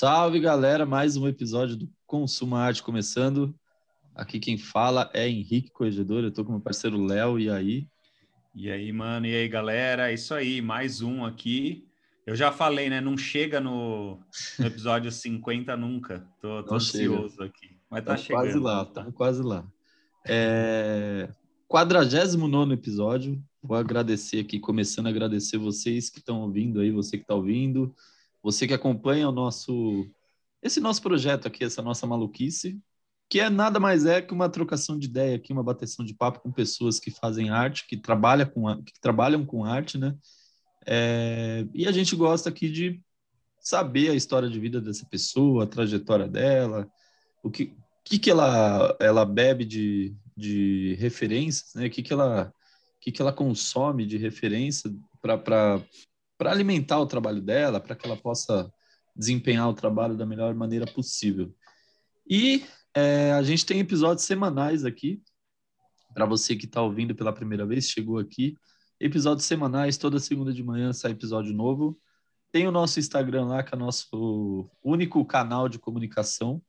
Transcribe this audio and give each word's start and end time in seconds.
Salve 0.00 0.38
galera, 0.38 0.86
mais 0.86 1.16
um 1.16 1.26
episódio 1.26 1.74
do 1.74 1.90
Consuma 2.06 2.60
Arte 2.60 2.84
começando. 2.84 3.52
Aqui 4.14 4.38
quem 4.38 4.56
fala 4.56 5.10
é 5.12 5.28
Henrique 5.28 5.72
Corregedor, 5.72 6.22
eu 6.22 6.30
tô 6.30 6.44
com 6.44 6.52
meu 6.52 6.60
parceiro 6.60 7.04
Léo, 7.04 7.36
e 7.36 7.50
aí? 7.50 7.88
E 8.54 8.70
aí, 8.70 8.92
mano, 8.92 9.26
e 9.26 9.34
aí 9.34 9.48
galera, 9.48 10.08
é 10.08 10.14
isso 10.14 10.32
aí, 10.32 10.62
mais 10.62 11.02
um 11.02 11.24
aqui. 11.24 11.84
Eu 12.24 12.36
já 12.36 12.52
falei, 12.52 12.88
né? 12.88 13.00
Não 13.00 13.18
chega 13.18 13.58
no, 13.58 14.20
no 14.60 14.66
episódio 14.66 15.10
50 15.10 15.76
nunca. 15.76 16.24
Tô, 16.40 16.62
tô 16.62 16.76
ansioso 16.76 17.30
chega. 17.30 17.44
aqui. 17.46 17.76
Mas 17.90 18.04
tá 18.04 18.16
chegando. 18.16 18.42
quase 18.44 18.58
lá, 18.60 18.84
tá 18.84 19.10
quase 19.10 19.42
lá. 19.42 19.66
É... 20.24 21.28
49 21.66 22.72
episódio. 22.72 23.42
Vou 23.60 23.76
agradecer 23.76 24.38
aqui, 24.38 24.60
começando 24.60 25.08
a 25.08 25.10
agradecer 25.10 25.58
vocês 25.58 26.08
que 26.08 26.20
estão 26.20 26.42
ouvindo 26.42 26.78
aí, 26.78 26.92
você 26.92 27.16
que 27.16 27.24
está 27.24 27.34
ouvindo, 27.34 27.92
você 28.50 28.66
que 28.66 28.72
acompanha 28.72 29.28
o 29.28 29.32
nosso 29.32 30.08
esse 30.62 30.80
nosso 30.80 31.02
projeto 31.02 31.46
aqui, 31.46 31.62
essa 31.62 31.82
nossa 31.82 32.06
maluquice, 32.06 32.80
que 33.28 33.38
é 33.38 33.50
nada 33.50 33.78
mais 33.78 34.06
é 34.06 34.22
que 34.22 34.32
uma 34.32 34.48
trocação 34.48 34.98
de 34.98 35.06
ideia 35.06 35.36
aqui, 35.36 35.52
uma 35.52 35.62
bateção 35.62 36.04
de 36.04 36.14
papo 36.14 36.40
com 36.40 36.50
pessoas 36.50 36.98
que 36.98 37.10
fazem 37.10 37.50
arte, 37.50 37.86
que 37.86 37.96
trabalham 37.96 38.48
com, 38.48 38.82
que 38.82 38.98
trabalham 39.00 39.44
com 39.44 39.64
arte, 39.64 39.98
né? 39.98 40.16
É, 40.86 41.66
e 41.74 41.86
a 41.86 41.92
gente 41.92 42.16
gosta 42.16 42.48
aqui 42.48 42.70
de 42.70 43.00
saber 43.60 44.10
a 44.10 44.14
história 44.14 44.48
de 44.48 44.58
vida 44.58 44.80
dessa 44.80 45.06
pessoa, 45.06 45.64
a 45.64 45.66
trajetória 45.66 46.26
dela, 46.26 46.90
o 47.44 47.50
que, 47.50 47.76
que, 48.02 48.18
que 48.18 48.30
ela, 48.30 48.96
ela 48.98 49.24
bebe 49.26 49.64
de, 49.64 50.16
de 50.36 50.96
referências, 50.98 51.74
né? 51.74 51.86
O 51.86 51.90
que, 51.90 52.02
que, 52.02 52.12
ela, 52.12 52.52
que, 53.00 53.12
que 53.12 53.20
ela 53.20 53.32
consome 53.32 54.06
de 54.06 54.16
referência 54.16 54.90
para 55.20 55.80
alimentar 56.40 56.98
o 57.00 57.06
trabalho 57.06 57.40
dela, 57.40 57.80
para 57.80 57.96
que 57.96 58.06
ela 58.06 58.16
possa 58.16 58.72
desempenhar 59.14 59.68
o 59.68 59.74
trabalho 59.74 60.16
da 60.16 60.24
melhor 60.24 60.54
maneira 60.54 60.86
possível. 60.86 61.54
E 62.28 62.64
é, 62.94 63.32
a 63.32 63.42
gente 63.42 63.66
tem 63.66 63.80
episódios 63.80 64.24
semanais 64.26 64.84
aqui, 64.84 65.22
para 66.14 66.26
você 66.26 66.56
que 66.56 66.64
está 66.64 66.82
ouvindo 66.82 67.14
pela 67.14 67.32
primeira 67.32 67.66
vez, 67.66 67.88
chegou 67.88 68.18
aqui. 68.18 68.56
Episódios 68.98 69.46
semanais, 69.46 69.96
toda 69.96 70.18
segunda 70.18 70.52
de 70.52 70.62
manhã 70.62 70.92
sai 70.92 71.12
episódio 71.12 71.54
novo. 71.54 71.98
Tem 72.50 72.66
o 72.66 72.72
nosso 72.72 72.98
Instagram 72.98 73.46
lá, 73.46 73.62
que 73.62 73.74
é 73.74 73.76
o 73.76 73.80
nosso 73.80 74.68
único 74.82 75.24
canal 75.24 75.68
de 75.68 75.78
comunicação, 75.78 76.60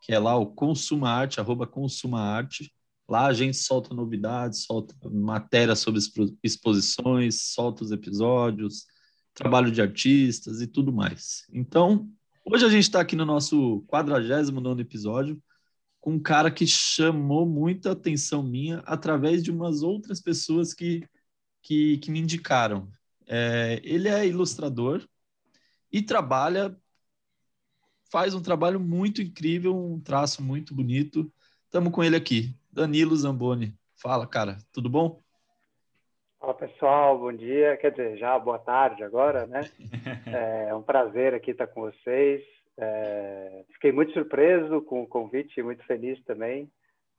que 0.00 0.12
é 0.12 0.18
lá 0.18 0.36
o 0.36 0.46
Consuma 0.46 1.10
Arte, 1.10 1.40
arroba 1.40 1.66
Consuma 1.66 2.20
Arte. 2.20 2.72
Lá 3.08 3.26
a 3.26 3.32
gente 3.32 3.56
solta 3.56 3.94
novidades, 3.94 4.64
solta 4.64 4.94
matéria 5.10 5.76
sobre 5.76 6.00
exposições, 6.42 7.52
solta 7.52 7.84
os 7.84 7.92
episódios, 7.92 8.86
trabalho 9.34 9.70
de 9.70 9.82
artistas 9.82 10.60
e 10.62 10.66
tudo 10.66 10.92
mais. 10.92 11.46
Então, 11.52 12.08
hoje 12.44 12.64
a 12.64 12.68
gente 12.68 12.84
está 12.84 13.00
aqui 13.00 13.14
no 13.14 13.26
nosso 13.26 13.84
49 13.88 14.80
episódio 14.80 15.42
com 16.00 16.12
um 16.12 16.20
cara 16.20 16.50
que 16.50 16.66
chamou 16.66 17.46
muita 17.46 17.92
atenção 17.92 18.42
minha 18.42 18.80
através 18.80 19.42
de 19.42 19.50
umas 19.50 19.82
outras 19.82 20.20
pessoas 20.20 20.74
que, 20.74 21.02
que, 21.62 21.96
que 21.96 22.10
me 22.10 22.20
indicaram. 22.20 22.90
É, 23.26 23.80
ele 23.82 24.08
é 24.08 24.26
ilustrador 24.26 25.06
e 25.90 26.02
trabalha, 26.02 26.76
faz 28.10 28.34
um 28.34 28.42
trabalho 28.42 28.78
muito 28.78 29.22
incrível, 29.22 29.74
um 29.74 29.98
traço 29.98 30.42
muito 30.42 30.74
bonito. 30.74 31.32
Estamos 31.64 31.90
com 31.90 32.04
ele 32.04 32.16
aqui, 32.16 32.54
Danilo 32.74 33.14
Zamboni. 33.14 33.72
Fala, 33.94 34.26
cara, 34.26 34.58
tudo 34.72 34.90
bom? 34.90 35.22
Fala 36.40 36.54
pessoal, 36.54 37.18
bom 37.18 37.32
dia, 37.32 37.76
quer 37.76 37.92
dizer, 37.92 38.18
já 38.18 38.36
boa 38.38 38.58
tarde 38.58 39.04
agora, 39.04 39.46
né? 39.46 39.60
É 40.68 40.74
um 40.74 40.82
prazer 40.82 41.32
aqui 41.32 41.52
estar 41.52 41.68
com 41.68 41.82
vocês. 41.82 42.42
É, 42.76 43.64
fiquei 43.74 43.92
muito 43.92 44.12
surpreso 44.12 44.82
com 44.82 45.02
o 45.02 45.06
convite, 45.06 45.62
muito 45.62 45.84
feliz 45.84 46.20
também. 46.24 46.68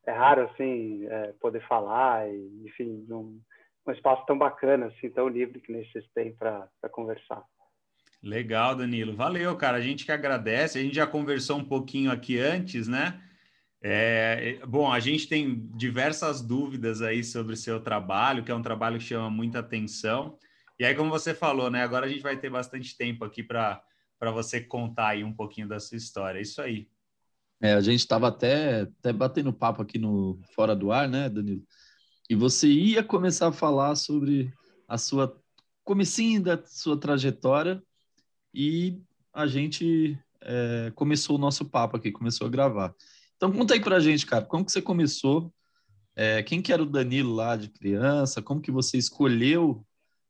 É 0.05 0.11
raro 0.11 0.41
assim 0.43 1.05
é, 1.07 1.33
poder 1.39 1.65
falar 1.65 2.27
e, 2.27 2.65
enfim, 2.65 3.05
num, 3.07 3.39
um 3.87 3.91
espaço 3.91 4.25
tão 4.25 4.37
bacana, 4.37 4.87
assim, 4.87 5.09
tão 5.09 5.29
livre 5.29 5.61
que 5.61 5.71
vocês 5.71 6.05
têm 6.13 6.33
para 6.33 6.67
conversar. 6.91 7.41
Legal, 8.21 8.75
Danilo. 8.75 9.15
Valeu, 9.15 9.55
cara. 9.55 9.77
A 9.77 9.81
gente 9.81 10.03
que 10.03 10.11
agradece. 10.11 10.77
A 10.77 10.81
gente 10.81 10.95
já 10.95 11.07
conversou 11.07 11.57
um 11.57 11.63
pouquinho 11.63 12.11
aqui 12.11 12.37
antes, 12.37 12.87
né? 12.87 13.21
É, 13.87 14.57
bom, 14.65 14.91
a 14.91 14.99
gente 14.99 15.27
tem 15.27 15.69
diversas 15.75 16.41
dúvidas 16.41 17.03
aí 17.03 17.23
sobre 17.23 17.53
o 17.53 17.57
seu 17.57 17.79
trabalho, 17.79 18.43
que 18.43 18.51
é 18.51 18.55
um 18.55 18.61
trabalho 18.63 18.97
que 18.97 19.03
chama 19.03 19.29
muita 19.29 19.59
atenção. 19.59 20.39
E 20.79 20.83
aí, 20.83 20.95
como 20.95 21.11
você 21.11 21.35
falou, 21.35 21.69
né? 21.69 21.83
Agora 21.83 22.07
a 22.07 22.09
gente 22.09 22.23
vai 22.23 22.35
ter 22.35 22.49
bastante 22.49 22.97
tempo 22.97 23.23
aqui 23.23 23.43
para 23.43 23.83
você 24.33 24.59
contar 24.59 25.09
aí 25.09 25.23
um 25.23 25.31
pouquinho 25.31 25.67
da 25.67 25.79
sua 25.79 25.97
história. 25.97 26.39
É 26.39 26.41
isso 26.41 26.59
aí. 26.63 26.89
É, 27.61 27.73
a 27.73 27.81
gente 27.81 27.99
estava 27.99 28.29
até, 28.29 28.81
até 28.81 29.13
batendo 29.13 29.53
papo 29.53 29.83
aqui 29.83 29.99
no 29.99 30.41
Fora 30.55 30.75
do 30.75 30.91
Ar, 30.91 31.07
né, 31.07 31.29
Danilo? 31.29 31.61
E 32.27 32.33
você 32.33 32.67
ia 32.67 33.03
começar 33.03 33.49
a 33.49 33.53
falar 33.53 33.93
sobre 33.93 34.51
a 34.87 34.97
sua 34.97 35.39
comecinho 35.83 36.41
da 36.41 36.59
sua 36.65 36.99
trajetória 36.99 37.83
e 38.51 38.99
a 39.31 39.45
gente 39.45 40.17
é, 40.41 40.91
começou 40.95 41.35
o 41.35 41.39
nosso 41.39 41.65
papo 41.65 41.97
aqui, 41.97 42.11
começou 42.11 42.47
a 42.47 42.49
gravar. 42.49 42.91
Então 43.35 43.51
conta 43.51 43.73
aí 43.73 43.81
pra 43.81 43.99
gente, 43.99 44.25
cara, 44.25 44.45
como 44.45 44.65
que 44.65 44.71
você 44.71 44.81
começou? 44.81 45.51
É, 46.15 46.41
quem 46.43 46.61
que 46.61 46.71
era 46.71 46.81
o 46.81 46.85
Danilo 46.85 47.33
lá 47.33 47.55
de 47.55 47.69
criança? 47.69 48.41
Como 48.41 48.61
que 48.61 48.71
você 48.71 48.97
escolheu 48.97 49.85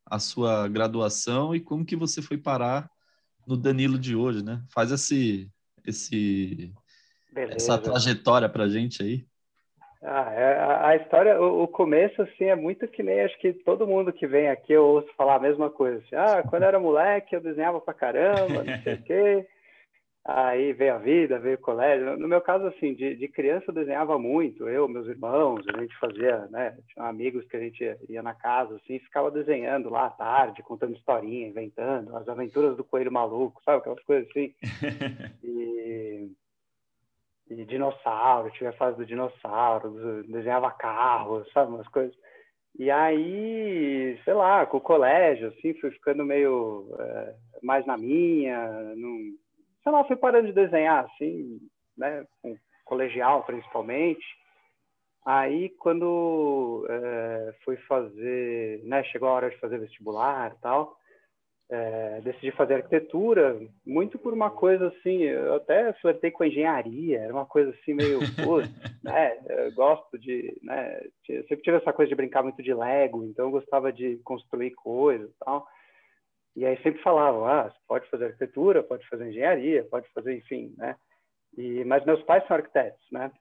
a 0.06 0.20
sua 0.20 0.68
graduação 0.68 1.56
e 1.56 1.60
como 1.60 1.86
que 1.86 1.96
você 1.96 2.22
foi 2.22 2.38
parar 2.38 2.90
no 3.46 3.56
Danilo 3.56 3.98
de 3.98 4.16
hoje, 4.16 4.44
né? 4.44 4.64
Faz 4.74 4.92
esse, 4.92 5.50
esse 5.86 6.74
essa 7.36 7.78
trajetória 7.78 8.50
pra 8.50 8.68
gente 8.68 9.04
aí. 9.04 9.26
Ah, 10.02 10.32
é, 10.34 10.60
a, 10.86 10.96
história, 10.98 11.42
o, 11.42 11.64
o, 11.64 11.68
começo, 11.68 12.22
assim, 12.22 12.46
é 12.46 12.56
muito 12.56 12.88
que 12.88 13.02
nem 13.02 13.22
acho 13.22 13.38
que 13.40 13.54
todo 13.54 13.88
mundo 13.88 14.14
que 14.14 14.28
vem 14.28 14.50
aqui 14.50 14.74
eu 14.74 14.86
ouço 14.86 15.08
falar 15.18 15.36
a 15.36 15.40
mesma 15.40 15.70
coisa. 15.70 15.98
Assim, 15.98 16.16
ah, 16.16 16.44
quando 16.44 16.62
eu 16.62 16.68
era 16.68 16.80
moleque 16.80 17.36
eu 17.36 17.42
desenhava 17.42 17.82
pra 17.82 17.94
caramba, 17.94 18.64
não 18.64 18.84
sei 18.84 18.94
o 18.94 19.04
quê. 19.04 19.48
Aí 20.28 20.74
veio 20.74 20.96
a 20.96 20.98
vida, 20.98 21.38
veio 21.38 21.54
o 21.54 21.62
colégio. 21.62 22.18
No 22.18 22.28
meu 22.28 22.42
caso, 22.42 22.66
assim, 22.66 22.96
de, 22.96 23.16
de, 23.16 23.28
criança 23.28 23.66
eu 23.68 23.76
desenhava 23.76 24.18
muito. 24.18 24.68
Eu, 24.68 24.88
meus 24.88 25.06
irmãos, 25.06 25.64
a 25.68 25.80
gente 25.80 25.96
fazia, 26.00 26.48
né? 26.48 26.76
Tinha 26.88 27.06
amigos 27.06 27.46
que 27.46 27.56
a 27.56 27.60
gente 27.60 27.84
ia, 27.84 27.96
ia 28.10 28.24
na 28.24 28.34
casa, 28.34 28.76
assim, 28.76 28.98
ficava 28.98 29.30
desenhando 29.30 29.88
lá 29.88 30.08
à 30.08 30.10
tarde, 30.10 30.64
contando 30.64 30.96
historinha, 30.96 31.48
inventando 31.48 32.18
as 32.18 32.28
aventuras 32.28 32.76
do 32.76 32.84
coelho 32.84 33.12
maluco, 33.12 33.62
sabe? 33.64 33.78
Aquelas 33.78 34.04
coisas 34.04 34.28
assim. 34.32 34.56
e, 35.44 36.32
e 37.52 37.66
dinossauro, 37.66 38.50
tive 38.50 38.70
a 38.70 38.74
fase 38.74 38.98
do 38.98 39.06
dinossauro, 39.06 40.24
desenhava 40.24 40.72
carros, 40.72 41.48
sabe? 41.52 41.72
Umas 41.72 41.88
coisas. 41.90 42.18
E 42.80 42.90
aí, 42.90 44.20
sei 44.26 44.34
lá, 44.34 44.66
com 44.66 44.78
o 44.78 44.82
colégio, 44.82 45.50
assim, 45.50 45.76
fui 45.76 45.92
ficando 45.92 46.26
meio 46.26 46.96
é, 46.98 47.36
mais 47.62 47.86
na 47.86 47.96
minha, 47.96 48.72
não 48.96 49.45
sei 49.86 49.92
lá, 49.92 50.04
fui 50.04 50.16
parando 50.16 50.48
de 50.48 50.54
desenhar, 50.54 51.06
assim, 51.06 51.60
né, 51.96 52.26
com 52.42 52.58
colegial 52.84 53.44
principalmente. 53.44 54.26
Aí, 55.24 55.70
quando 55.80 56.86
é, 56.90 57.56
fui 57.64 57.78
fazer, 57.88 58.84
né, 58.84 59.04
chegou 59.06 59.30
a 59.30 59.34
hora 59.34 59.50
de 59.50 59.58
fazer 59.60 59.80
vestibular 59.80 60.52
e 60.52 60.62
tal, 60.62 60.98
é, 61.70 62.22
decidi 62.22 62.52
fazer 62.52 62.76
arquitetura, 62.76 63.60
muito 63.86 64.20
por 64.20 64.34
uma 64.34 64.52
coisa 64.52 64.88
assim, 64.88 65.24
eu 65.24 65.56
até 65.56 65.94
flertei 65.94 66.30
com 66.30 66.44
engenharia, 66.44 67.22
era 67.22 67.34
uma 67.34 67.46
coisa 67.46 67.72
assim 67.72 67.96
meio, 67.96 68.20
putz, 68.44 68.70
né, 69.04 69.40
eu 69.48 69.74
gosto 69.74 70.18
de, 70.20 70.56
né, 70.62 71.02
sempre 71.26 71.62
tive 71.62 71.78
essa 71.78 71.94
coisa 71.94 72.10
de 72.10 72.16
brincar 72.16 72.44
muito 72.44 72.62
de 72.62 72.74
Lego, 72.74 73.24
então 73.24 73.46
eu 73.46 73.52
gostava 73.52 73.92
de 73.92 74.18
construir 74.24 74.72
coisas 74.72 75.30
e 75.30 75.36
tal. 75.44 75.68
E 76.56 76.66
aí 76.66 76.82
sempre 76.82 77.02
falavam, 77.02 77.46
ah, 77.46 77.74
pode 77.88 78.10
fazer 78.10 78.26
arquitetura, 78.26 78.82
pode 78.82 79.08
fazer 79.10 79.28
engenharia, 79.28 79.84
pode 79.86 80.08
fazer, 80.14 80.38
enfim, 80.38 80.74
né? 80.78 80.96
E, 81.58 81.84
mas 81.84 82.06
meus 82.06 82.22
pais 82.24 82.46
são 82.48 82.56
arquitetos, 82.56 83.06
né? 83.12 83.32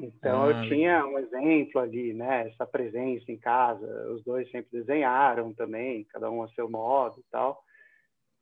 Então 0.00 0.44
ah, 0.44 0.48
eu 0.48 0.68
tinha 0.68 1.06
um 1.06 1.18
exemplo 1.18 1.80
ali, 1.80 2.12
né? 2.12 2.48
Essa 2.48 2.66
presença 2.66 3.30
em 3.30 3.38
casa. 3.38 3.86
Os 4.10 4.24
dois 4.24 4.50
sempre 4.50 4.70
desenharam 4.72 5.52
também, 5.54 6.04
cada 6.04 6.30
um 6.30 6.42
a 6.42 6.48
seu 6.48 6.68
modo 6.68 7.20
e 7.20 7.24
tal. 7.30 7.62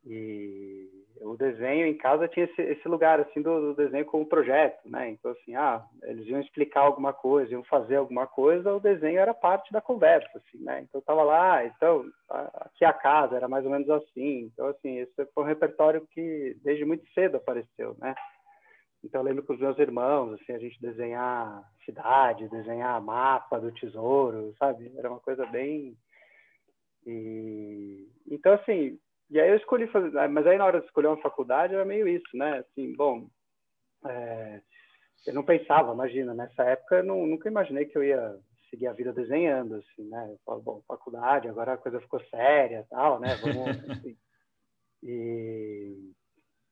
E 0.07 1.00
o 1.21 1.37
desenho 1.37 1.87
em 1.87 1.97
casa 1.97 2.27
tinha 2.29 2.47
esse, 2.47 2.63
esse 2.63 2.89
lugar 2.89 3.21
assim 3.21 3.43
do, 3.43 3.61
do, 3.61 3.75
desenho 3.75 4.07
como 4.07 4.27
projeto, 4.27 4.81
né? 4.89 5.11
Então 5.11 5.31
assim, 5.33 5.55
ah, 5.55 5.85
eles 6.03 6.27
iam 6.27 6.41
explicar 6.41 6.81
alguma 6.81 7.13
coisa, 7.13 7.53
iam 7.53 7.63
fazer 7.65 7.97
alguma 7.97 8.27
coisa, 8.27 8.75
o 8.75 8.81
desenho 8.81 9.19
era 9.19 9.35
parte 9.35 9.71
da 9.73 9.81
conversa, 9.81 10.31
assim, 10.35 10.63
né? 10.65 10.81
Então 10.83 11.01
tava 11.03 11.23
lá, 11.23 11.57
ah, 11.57 11.67
então 11.67 12.05
aqui 12.29 12.85
a 12.85 12.93
casa 12.93 13.37
era 13.37 13.49
mais 13.49 13.65
ou 13.65 13.71
menos 13.71 13.89
assim. 13.91 14.51
Então 14.53 14.67
assim, 14.69 14.99
esse 14.99 15.27
foi 15.35 15.45
um 15.45 15.47
repertório 15.47 16.07
que 16.11 16.57
desde 16.65 16.85
muito 16.85 17.07
cedo 17.13 17.37
apareceu, 17.37 17.95
né? 17.99 18.15
Então 19.05 19.21
eu 19.21 19.25
lembro 19.25 19.43
com 19.43 19.53
os 19.53 19.61
meus 19.61 19.79
irmãos, 19.79 20.35
assim, 20.35 20.53
a 20.53 20.59
gente 20.59 20.81
desenhar 20.81 21.63
cidade, 21.85 22.49
desenhar 22.49 23.01
mapa 23.03 23.59
do 23.59 23.73
tesouro, 23.73 24.55
sabe? 24.59 24.91
Era 24.97 25.11
uma 25.11 25.21
coisa 25.21 25.45
bem 25.47 25.97
e 27.07 28.07
então 28.31 28.53
assim 28.55 28.99
e 29.31 29.41
aí 29.41 29.49
eu 29.49 29.57
escolhi 29.57 29.87
fazer, 29.87 30.17
ah, 30.19 30.29
mas 30.29 30.47
aí 30.47 30.59
na 30.59 30.67
hora 30.67 30.81
de 30.81 30.87
escolher 30.87 31.07
uma 31.07 31.23
faculdade 31.23 31.75
era 31.75 31.85
meio 31.85 32.09
isso, 32.09 32.37
né? 32.37 32.59
Assim, 32.59 32.95
bom, 32.95 33.29
é, 34.07 34.61
eu 35.27 35.35
não 35.35 35.45
pensava, 35.45 35.93
imagina, 35.93 36.35
nessa 36.35 36.65
época 36.65 36.97
eu 36.97 37.05
não, 37.05 37.27
nunca 37.27 37.49
imaginei 37.49 37.85
que 37.85 37.97
eu 37.97 38.03
ia 38.03 38.37
seguir 38.69 38.87
a 38.87 38.93
vida 38.93 39.13
desenhando, 39.13 39.77
assim, 39.77 40.09
né? 40.09 40.29
Eu 40.31 40.39
falo, 40.45 40.61
bom, 40.61 40.83
faculdade, 40.87 41.49
agora 41.49 41.75
a 41.75 41.79
coisa 41.79 42.01
ficou 42.01 42.21
séria, 42.25 42.87
tal, 42.91 43.21
né? 43.21 43.37
Vamos, 43.37 43.67
assim. 43.91 44.17
E 45.03 46.13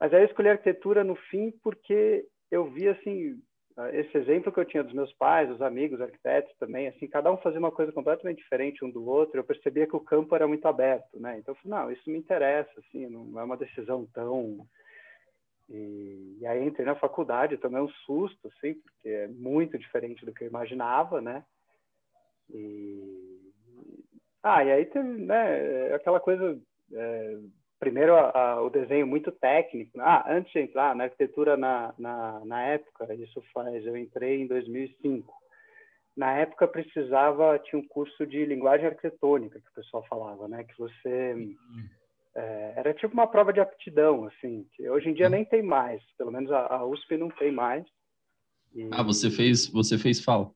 mas 0.00 0.14
aí 0.14 0.22
eu 0.22 0.26
escolhi 0.26 0.48
arquitetura 0.48 1.02
no 1.02 1.16
fim 1.16 1.50
porque 1.62 2.24
eu 2.50 2.70
vi 2.70 2.88
assim 2.88 3.40
esse 3.92 4.16
exemplo 4.18 4.52
que 4.52 4.58
eu 4.58 4.64
tinha 4.64 4.82
dos 4.82 4.92
meus 4.92 5.12
pais, 5.14 5.48
dos 5.48 5.62
amigos 5.62 6.00
arquitetos 6.00 6.52
também, 6.58 6.88
assim, 6.88 7.06
cada 7.06 7.30
um 7.30 7.36
fazia 7.36 7.58
uma 7.58 7.70
coisa 7.70 7.92
completamente 7.92 8.38
diferente 8.38 8.84
um 8.84 8.90
do 8.90 9.06
outro. 9.08 9.38
Eu 9.38 9.44
percebia 9.44 9.86
que 9.86 9.94
o 9.94 10.00
campo 10.00 10.34
era 10.34 10.48
muito 10.48 10.66
aberto, 10.66 11.20
né? 11.20 11.38
Então 11.38 11.54
eu 11.54 11.60
falei, 11.62 11.78
não, 11.78 11.92
isso 11.92 12.10
me 12.10 12.18
interessa, 12.18 12.72
assim, 12.78 13.06
não 13.06 13.38
é 13.40 13.44
uma 13.44 13.56
decisão 13.56 14.06
tão 14.12 14.66
e, 15.68 16.38
e 16.40 16.46
aí 16.46 16.66
entrei 16.66 16.86
na 16.86 16.94
faculdade, 16.94 17.58
também 17.58 17.82
um 17.82 17.88
susto, 18.06 18.48
assim, 18.48 18.74
porque 18.74 19.08
é 19.08 19.28
muito 19.28 19.78
diferente 19.78 20.24
do 20.24 20.32
que 20.32 20.44
eu 20.44 20.48
imaginava, 20.48 21.20
né? 21.20 21.44
E 22.50 23.38
ah, 24.42 24.64
e 24.64 24.70
aí 24.70 24.86
teve, 24.86 25.08
né, 25.08 25.94
aquela 25.94 26.20
coisa 26.20 26.58
é, 26.92 27.38
primeiro 27.78 28.14
a, 28.14 28.30
a, 28.30 28.62
o 28.62 28.70
desenho 28.70 29.06
muito 29.06 29.30
técnico. 29.32 29.96
Né? 29.96 30.04
Ah, 30.06 30.24
antes 30.28 30.52
de 30.52 30.60
entrar 30.60 30.94
na 30.94 31.04
arquitetura 31.04 31.56
na, 31.56 31.94
na, 31.98 32.44
na, 32.44 32.62
época, 32.62 33.14
isso 33.14 33.42
faz, 33.52 33.84
eu 33.86 33.96
entrei 33.96 34.42
em 34.42 34.46
2005. 34.46 35.32
Na 36.16 36.32
época 36.32 36.66
precisava, 36.66 37.58
tinha 37.60 37.80
um 37.80 37.86
curso 37.86 38.26
de 38.26 38.44
linguagem 38.44 38.86
arquitetônica 38.86 39.60
que 39.60 39.70
o 39.70 39.74
pessoal 39.74 40.04
falava, 40.08 40.48
né? 40.48 40.64
Que 40.64 40.76
você 40.76 41.54
é, 42.34 42.72
era 42.76 42.94
tipo 42.94 43.14
uma 43.14 43.28
prova 43.28 43.52
de 43.52 43.60
aptidão, 43.60 44.24
assim. 44.24 44.66
Que 44.74 44.88
hoje 44.90 45.08
em 45.08 45.14
dia 45.14 45.28
nem 45.28 45.44
tem 45.44 45.62
mais, 45.62 46.02
pelo 46.16 46.32
menos 46.32 46.50
a, 46.50 46.74
a 46.74 46.86
USP 46.86 47.16
não 47.16 47.28
tem 47.30 47.52
mais. 47.52 47.86
E... 48.74 48.88
Ah, 48.92 49.02
você 49.02 49.30
fez, 49.30 49.68
você 49.68 49.96
fez 49.96 50.22
FAO? 50.22 50.54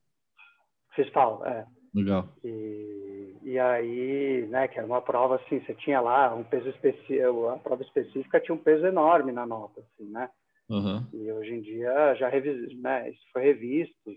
Fiz 0.95 1.09
FAO, 1.09 1.45
é. 1.45 1.65
Legal. 1.93 2.27
E, 2.43 3.02
e 3.43 3.59
aí, 3.59 4.47
né, 4.49 4.67
que 4.67 4.77
era 4.77 4.87
uma 4.87 5.01
prova 5.01 5.35
assim, 5.35 5.59
você 5.59 5.73
tinha 5.75 5.99
lá 5.99 6.33
um 6.33 6.43
peso 6.43 6.69
específico, 6.69 7.47
a 7.47 7.57
prova 7.57 7.83
específica 7.83 8.39
tinha 8.39 8.55
um 8.55 8.63
peso 8.63 8.85
enorme 8.85 9.31
na 9.31 9.45
nota, 9.45 9.81
assim, 9.81 10.09
né? 10.09 10.29
Uhum. 10.69 11.05
E 11.13 11.31
hoje 11.31 11.53
em 11.53 11.61
dia 11.61 12.15
já 12.15 12.29
revis, 12.29 12.75
né, 12.79 13.09
isso 13.09 13.21
foi 13.31 13.43
revisto. 13.43 14.15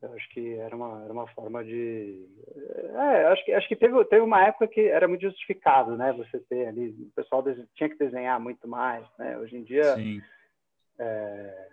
Eu 0.00 0.12
acho 0.12 0.28
que 0.30 0.54
era 0.54 0.76
uma, 0.76 1.02
era 1.02 1.12
uma 1.12 1.26
forma 1.28 1.64
de. 1.64 2.24
É, 2.94 3.26
acho 3.26 3.44
que, 3.44 3.52
acho 3.52 3.66
que 3.66 3.74
teve, 3.74 4.04
teve 4.04 4.22
uma 4.22 4.44
época 4.44 4.68
que 4.68 4.80
era 4.82 5.08
muito 5.08 5.22
justificado, 5.22 5.96
né? 5.96 6.12
Você 6.12 6.38
ter 6.48 6.68
ali. 6.68 6.90
O 6.90 7.10
pessoal 7.16 7.42
tinha 7.74 7.88
que 7.88 7.98
desenhar 7.98 8.38
muito 8.38 8.68
mais, 8.68 9.04
né? 9.18 9.36
Hoje 9.38 9.56
em 9.56 9.64
dia. 9.64 9.96
Sim. 9.96 10.22
É, 11.00 11.68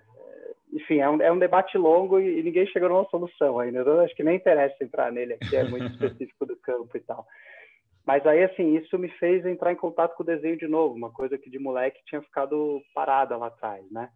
enfim, 0.75 1.00
é 1.00 1.10
um, 1.10 1.22
é 1.22 1.31
um 1.31 1.39
debate 1.39 1.77
longo 1.77 2.19
e, 2.19 2.39
e 2.39 2.44
ninguém 2.44 2.68
chegou 2.68 2.89
numa 2.89 3.06
solução 3.06 3.57
ainda. 3.60 3.80
Eu 3.80 4.01
acho 4.01 4.13
que 4.13 4.24
nem 4.24 4.36
interessa 4.36 4.75
entrar 4.83 5.10
nele 5.10 5.36
aqui, 5.36 5.56
é 5.56 5.63
muito 5.63 5.86
específico 5.95 6.45
do 6.45 6.57
campo 6.57 6.98
e 6.98 7.00
tal. 7.00 7.25
Mas 8.06 8.25
aí, 8.27 8.44
assim, 8.44 8.75
isso 8.75 9.00
me 9.00 9.07
fez 9.12 9.45
entrar 9.45 9.72
em 9.72 9.77
contato 9.77 10.16
com 10.16 10.24
o 10.24 10.25
desenho 10.25 10.57
de 10.57 10.68
novo, 10.68 10.94
uma 10.94 11.12
coisa 11.12 11.38
que 11.38 11.50
de 11.50 11.57
moleque 11.57 12.04
tinha 12.06 12.22
ficado 12.22 12.81
parada 12.94 13.38
lá 13.38 13.48
atrás, 13.48 13.89
né? 13.89 14.10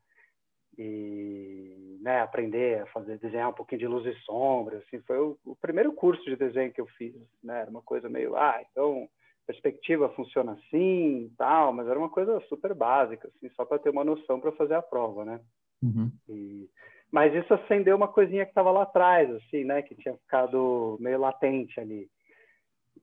E 0.77 1.97
né, 2.01 2.21
aprender 2.21 2.81
a 2.81 2.85
fazer, 2.87 3.17
desenhar 3.17 3.49
um 3.49 3.53
pouquinho 3.53 3.79
de 3.79 3.87
luz 3.87 4.05
e 4.05 4.13
sombra, 4.21 4.77
assim, 4.79 5.01
foi 5.07 5.17
o, 5.17 5.37
o 5.45 5.55
primeiro 5.55 5.93
curso 5.93 6.23
de 6.25 6.35
desenho 6.35 6.71
que 6.73 6.81
eu 6.81 6.87
fiz, 6.97 7.15
né? 7.41 7.61
Era 7.61 7.69
uma 7.69 7.81
coisa 7.81 8.09
meio, 8.09 8.35
ah, 8.35 8.61
então 8.69 9.07
perspectiva 9.47 10.09
funciona 10.09 10.51
assim 10.51 11.25
e 11.25 11.31
tal, 11.35 11.73
mas 11.73 11.87
era 11.87 11.97
uma 11.97 12.09
coisa 12.09 12.39
super 12.41 12.73
básica, 12.75 13.27
assim, 13.29 13.49
só 13.55 13.65
para 13.65 13.79
ter 13.79 13.89
uma 13.89 14.03
noção 14.03 14.39
para 14.39 14.51
fazer 14.51 14.75
a 14.75 14.81
prova, 14.81 15.25
né? 15.25 15.39
Uhum. 15.81 16.11
E, 16.27 16.69
mas 17.11 17.33
isso 17.33 17.53
acendeu 17.53 17.95
uma 17.95 18.07
coisinha 18.07 18.45
que 18.45 18.51
estava 18.51 18.71
lá 18.71 18.83
atrás, 18.83 19.29
assim, 19.31 19.63
né? 19.63 19.81
Que 19.81 19.95
tinha 19.95 20.15
ficado 20.15 20.97
meio 20.99 21.19
latente 21.19 21.79
ali. 21.79 22.09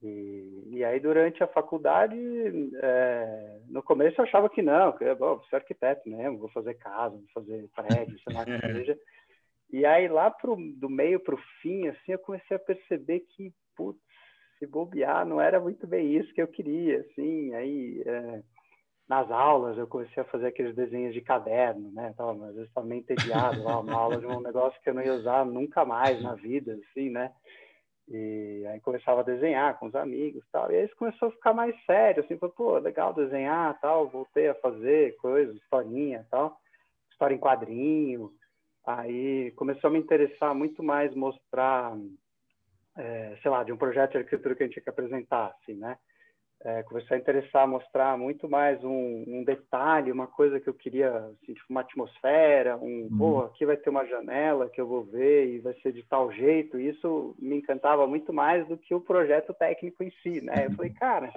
E, 0.02 0.62
e 0.72 0.84
aí, 0.84 1.00
durante 1.00 1.42
a 1.42 1.48
faculdade, 1.48 2.16
é, 2.82 3.58
no 3.68 3.82
começo 3.82 4.20
eu 4.20 4.24
achava 4.24 4.48
que 4.48 4.62
não, 4.62 4.92
que 4.92 5.04
eu 5.04 5.16
vou 5.16 5.42
ser 5.44 5.56
arquiteto 5.56 6.08
mesmo, 6.08 6.38
vou 6.38 6.50
fazer 6.50 6.74
casa, 6.74 7.16
vou 7.16 7.28
fazer 7.32 7.68
prédio, 7.74 8.18
sei 8.20 8.34
lá 8.34 8.44
que 8.44 8.60
seja. 8.60 8.98
E 9.72 9.84
aí, 9.84 10.06
lá 10.06 10.30
pro, 10.30 10.56
do 10.76 10.88
meio 10.88 11.18
para 11.18 11.34
o 11.34 11.40
fim, 11.60 11.88
assim, 11.88 12.12
eu 12.12 12.18
comecei 12.18 12.56
a 12.56 12.60
perceber 12.60 13.20
que, 13.20 13.52
putz, 13.74 14.00
se 14.58 14.66
bobear, 14.66 15.26
não 15.26 15.40
era 15.40 15.58
muito 15.60 15.86
bem 15.86 16.14
isso 16.14 16.32
que 16.32 16.40
eu 16.40 16.48
queria, 16.48 17.00
assim. 17.00 17.54
Aí, 17.54 18.02
é, 18.06 18.42
nas 19.08 19.30
aulas 19.30 19.78
eu 19.78 19.86
comecei 19.86 20.20
a 20.20 20.26
fazer 20.26 20.48
aqueles 20.48 20.74
desenhos 20.74 21.14
de 21.14 21.20
caderno, 21.20 21.90
né? 21.92 22.12
Tava, 22.16 22.32
às 22.32 22.54
vezes 22.54 22.68
estava 22.68 22.86
meio 22.86 23.00
entediado 23.00 23.62
lá, 23.62 23.78
uma 23.78 23.94
aula 23.94 24.18
de 24.18 24.26
um 24.26 24.40
negócio 24.40 24.80
que 24.82 24.90
eu 24.90 24.94
não 24.94 25.02
ia 25.02 25.14
usar 25.14 25.44
nunca 25.44 25.84
mais 25.84 26.20
na 26.22 26.34
vida, 26.34 26.78
assim, 26.90 27.10
né? 27.10 27.32
E 28.08 28.64
aí 28.68 28.80
começava 28.80 29.20
a 29.20 29.24
desenhar 29.24 29.78
com 29.78 29.86
os 29.86 29.94
amigos 29.94 30.44
tal. 30.52 30.70
E 30.70 30.76
aí 30.76 30.84
isso 30.84 30.96
começou 30.96 31.28
a 31.28 31.32
ficar 31.32 31.52
mais 31.52 31.74
sério, 31.84 32.22
assim, 32.24 32.36
pô, 32.36 32.78
legal 32.78 33.12
desenhar 33.12 33.78
tal. 33.80 34.08
Voltei 34.08 34.48
a 34.48 34.54
fazer 34.54 35.16
coisas, 35.16 35.56
historinha 35.56 36.26
tal, 36.30 36.56
história 37.10 37.34
em 37.34 37.38
quadrinho. 37.38 38.32
Aí 38.84 39.50
começou 39.52 39.88
a 39.88 39.92
me 39.92 39.98
interessar 39.98 40.54
muito 40.54 40.82
mais 40.82 41.12
mostrar, 41.14 41.96
é, 42.96 43.36
sei 43.42 43.50
lá, 43.50 43.64
de 43.64 43.72
um 43.72 43.76
projeto 43.76 44.12
de 44.12 44.18
arquitetura 44.18 44.54
que 44.54 44.62
a 44.62 44.66
gente 44.66 44.74
tinha 44.74 44.84
que 44.84 44.90
apresentar, 44.90 45.56
assim, 45.60 45.74
né? 45.74 45.98
É, 46.64 46.82
comecei 46.82 47.16
a 47.16 47.20
interessar, 47.20 47.68
mostrar 47.68 48.16
muito 48.18 48.48
mais 48.48 48.82
um, 48.82 49.24
um, 49.26 49.44
detalhe, 49.44 50.10
uma 50.10 50.26
coisa 50.26 50.58
que 50.58 50.68
eu 50.68 50.74
queria, 50.74 51.10
assim, 51.10 51.54
tipo 51.54 51.66
uma 51.68 51.82
atmosfera, 51.82 52.76
um, 52.76 53.08
uhum. 53.10 53.18
pô, 53.18 53.40
aqui 53.42 53.66
vai 53.66 53.76
ter 53.76 53.90
uma 53.90 54.06
janela 54.06 54.68
que 54.68 54.80
eu 54.80 54.86
vou 54.86 55.04
ver 55.04 55.46
e 55.46 55.58
vai 55.58 55.74
ser 55.74 55.92
de 55.92 56.02
tal 56.04 56.32
jeito. 56.32 56.80
Isso 56.80 57.36
me 57.38 57.56
encantava 57.56 58.06
muito 58.06 58.32
mais 58.32 58.66
do 58.66 58.76
que 58.76 58.94
o 58.94 59.00
projeto 59.00 59.54
técnico 59.54 60.02
em 60.02 60.10
si, 60.22 60.40
né? 60.40 60.66
Eu 60.66 60.72
falei, 60.72 60.90
cara, 60.92 61.32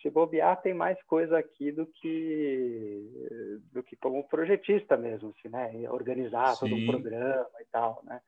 se 0.00 0.10
bobear 0.10 0.60
tem 0.60 0.74
mais 0.74 1.00
coisa 1.04 1.38
aqui 1.38 1.70
do 1.70 1.86
que 1.86 3.58
do 3.70 3.82
que 3.82 3.94
como 3.96 4.26
projetista 4.28 4.96
mesmo, 4.96 5.32
assim, 5.38 5.48
né? 5.48 5.88
Organizar 5.90 6.56
Sim. 6.56 6.68
todo 6.68 6.74
um 6.74 6.86
programa 6.86 7.50
e 7.60 7.64
tal, 7.70 8.02
né? 8.04 8.20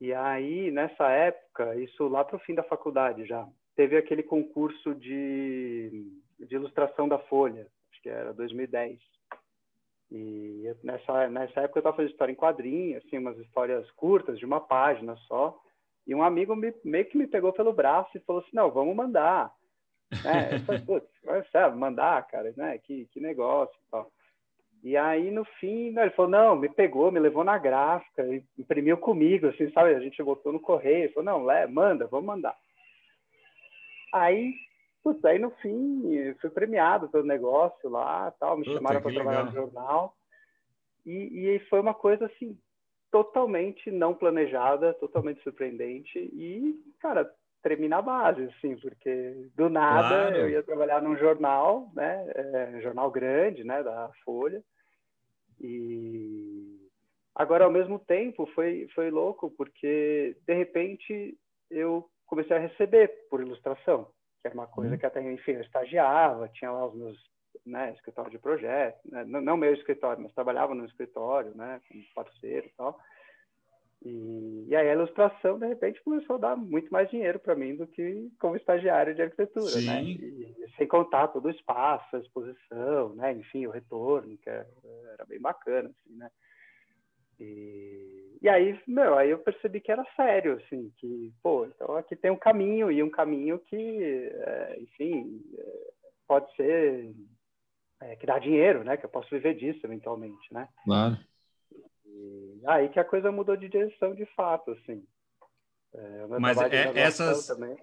E 0.00 0.12
aí, 0.12 0.70
nessa 0.72 1.08
época, 1.10 1.76
isso 1.76 2.08
lá 2.08 2.24
para 2.24 2.36
o 2.36 2.40
fim 2.40 2.54
da 2.54 2.64
faculdade 2.64 3.24
já, 3.24 3.46
teve 3.76 3.96
aquele 3.96 4.22
concurso 4.22 4.94
de, 4.94 6.06
de 6.38 6.54
ilustração 6.54 7.08
da 7.08 7.18
Folha, 7.18 7.66
acho 7.90 8.02
que 8.02 8.08
era 8.08 8.32
2010. 8.32 9.00
E 10.10 10.70
nessa, 10.82 11.28
nessa 11.28 11.60
época 11.62 11.78
eu 11.78 11.80
estava 11.80 11.96
fazendo 11.96 12.12
história 12.12 12.32
em 12.32 12.36
quadrinhos, 12.36 13.04
assim, 13.04 13.18
umas 13.18 13.38
histórias 13.38 13.90
curtas, 13.92 14.38
de 14.38 14.44
uma 14.44 14.60
página 14.60 15.16
só. 15.28 15.58
E 16.06 16.14
um 16.14 16.22
amigo 16.22 16.54
me, 16.54 16.72
meio 16.84 17.06
que 17.06 17.16
me 17.16 17.26
pegou 17.26 17.52
pelo 17.52 17.72
braço 17.72 18.16
e 18.16 18.20
falou 18.20 18.42
assim, 18.42 18.50
não, 18.52 18.70
vamos 18.70 18.94
mandar. 18.94 19.52
Né? 20.22 20.56
Eu 20.56 20.60
falei, 20.60 20.80
putz, 20.82 21.08
vai 21.24 21.74
mandar, 21.74 22.26
cara, 22.28 22.52
né? 22.56 22.78
Que, 22.78 23.06
que 23.06 23.20
negócio 23.20 23.74
e 23.74 23.90
tal. 23.90 24.12
E 24.84 24.98
aí, 24.98 25.30
no 25.30 25.46
fim, 25.58 25.92
né, 25.92 26.02
ele 26.02 26.10
falou, 26.10 26.30
não, 26.30 26.54
me 26.54 26.68
pegou, 26.68 27.10
me 27.10 27.18
levou 27.18 27.42
na 27.42 27.56
gráfica, 27.56 28.22
imprimiu 28.58 28.98
comigo, 28.98 29.46
assim, 29.46 29.70
sabe? 29.72 29.94
A 29.94 30.00
gente 30.00 30.22
botou 30.22 30.52
no 30.52 30.60
correio, 30.60 31.10
falou, 31.14 31.24
não, 31.24 31.44
lé, 31.44 31.66
manda, 31.66 32.06
vamos 32.06 32.26
mandar. 32.26 32.54
Aí, 34.14 34.54
putz, 35.02 35.24
aí 35.24 35.40
no 35.40 35.50
fim, 35.56 36.32
fui 36.40 36.48
premiado 36.48 37.08
pelo 37.08 37.24
negócio 37.24 37.90
lá, 37.90 38.30
tal, 38.38 38.56
me 38.56 38.64
Puta, 38.64 38.76
chamaram 38.76 39.02
para 39.02 39.12
trabalhar 39.12 39.44
no 39.46 39.52
jornal. 39.52 40.16
E, 41.04 41.48
e 41.48 41.58
foi 41.68 41.80
uma 41.80 41.92
coisa 41.92 42.26
assim 42.26 42.56
totalmente 43.10 43.90
não 43.90 44.14
planejada, 44.14 44.94
totalmente 44.94 45.42
surpreendente 45.42 46.18
e, 46.18 46.80
cara, 47.00 47.28
tremi 47.60 47.88
na 47.88 48.00
base, 48.00 48.44
assim, 48.44 48.76
porque 48.76 49.48
do 49.56 49.68
nada 49.68 50.30
claro. 50.30 50.36
eu 50.36 50.50
ia 50.50 50.62
trabalhar 50.62 51.02
num 51.02 51.16
jornal, 51.16 51.90
né, 51.94 52.24
é, 52.34 52.76
um 52.76 52.80
jornal 52.80 53.10
grande, 53.10 53.64
né, 53.64 53.82
da 53.82 54.10
Folha, 54.24 54.62
e 55.60 56.88
agora 57.34 57.64
ao 57.64 57.70
mesmo 57.70 57.98
tempo 57.98 58.46
foi 58.54 58.86
foi 58.94 59.10
louco 59.10 59.50
porque 59.50 60.36
de 60.46 60.54
repente 60.54 61.36
eu 61.70 62.08
comecei 62.26 62.56
a 62.56 62.60
receber 62.60 63.08
por 63.30 63.40
ilustração, 63.40 64.04
que 64.40 64.48
era 64.48 64.54
uma 64.54 64.66
coisa 64.66 64.92
uhum. 64.92 64.98
que 64.98 65.06
até, 65.06 65.22
enfim, 65.22 65.52
eu 65.52 65.62
estagiava, 65.62 66.48
tinha 66.48 66.70
lá 66.70 66.86
os 66.86 66.94
meus 66.94 67.34
né, 67.64 67.92
escritório 67.92 68.30
de 68.30 68.38
projeto, 68.38 68.98
né? 69.04 69.24
não, 69.24 69.40
não 69.40 69.56
meu 69.56 69.72
escritório, 69.72 70.22
mas 70.22 70.34
trabalhava 70.34 70.74
no 70.74 70.84
escritório, 70.84 71.54
né, 71.54 71.80
como 71.88 72.02
parceiro 72.14 72.66
e 72.66 72.72
tal. 72.76 72.98
E, 74.04 74.66
e 74.68 74.76
aí 74.76 74.90
a 74.90 74.92
ilustração, 74.92 75.58
de 75.58 75.66
repente, 75.66 76.02
começou 76.02 76.36
a 76.36 76.40
dar 76.40 76.56
muito 76.56 76.90
mais 76.90 77.08
dinheiro 77.08 77.38
para 77.38 77.54
mim 77.54 77.74
do 77.74 77.86
que 77.86 78.30
como 78.38 78.54
estagiário 78.54 79.14
de 79.14 79.22
arquitetura, 79.22 79.64
né? 79.64 79.80
Sim. 79.80 79.86
né? 79.86 80.02
E, 80.02 80.54
sem 80.76 80.86
contar 80.86 81.28
todo 81.28 81.46
o 81.46 81.50
espaço, 81.50 82.14
a 82.14 82.18
exposição, 82.18 83.14
né? 83.14 83.32
Enfim, 83.32 83.66
o 83.66 83.70
retorno, 83.70 84.36
que 84.36 84.50
era, 84.50 84.68
era 85.14 85.24
bem 85.24 85.40
bacana, 85.40 85.88
assim, 85.88 86.16
né? 86.16 86.30
E, 87.40 88.23
e 88.44 88.48
aí, 88.50 88.78
meu, 88.86 89.16
aí 89.16 89.30
eu 89.30 89.38
percebi 89.38 89.80
que 89.80 89.90
era 89.90 90.04
sério, 90.14 90.60
assim, 90.62 90.92
que, 90.98 91.32
pô, 91.42 91.64
então 91.64 91.96
aqui 91.96 92.14
tem 92.14 92.30
um 92.30 92.36
caminho, 92.36 92.92
e 92.92 93.02
um 93.02 93.08
caminho 93.08 93.58
que, 93.58 94.30
é, 94.34 94.76
enfim, 94.80 95.42
é, 95.56 95.90
pode 96.28 96.54
ser 96.54 97.10
é, 98.02 98.16
que 98.16 98.26
dá 98.26 98.38
dinheiro, 98.38 98.84
né? 98.84 98.98
Que 98.98 99.06
eu 99.06 99.08
posso 99.08 99.30
viver 99.30 99.54
disso 99.54 99.80
eventualmente, 99.86 100.52
né? 100.52 100.68
Claro. 100.84 101.16
E 102.04 102.60
aí 102.66 102.90
que 102.90 103.00
a 103.00 103.04
coisa 103.04 103.32
mudou 103.32 103.56
de 103.56 103.66
direção 103.66 104.14
de 104.14 104.26
fato, 104.36 104.72
assim. 104.72 105.02
É, 105.94 106.26
Mas 106.38 106.58
essas, 106.94 107.46
também. 107.46 107.78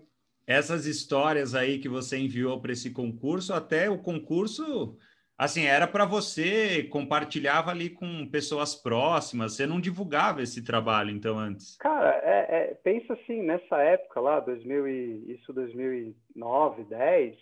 essas 0.45 0.85
histórias 0.85 1.55
aí 1.55 1.79
que 1.79 1.89
você 1.89 2.19
enviou 2.19 2.61
para 2.61 2.73
esse 2.73 2.91
concurso, 2.91 3.51
até 3.51 3.89
o 3.89 3.97
concurso, 3.97 4.95
assim, 5.41 5.65
era 5.65 5.87
para 5.87 6.05
você 6.05 6.83
compartilhava 6.83 7.71
ali 7.71 7.89
com 7.89 8.27
pessoas 8.27 8.75
próximas, 8.75 9.55
você 9.55 9.65
não 9.65 9.81
divulgava 9.81 10.43
esse 10.43 10.63
trabalho, 10.63 11.09
então, 11.09 11.39
antes? 11.39 11.77
Cara, 11.77 12.21
é, 12.23 12.45
é, 12.49 12.73
pensa 12.83 13.13
assim, 13.13 13.41
nessa 13.41 13.77
época 13.77 14.19
lá, 14.19 14.39
2000 14.39 14.87
e, 14.87 15.33
isso 15.33 15.51
2009, 15.51 16.83
10, 16.83 17.35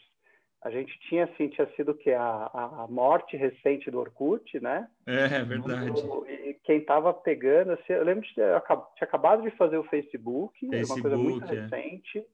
a 0.62 0.72
gente 0.72 0.98
tinha 1.10 1.26
assim 1.26 1.50
tinha 1.50 1.68
sido 1.76 1.94
que 1.94 2.12
a, 2.12 2.50
a 2.54 2.88
morte 2.90 3.36
recente 3.36 3.92
do 3.92 4.00
Orkut, 4.00 4.60
né? 4.62 4.88
É, 5.06 5.36
é 5.36 5.44
verdade. 5.44 5.92
E 6.28 6.54
quem 6.64 6.78
estava 6.78 7.14
pegando, 7.14 7.74
assim, 7.74 7.92
eu 7.92 8.04
lembro 8.06 8.26
de 8.26 8.34
ter, 8.34 8.62
tinha 8.96 9.08
acabado 9.08 9.42
de 9.42 9.52
fazer 9.58 9.78
o 9.78 9.84
Facebook, 9.84 10.58
Facebook 10.58 10.92
uma 10.92 11.02
coisa 11.02 11.18
muito 11.18 11.54
é. 11.54 11.62
recente, 11.62 12.26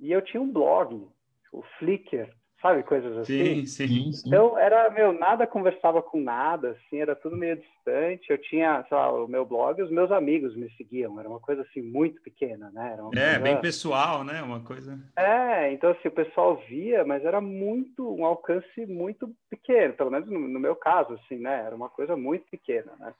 e 0.00 0.10
eu 0.10 0.20
tinha 0.22 0.42
um 0.42 0.52
blog, 0.52 1.06
o 1.52 1.62
Flickr, 1.78 2.28
sabe? 2.62 2.84
Coisas 2.84 3.18
assim. 3.18 3.44
Sim, 3.44 3.66
sim, 3.66 4.12
sim. 4.12 4.28
Então, 4.28 4.56
era, 4.56 4.88
meu, 4.90 5.12
nada 5.12 5.46
conversava 5.46 6.00
com 6.00 6.20
nada, 6.20 6.70
assim, 6.70 7.00
era 7.00 7.16
tudo 7.16 7.36
meio 7.36 7.56
distante. 7.56 8.30
Eu 8.30 8.38
tinha, 8.38 8.84
sei 8.88 8.96
lá, 8.96 9.12
o 9.12 9.26
meu 9.26 9.44
blog 9.44 9.78
e 9.78 9.82
os 9.82 9.90
meus 9.90 10.10
amigos 10.12 10.56
me 10.56 10.70
seguiam. 10.76 11.18
Era 11.18 11.28
uma 11.28 11.40
coisa, 11.40 11.62
assim, 11.62 11.82
muito 11.82 12.22
pequena, 12.22 12.70
né? 12.70 12.94
é, 12.94 12.96
coisa... 12.96 13.38
bem 13.40 13.60
pessoal, 13.60 14.22
né? 14.22 14.40
Uma 14.40 14.60
coisa... 14.60 14.98
É, 15.16 15.72
então, 15.72 15.90
assim, 15.90 16.08
o 16.08 16.12
pessoal 16.12 16.62
via, 16.68 17.04
mas 17.04 17.24
era 17.24 17.40
muito, 17.40 18.08
um 18.14 18.24
alcance 18.24 18.86
muito 18.86 19.28
pequeno, 19.50 19.94
pelo 19.94 20.10
menos 20.10 20.30
no, 20.30 20.38
no 20.38 20.60
meu 20.60 20.76
caso, 20.76 21.14
assim, 21.14 21.38
né? 21.38 21.64
Era 21.66 21.74
uma 21.74 21.88
coisa 21.88 22.16
muito 22.16 22.46
pequena, 22.48 22.92
né? 22.98 23.12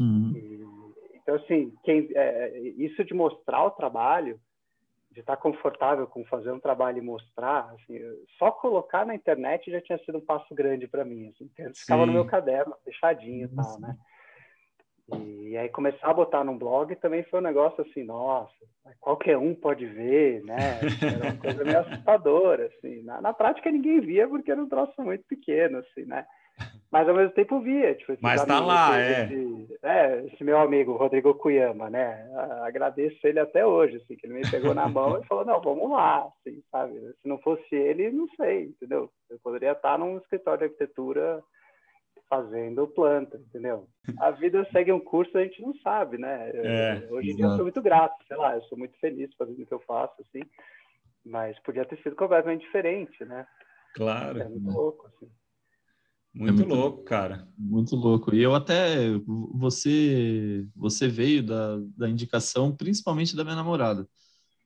Uhum. 0.00 0.32
E, 0.34 1.18
então, 1.22 1.34
assim, 1.34 1.74
quem, 1.84 2.08
é, 2.14 2.58
isso 2.78 3.04
de 3.04 3.12
mostrar 3.12 3.62
o 3.64 3.70
trabalho 3.72 4.40
de 5.18 5.22
estar 5.22 5.36
confortável 5.36 6.06
com 6.06 6.24
fazer 6.26 6.52
um 6.52 6.60
trabalho 6.60 6.98
e 6.98 7.02
mostrar, 7.02 7.74
assim, 7.74 7.98
só 8.38 8.52
colocar 8.52 9.04
na 9.04 9.16
internet 9.16 9.68
já 9.68 9.80
tinha 9.80 9.98
sido 9.98 10.18
um 10.18 10.24
passo 10.24 10.54
grande 10.54 10.86
para 10.86 11.04
mim. 11.04 11.28
Assim, 11.30 11.50
ficava 11.74 12.06
no 12.06 12.12
meu 12.12 12.24
caderno, 12.24 12.72
fechadinho 12.84 13.46
e 13.46 13.48
tal, 13.48 13.80
né? 13.80 13.96
E 15.12 15.56
aí 15.56 15.68
começar 15.70 16.06
a 16.08 16.14
botar 16.14 16.44
num 16.44 16.56
blog 16.56 16.94
também 16.96 17.24
foi 17.24 17.40
um 17.40 17.42
negócio 17.42 17.82
assim, 17.82 18.04
nossa, 18.04 18.54
qualquer 19.00 19.36
um 19.36 19.56
pode 19.56 19.86
ver, 19.86 20.44
né? 20.44 20.78
Era 21.02 21.32
uma 21.32 21.40
coisa 21.40 21.64
meio 21.64 21.80
assustadora, 21.80 22.66
assim. 22.66 23.02
Na, 23.02 23.20
na 23.20 23.32
prática 23.32 23.72
ninguém 23.72 23.98
via 23.98 24.28
porque 24.28 24.52
era 24.52 24.62
um 24.62 24.68
troço 24.68 25.02
muito 25.02 25.24
pequeno, 25.24 25.78
assim, 25.78 26.04
né? 26.04 26.24
Mas 26.90 27.06
ao 27.06 27.14
mesmo 27.14 27.32
tempo 27.32 27.60
via. 27.60 27.94
Tipo, 27.94 28.16
Mas 28.20 28.44
tá 28.44 28.60
lá, 28.60 28.98
é. 28.98 29.24
Esse, 29.24 29.78
é. 29.82 30.24
Esse 30.26 30.42
meu 30.42 30.58
amigo, 30.58 30.96
Rodrigo 30.96 31.34
Cuyama, 31.34 31.90
né? 31.90 32.26
Agradeço 32.62 33.18
ele 33.26 33.38
até 33.38 33.64
hoje, 33.64 33.96
assim, 33.96 34.16
que 34.16 34.26
ele 34.26 34.34
me 34.34 34.50
pegou 34.50 34.74
na 34.74 34.88
mão 34.88 35.20
e 35.20 35.26
falou, 35.26 35.44
não, 35.44 35.60
vamos 35.60 35.90
lá, 35.90 36.26
assim, 36.26 36.62
sabe? 36.70 36.98
Se 37.20 37.28
não 37.28 37.38
fosse 37.38 37.74
ele, 37.74 38.10
não 38.10 38.26
sei, 38.36 38.64
entendeu? 38.64 39.10
Eu 39.28 39.38
poderia 39.42 39.72
estar 39.72 39.98
num 39.98 40.16
escritório 40.16 40.60
de 40.60 40.64
arquitetura 40.64 41.42
fazendo 42.28 42.86
planta, 42.88 43.36
entendeu? 43.36 43.86
A 44.18 44.30
vida 44.30 44.66
segue 44.70 44.92
um 44.92 45.00
curso, 45.00 45.36
a 45.36 45.42
gente 45.42 45.60
não 45.62 45.74
sabe, 45.76 46.18
né? 46.18 46.50
É, 46.54 47.08
hoje 47.10 47.30
em 47.30 47.36
dia 47.36 47.46
eu 47.46 47.52
sou 47.52 47.62
muito 47.62 47.80
grato, 47.80 48.16
sei 48.26 48.36
lá, 48.36 48.54
eu 48.54 48.62
sou 48.62 48.76
muito 48.76 48.98
feliz 48.98 49.34
fazendo 49.34 49.62
o 49.62 49.66
que 49.66 49.72
eu 49.72 49.80
faço, 49.80 50.14
assim, 50.20 50.42
mas 51.24 51.58
podia 51.60 51.84
ter 51.84 51.98
sido 52.02 52.16
completamente 52.16 52.62
diferente, 52.62 53.24
né? 53.24 53.46
Claro. 53.94 54.40
É 54.40 54.48
muito 54.48 54.70
louco, 54.70 55.06
assim. 55.06 55.30
Muito, 56.38 56.48
é 56.48 56.52
muito 56.52 56.74
louco, 56.74 57.02
cara. 57.02 57.48
Muito 57.58 57.96
louco. 57.96 58.34
E 58.34 58.40
eu 58.40 58.54
até 58.54 59.08
você 59.54 60.64
você 60.74 61.08
veio 61.08 61.42
da, 61.42 61.78
da 61.96 62.08
indicação 62.08 62.74
principalmente 62.74 63.34
da 63.34 63.42
minha 63.42 63.56
namorada. 63.56 64.08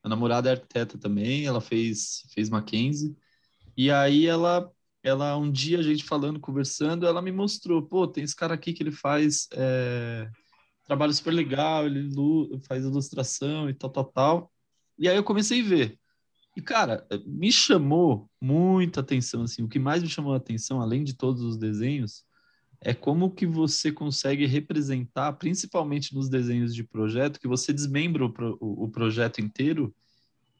A 0.03 0.09
namorada 0.09 0.49
é 0.49 0.53
arquiteta 0.53 0.97
também, 0.97 1.45
ela 1.45 1.59
fez 1.59 2.23
fez 2.33 2.49
Mackenzie. 2.49 3.15
E 3.75 3.89
aí 3.89 4.27
ela 4.27 4.71
ela 5.01 5.35
um 5.35 5.51
dia 5.51 5.79
a 5.79 5.81
gente 5.81 6.03
falando, 6.03 6.39
conversando, 6.39 7.07
ela 7.07 7.21
me 7.21 7.31
mostrou, 7.31 7.81
pô, 7.81 8.07
tem 8.07 8.23
esse 8.23 8.35
cara 8.35 8.53
aqui 8.53 8.71
que 8.71 8.83
ele 8.83 8.91
faz 8.91 9.47
é, 9.53 10.29
trabalho 10.85 11.13
super 11.13 11.31
legal, 11.33 11.87
ele 11.87 12.09
faz 12.67 12.85
ilustração 12.85 13.69
e 13.69 13.73
tal, 13.73 13.89
tal, 13.89 14.05
tal. 14.05 14.51
E 14.97 15.09
aí 15.09 15.15
eu 15.15 15.23
comecei 15.23 15.61
a 15.61 15.65
ver. 15.65 15.99
E, 16.55 16.61
cara, 16.61 17.05
me 17.25 17.51
chamou 17.51 18.29
muita 18.39 18.99
atenção, 18.99 19.43
assim, 19.43 19.63
o 19.63 19.67
que 19.67 19.79
mais 19.79 20.03
me 20.03 20.09
chamou 20.09 20.33
a 20.33 20.37
atenção, 20.37 20.81
além 20.81 21.03
de 21.03 21.15
todos 21.15 21.41
os 21.41 21.57
desenhos, 21.57 22.23
é 22.79 22.93
como 22.93 23.31
que 23.31 23.45
você 23.45 23.91
consegue 23.91 24.45
representar, 24.45 25.33
principalmente 25.33 26.13
nos 26.13 26.29
desenhos 26.29 26.75
de 26.75 26.83
projeto, 26.83 27.39
que 27.39 27.47
você 27.47 27.71
desmembra 27.71 28.25
o, 28.25 28.29
pro, 28.29 28.57
o, 28.59 28.89
projeto 28.89 29.39
inteiro 29.39 29.95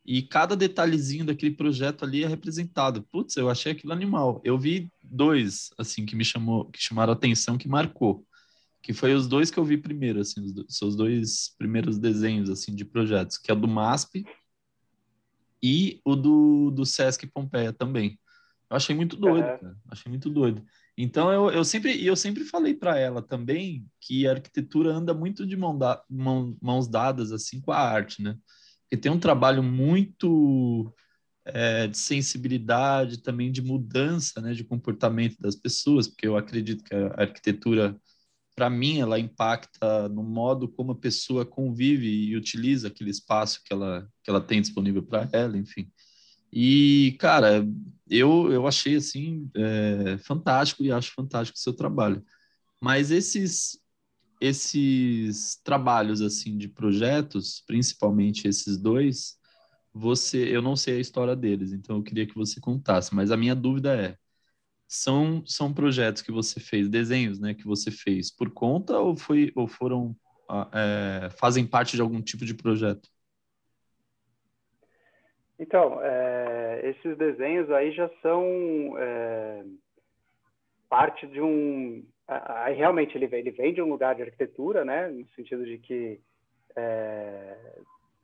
e 0.05 0.21
cada 0.21 0.55
detalhezinho 0.55 1.25
daquele 1.25 1.53
projeto 1.53 2.05
ali 2.05 2.23
é 2.23 2.27
representado. 2.27 3.03
Putz, 3.03 3.35
eu 3.35 3.49
achei 3.49 3.73
aquilo 3.73 3.91
animal. 3.91 4.41
Eu 4.43 4.57
vi 4.57 4.89
dois, 5.03 5.69
assim, 5.77 6.05
que 6.05 6.15
me 6.15 6.23
chamou, 6.23 6.65
que 6.65 6.81
chamaram 6.81 7.13
atenção, 7.13 7.57
que 7.57 7.67
marcou, 7.67 8.25
que 8.81 8.93
foi 8.93 9.13
os 9.13 9.27
dois 9.27 9.51
que 9.51 9.57
eu 9.57 9.65
vi 9.65 9.77
primeiro, 9.77 10.21
assim, 10.21 10.41
os 10.41 10.77
seus 10.77 10.95
dois 10.95 11.53
primeiros 11.57 11.99
desenhos, 11.99 12.49
assim, 12.49 12.73
de 12.73 12.85
projetos, 12.85 13.37
que 13.37 13.51
é 13.51 13.55
do 13.55 13.67
MASP, 13.67 14.25
e 15.63 16.01
o 16.03 16.15
do, 16.15 16.69
do 16.71 16.85
Sesc 16.85 17.25
Pompeia 17.27 17.71
também. 17.71 18.19
Eu 18.69 18.75
achei 18.75 18.93
muito 18.93 19.15
doido, 19.15 19.45
é. 19.45 19.57
cara. 19.57 19.77
Achei 19.89 20.09
muito 20.09 20.29
doido. 20.29 20.61
Então 20.97 21.31
eu, 21.31 21.49
eu 21.49 21.63
sempre 21.63 22.05
eu 22.05 22.15
sempre 22.15 22.43
falei 22.43 22.73
para 22.73 22.99
ela 22.99 23.21
também 23.21 23.85
que 24.01 24.27
a 24.27 24.31
arquitetura 24.31 24.91
anda 24.91 25.13
muito 25.13 25.45
de 25.45 25.55
mão 25.55 25.77
da, 25.77 26.03
mão, 26.09 26.57
mãos 26.61 26.87
dadas 26.87 27.31
assim 27.31 27.61
com 27.61 27.71
a 27.71 27.79
arte, 27.79 28.21
né? 28.21 28.37
Porque 28.83 28.97
tem 28.97 29.11
um 29.11 29.19
trabalho 29.19 29.63
muito 29.63 30.93
é, 31.45 31.87
de 31.87 31.97
sensibilidade, 31.97 33.21
também 33.21 33.51
de 33.51 33.61
mudança, 33.61 34.39
né, 34.41 34.53
de 34.53 34.63
comportamento 34.63 35.37
das 35.39 35.55
pessoas, 35.55 36.07
porque 36.07 36.27
eu 36.27 36.37
acredito 36.37 36.83
que 36.83 36.93
a 36.93 37.21
arquitetura 37.21 37.99
para 38.55 38.69
mim, 38.69 38.99
ela 38.99 39.19
impacta 39.19 40.07
no 40.09 40.23
modo 40.23 40.67
como 40.67 40.91
a 40.91 40.95
pessoa 40.99 41.45
convive 41.45 42.07
e 42.07 42.35
utiliza 42.35 42.87
aquele 42.87 43.09
espaço 43.09 43.61
que 43.65 43.73
ela, 43.73 44.07
que 44.23 44.29
ela 44.29 44.41
tem 44.41 44.61
disponível 44.61 45.03
para 45.03 45.27
ela, 45.33 45.57
enfim. 45.57 45.91
E, 46.51 47.15
cara, 47.19 47.65
eu, 48.09 48.51
eu 48.51 48.67
achei, 48.67 48.95
assim, 48.95 49.49
é, 49.55 50.17
fantástico 50.19 50.83
e 50.83 50.91
acho 50.91 51.11
fantástico 51.13 51.57
o 51.57 51.61
seu 51.61 51.73
trabalho. 51.73 52.23
Mas 52.81 53.11
esses, 53.11 53.79
esses 54.39 55.59
trabalhos, 55.63 56.21
assim, 56.21 56.57
de 56.57 56.67
projetos, 56.67 57.63
principalmente 57.65 58.47
esses 58.47 58.77
dois, 58.77 59.37
você, 59.93 60.55
eu 60.55 60.61
não 60.61 60.75
sei 60.75 60.97
a 60.97 61.01
história 61.01 61.35
deles, 61.35 61.71
então 61.71 61.97
eu 61.97 62.03
queria 62.03 62.27
que 62.27 62.35
você 62.35 62.59
contasse, 62.59 63.13
mas 63.15 63.31
a 63.31 63.37
minha 63.37 63.55
dúvida 63.55 63.95
é, 63.95 64.17
são, 64.95 65.43
são 65.45 65.73
projetos 65.73 66.21
que 66.21 66.31
você 66.31 66.59
fez, 66.59 66.87
desenhos, 66.87 67.39
né, 67.39 67.53
que 67.53 67.65
você 67.65 67.89
fez 67.89 68.31
por 68.31 68.51
conta 68.51 68.99
ou 68.99 69.15
foi 69.15 69.51
ou 69.55 69.67
foram 69.67 70.15
ah, 70.47 70.69
é, 70.73 71.29
fazem 71.31 71.65
parte 71.65 71.95
de 71.95 72.01
algum 72.01 72.21
tipo 72.21 72.45
de 72.45 72.53
projeto? 72.53 73.09
Então, 75.57 75.99
é, 76.01 76.81
esses 76.89 77.17
desenhos 77.17 77.71
aí 77.71 77.91
já 77.91 78.09
são 78.21 78.43
é, 78.97 79.63
parte 80.89 81.25
de 81.27 81.41
um. 81.41 82.05
Aí 82.27 82.75
realmente 82.75 83.17
ele 83.17 83.27
vem, 83.27 83.39
ele 83.39 83.51
vem 83.51 83.73
de 83.73 83.81
um 83.81 83.89
lugar 83.89 84.15
de 84.15 84.21
arquitetura, 84.21 84.85
né? 84.85 85.07
No 85.07 85.27
sentido 85.29 85.65
de 85.65 85.77
que 85.77 86.19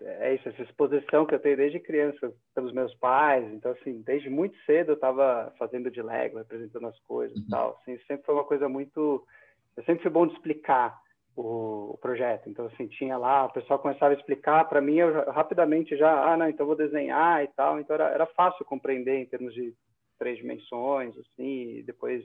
é, 0.02 0.36
isso, 0.36 0.48
essa 0.48 0.62
exposição 0.62 1.26
que 1.26 1.36
eu 1.36 1.40
tenho 1.40 1.58
desde 1.58 1.80
criança 1.80 2.34
pelos 2.56 2.72
meus 2.72 2.94
pais. 2.96 3.46
Então, 3.54 3.72
assim, 3.72 4.02
desde 4.02 4.30
muito 4.30 4.58
cedo 4.66 4.92
eu 4.92 4.96
estava 4.96 5.54
fazendo 5.58 5.92
de 5.92 6.02
Lego, 6.02 6.38
representando 6.38 6.88
as 6.88 7.00
coisas 7.02 7.38
e 7.38 7.42
uhum. 7.42 7.48
tal. 7.50 7.80
Assim, 7.82 7.98
sempre 8.08 8.26
foi 8.26 8.36
uma 8.36 8.46
coisa 8.46 8.70
muito... 8.70 9.26
Eu 9.76 9.84
sempre 9.84 10.04
fui 10.04 10.12
bom 10.12 10.28
de 10.28 10.34
explicar 10.34 10.98
o, 11.36 11.94
o, 11.94 11.98
projeto. 11.98 12.50
Então, 12.50 12.66
assim, 12.68 12.88
tinha 12.88 13.18
lá, 13.18 13.46
o 13.46 13.54
pessoal 13.54 13.80
começava 13.80 14.14
a 14.14 14.18
explicar, 14.18 14.66
para 14.66 14.82
mim, 14.82 14.96
eu 14.96 15.32
rapidamente 15.32 15.96
já, 15.96 16.34
ah, 16.34 16.38
não, 16.38 16.50
então 16.50 16.66
vou 16.66 16.76
desenhar 16.76 17.44
e 17.44 17.48
tal. 17.50 17.80
Então, 17.80 17.94
era, 17.94 18.10
era 18.10 18.26
fácil 18.26 18.66
compreender 18.66 19.18
em 19.18 19.26
termos 19.26 19.54
de 19.54 19.74
três 20.18 20.38
dimensões, 20.38 21.18
assim, 21.18 21.78
e 21.78 21.84
depois 21.84 22.24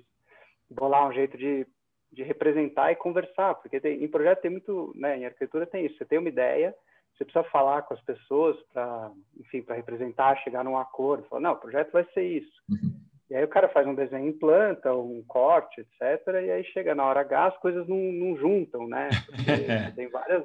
bolar 0.68 1.08
um 1.08 1.12
jeito 1.12 1.38
de, 1.38 1.66
de 2.12 2.22
representar 2.22 2.90
e 2.92 2.96
conversar, 2.96 3.54
porque 3.54 3.80
tem, 3.80 4.02
em 4.02 4.08
projeto 4.08 4.40
tem 4.40 4.50
muito, 4.50 4.92
né, 4.96 5.18
em 5.18 5.24
arquitetura 5.24 5.66
tem 5.66 5.86
isso, 5.86 5.96
você 5.96 6.04
tem 6.04 6.18
uma 6.18 6.28
ideia, 6.28 6.74
você 7.16 7.24
precisa 7.24 7.44
falar 7.50 7.82
com 7.82 7.94
as 7.94 8.00
pessoas 8.02 8.56
para, 8.72 9.10
enfim, 9.38 9.62
para 9.62 9.76
representar, 9.76 10.36
chegar 10.38 10.64
num 10.64 10.76
acordo. 10.76 11.24
Falar, 11.28 11.42
não, 11.42 11.52
o 11.52 11.60
projeto 11.60 11.92
vai 11.92 12.04
ser 12.12 12.24
isso. 12.24 12.62
Uhum. 12.68 13.04
E 13.30 13.36
aí 13.36 13.44
o 13.44 13.48
cara 13.48 13.68
faz 13.68 13.86
um 13.86 13.94
desenho 13.94 14.28
em 14.28 14.32
planta, 14.32 14.94
um 14.94 15.22
corte, 15.26 15.80
etc. 15.80 16.26
E 16.44 16.50
aí 16.50 16.64
chega 16.64 16.94
na 16.94 17.04
hora 17.04 17.20
H, 17.20 17.46
as 17.46 17.58
coisas 17.58 17.86
não, 17.88 17.96
não 17.96 18.36
juntam, 18.36 18.86
né? 18.86 19.08
tem 19.96 20.08
várias, 20.08 20.44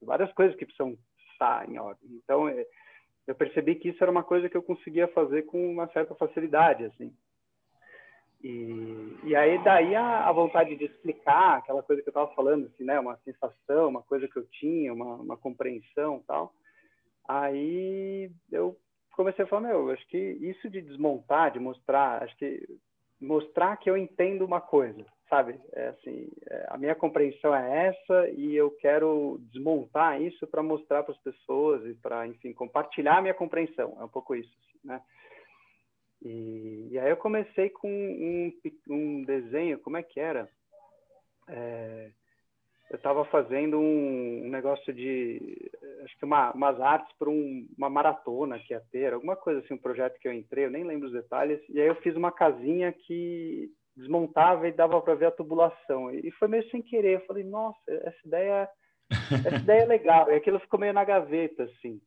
várias 0.00 0.32
coisas 0.32 0.56
que 0.56 0.64
precisam 0.64 0.96
estar 1.32 1.68
em 1.68 1.78
ordem. 1.78 2.08
Então, 2.22 2.48
é, 2.48 2.66
eu 3.26 3.34
percebi 3.34 3.74
que 3.74 3.88
isso 3.88 4.02
era 4.02 4.10
uma 4.10 4.22
coisa 4.22 4.48
que 4.48 4.56
eu 4.56 4.62
conseguia 4.62 5.08
fazer 5.08 5.42
com 5.42 5.70
uma 5.70 5.88
certa 5.88 6.14
facilidade, 6.14 6.84
assim. 6.84 7.12
E, 8.42 9.18
e 9.24 9.36
aí 9.36 9.62
daí 9.62 9.94
a, 9.94 10.28
a, 10.28 10.32
vontade 10.32 10.74
de 10.74 10.84
explicar 10.84 11.58
aquela 11.58 11.82
coisa 11.82 12.00
que 12.00 12.08
eu 12.08 12.12
estava 12.12 12.34
falando, 12.34 12.66
assim, 12.66 12.84
né? 12.84 12.98
Uma 12.98 13.18
sensação, 13.18 13.88
uma 13.88 14.02
coisa 14.02 14.26
que 14.26 14.38
eu 14.38 14.46
tinha, 14.46 14.92
uma, 14.92 15.16
uma 15.16 15.36
compreensão 15.36 16.22
tal. 16.26 16.54
Aí 17.28 18.30
eu 18.50 18.76
comecei 19.12 19.44
a 19.44 19.48
falar, 19.48 19.68
meu, 19.68 19.90
acho 19.90 20.06
que 20.08 20.16
isso 20.16 20.70
de 20.70 20.80
desmontar, 20.80 21.50
de 21.50 21.58
mostrar, 21.58 22.22
acho 22.22 22.34
que 22.38 22.66
mostrar 23.20 23.76
que 23.76 23.90
eu 23.90 23.96
entendo 23.96 24.44
uma 24.44 24.60
coisa, 24.60 25.04
sabe? 25.28 25.60
É 25.74 25.88
assim, 25.88 26.28
é, 26.48 26.66
a 26.70 26.78
minha 26.78 26.94
compreensão 26.94 27.54
é 27.54 27.88
essa 27.88 28.30
e 28.30 28.56
eu 28.56 28.70
quero 28.70 29.38
desmontar 29.52 30.20
isso 30.22 30.46
para 30.46 30.62
mostrar 30.62 31.02
para 31.02 31.12
as 31.12 31.20
pessoas 31.20 31.84
e 31.84 31.94
para, 31.94 32.26
enfim, 32.26 32.54
compartilhar 32.54 33.18
a 33.18 33.22
minha 33.22 33.34
compreensão. 33.34 33.98
É 34.00 34.04
um 34.04 34.08
pouco 34.08 34.34
isso, 34.34 34.50
assim, 34.64 34.78
né? 34.82 35.02
E, 36.22 36.88
e, 36.90 36.98
aí 36.98 37.10
eu 37.10 37.16
comecei 37.16 37.70
com 37.70 37.88
um, 37.88 38.52
um 38.88 39.24
desenho, 39.24 39.78
como 39.78 39.96
é 39.96 40.02
que 40.02 40.20
era? 40.20 40.48
É, 41.48 42.10
eu 42.90 42.96
estava 42.96 43.24
fazendo 43.26 43.78
um, 43.78 44.46
um, 44.46 44.48
negócio 44.50 44.92
de, 44.92 45.70
acho 46.04 46.18
que 46.18 46.24
uma, 46.24 46.52
umas 46.52 46.80
artes 46.80 47.16
para 47.16 47.30
um, 47.30 47.66
uma 47.78 47.88
maratona 47.88 48.58
que 48.58 48.74
ia 48.74 48.82
ter, 48.90 49.12
alguma 49.12 49.36
coisa 49.36 49.60
assim, 49.60 49.74
um 49.74 49.78
projeto 49.78 50.18
que 50.18 50.28
eu 50.28 50.32
entrei, 50.32 50.66
eu 50.66 50.70
nem 50.70 50.84
lembro 50.84 51.06
os 51.06 51.12
detalhes, 51.12 51.60
e 51.68 51.80
aí 51.80 51.86
eu 51.86 51.94
fiz 51.96 52.16
uma 52.16 52.32
casinha 52.32 52.92
que 52.92 53.70
desmontava 53.96 54.68
e 54.68 54.72
dava 54.72 55.00
para 55.00 55.14
ver 55.14 55.26
a 55.26 55.30
tubulação, 55.30 56.12
e 56.12 56.30
foi 56.32 56.48
meio 56.48 56.68
sem 56.70 56.82
querer, 56.82 57.20
eu 57.20 57.26
falei, 57.26 57.44
nossa, 57.44 57.78
essa 57.88 58.18
ideia, 58.26 58.68
essa 59.46 59.56
ideia 59.62 59.82
é 59.82 59.86
legal, 59.86 60.30
e 60.30 60.34
aquilo 60.34 60.58
ficou 60.58 60.78
meio 60.80 60.92
na 60.92 61.04
gaveta, 61.04 61.64
assim. 61.64 62.00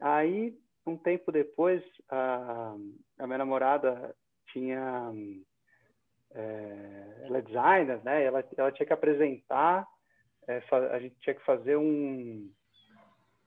Aí 0.00 0.56
um 0.86 0.96
tempo 0.96 1.30
depois, 1.30 1.82
a, 2.08 2.74
a 3.18 3.26
minha 3.26 3.38
namorada 3.38 4.14
tinha. 4.52 5.12
É, 6.34 7.22
ela 7.24 7.38
é 7.38 7.42
designer, 7.42 8.00
né? 8.04 8.24
Ela, 8.24 8.44
ela 8.56 8.72
tinha 8.72 8.86
que 8.86 8.92
apresentar, 8.92 9.86
é, 10.46 10.62
a 10.92 10.98
gente 10.98 11.16
tinha 11.20 11.34
que 11.34 11.44
fazer 11.44 11.76
um. 11.76 12.50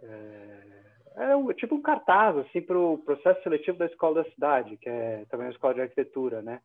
É, 0.02 0.82
era 1.16 1.38
um, 1.38 1.52
tipo 1.54 1.76
um 1.76 1.82
cartaz 1.82 2.38
assim 2.38 2.62
para 2.62 2.78
o 2.78 2.98
processo 3.00 3.42
seletivo 3.44 3.78
da 3.78 3.86
escola 3.86 4.24
da 4.24 4.30
cidade, 4.32 4.78
que 4.78 4.90
é 4.90 5.26
também 5.30 5.48
uma 5.48 5.52
escola 5.54 5.74
de 5.74 5.82
arquitetura, 5.82 6.42
né? 6.42 6.62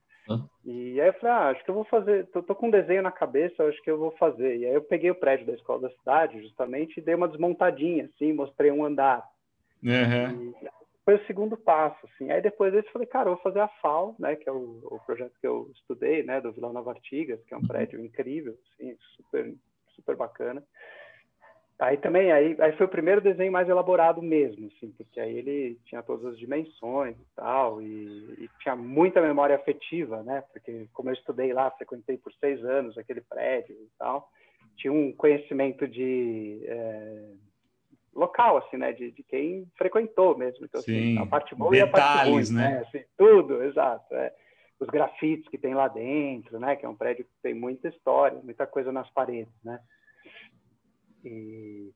E 0.65 1.01
aí 1.01 1.09
eu 1.09 1.13
falei, 1.15 1.35
ah, 1.35 1.49
acho 1.51 1.65
que 1.65 1.71
eu 1.71 1.75
vou 1.75 1.85
fazer, 1.85 2.27
tô, 2.31 2.43
tô, 2.43 2.55
com 2.55 2.67
um 2.67 2.71
desenho 2.71 3.03
na 3.03 3.13
cabeça, 3.13 3.63
acho 3.65 3.81
que 3.83 3.91
eu 3.91 3.99
vou 3.99 4.11
fazer. 4.13 4.57
E 4.57 4.67
aí 4.67 4.75
eu 4.75 4.83
peguei 4.83 5.11
o 5.11 5.15
prédio 5.15 5.47
da 5.47 5.53
escola 5.53 5.83
da 5.83 5.91
cidade, 5.91 6.43
justamente, 6.43 6.99
e 6.99 7.03
dei 7.03 7.15
uma 7.15 7.29
desmontadinha, 7.29 8.07
assim, 8.07 8.33
mostrei 8.33 8.73
um 8.73 8.85
andar. 8.85 9.25
Uhum. 9.83 10.55
foi 11.05 11.15
o 11.15 11.27
segundo 11.27 11.57
passo, 11.57 11.99
assim. 12.07 12.31
Aí 12.31 12.43
depois 12.43 12.75
eu 12.75 12.83
falei, 12.93 13.07
cara, 13.07 13.29
eu 13.29 13.35
vou 13.35 13.43
fazer 13.43 13.61
a 13.61 13.69
FAO, 13.69 14.17
né, 14.19 14.35
que 14.35 14.49
é 14.49 14.53
o, 14.53 14.81
o 14.85 15.01
projeto 15.07 15.33
que 15.41 15.47
eu 15.47 15.71
estudei, 15.75 16.23
né, 16.23 16.41
do 16.41 16.53
Vila 16.53 16.73
Nova 16.73 16.91
Artigas, 16.91 17.41
que 17.45 17.55
é 17.55 17.57
um 17.57 17.61
uhum. 17.61 17.69
prédio 17.69 18.05
incrível, 18.05 18.59
assim, 18.73 18.97
super, 19.17 19.55
super 19.95 20.17
bacana. 20.17 20.63
Aí 21.79 21.99
também, 21.99 22.33
aí, 22.33 22.57
aí 22.59 22.73
foi 22.73 22.87
o 22.87 22.91
primeiro 22.91 23.21
desenho 23.21 23.53
mais 23.53 23.69
elaborado 23.69 24.23
mesmo, 24.23 24.69
assim, 24.69 24.91
porque 24.93 25.21
aí 25.21 25.37
ele 25.37 25.79
tinha 25.85 26.03
todas 26.03 26.25
as 26.33 26.39
dimensões 26.39 27.15
e 27.15 27.27
tal, 27.37 27.83
e, 27.83 28.45
e 28.45 28.51
tinha 28.61 28.75
muita 28.75 29.21
memória 29.21 29.55
afetiva, 29.55 30.23
né, 30.23 30.43
porque 30.53 30.89
como 30.95 31.11
eu 31.11 31.15
estudei 31.15 31.53
lá, 31.53 31.71
frequentei 31.73 32.17
por 32.17 32.33
seis 32.35 32.65
anos 32.65 32.97
aquele 32.97 33.21
prédio 33.21 33.75
e 33.75 33.89
tal, 33.99 34.31
tinha 34.77 34.93
um 34.93 35.13
conhecimento 35.13 35.87
de... 35.87 36.63
É, 36.67 37.46
local, 38.17 38.57
assim, 38.57 38.77
né? 38.77 38.93
De, 38.93 39.13
de 39.13 39.23
quem 39.23 39.71
frequentou 39.77 40.37
mesmo. 40.37 40.65
Então, 40.65 40.81
assim, 40.81 41.19
a 41.19 41.27
parte 41.27 41.55
boa 41.55 41.71
Detalhes, 41.71 41.87
e 41.87 41.91
a 41.91 42.03
parte 42.03 42.31
ruim, 42.31 42.53
né? 42.53 42.71
né? 42.71 42.85
Assim, 42.87 43.05
tudo, 43.17 43.63
exato. 43.63 44.15
É. 44.15 44.33
Os 44.81 44.89
grafites 44.89 45.49
que 45.49 45.59
tem 45.59 45.75
lá 45.75 45.89
dentro, 45.89 46.59
né? 46.59 46.77
Que 46.77 46.85
é 46.85 46.89
um 46.89 46.97
prédio 46.97 47.25
que 47.25 47.31
tem 47.43 47.55
muita 47.55 47.89
história, 47.89 48.41
muita 48.43 48.67
coisa 48.67 48.91
nas 48.91 49.09
paredes, 49.11 49.53
né? 49.63 49.79
E 51.25 51.93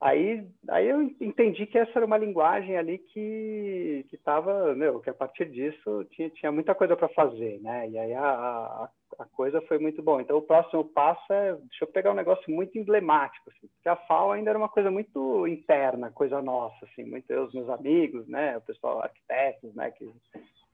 aí, 0.00 0.46
aí 0.68 0.88
eu 0.88 1.02
entendi 1.20 1.66
que 1.66 1.78
essa 1.78 1.92
era 1.96 2.06
uma 2.06 2.18
linguagem 2.18 2.76
ali 2.76 2.98
que 2.98 4.04
que 4.08 4.16
estava, 4.16 4.74
meu, 4.74 5.00
que 5.00 5.10
a 5.10 5.14
partir 5.14 5.48
disso 5.50 6.04
tinha, 6.10 6.28
tinha 6.30 6.52
muita 6.52 6.74
coisa 6.74 6.96
para 6.96 7.08
fazer, 7.08 7.60
né? 7.60 7.88
E 7.88 7.98
aí 7.98 8.12
a, 8.12 8.28
a, 8.28 8.90
a 9.18 9.24
coisa 9.24 9.60
foi 9.62 9.78
muito 9.78 10.02
bom. 10.02 10.20
Então, 10.20 10.36
o 10.36 10.42
próximo 10.42 10.84
passo 10.84 11.32
é, 11.32 11.54
deixa 11.54 11.84
eu 11.84 11.88
pegar 11.88 12.12
um 12.12 12.16
negócio 12.16 12.50
muito 12.52 12.78
emblemático, 12.78 13.50
assim, 13.50 13.66
porque 13.68 13.88
a 13.88 13.96
FAO 13.96 14.32
ainda 14.32 14.50
era 14.50 14.58
uma 14.58 14.68
coisa 14.68 14.90
muito 14.90 15.46
interna, 15.46 16.10
coisa 16.10 16.40
nossa, 16.42 16.84
assim, 16.84 17.04
muito 17.04 17.30
eu, 17.30 17.44
os 17.44 17.54
meus 17.54 17.68
amigos, 17.68 18.26
né, 18.28 18.56
o 18.56 18.60
pessoal, 18.60 19.02
arquitetos, 19.02 19.74
né, 19.74 19.90
que 19.90 20.10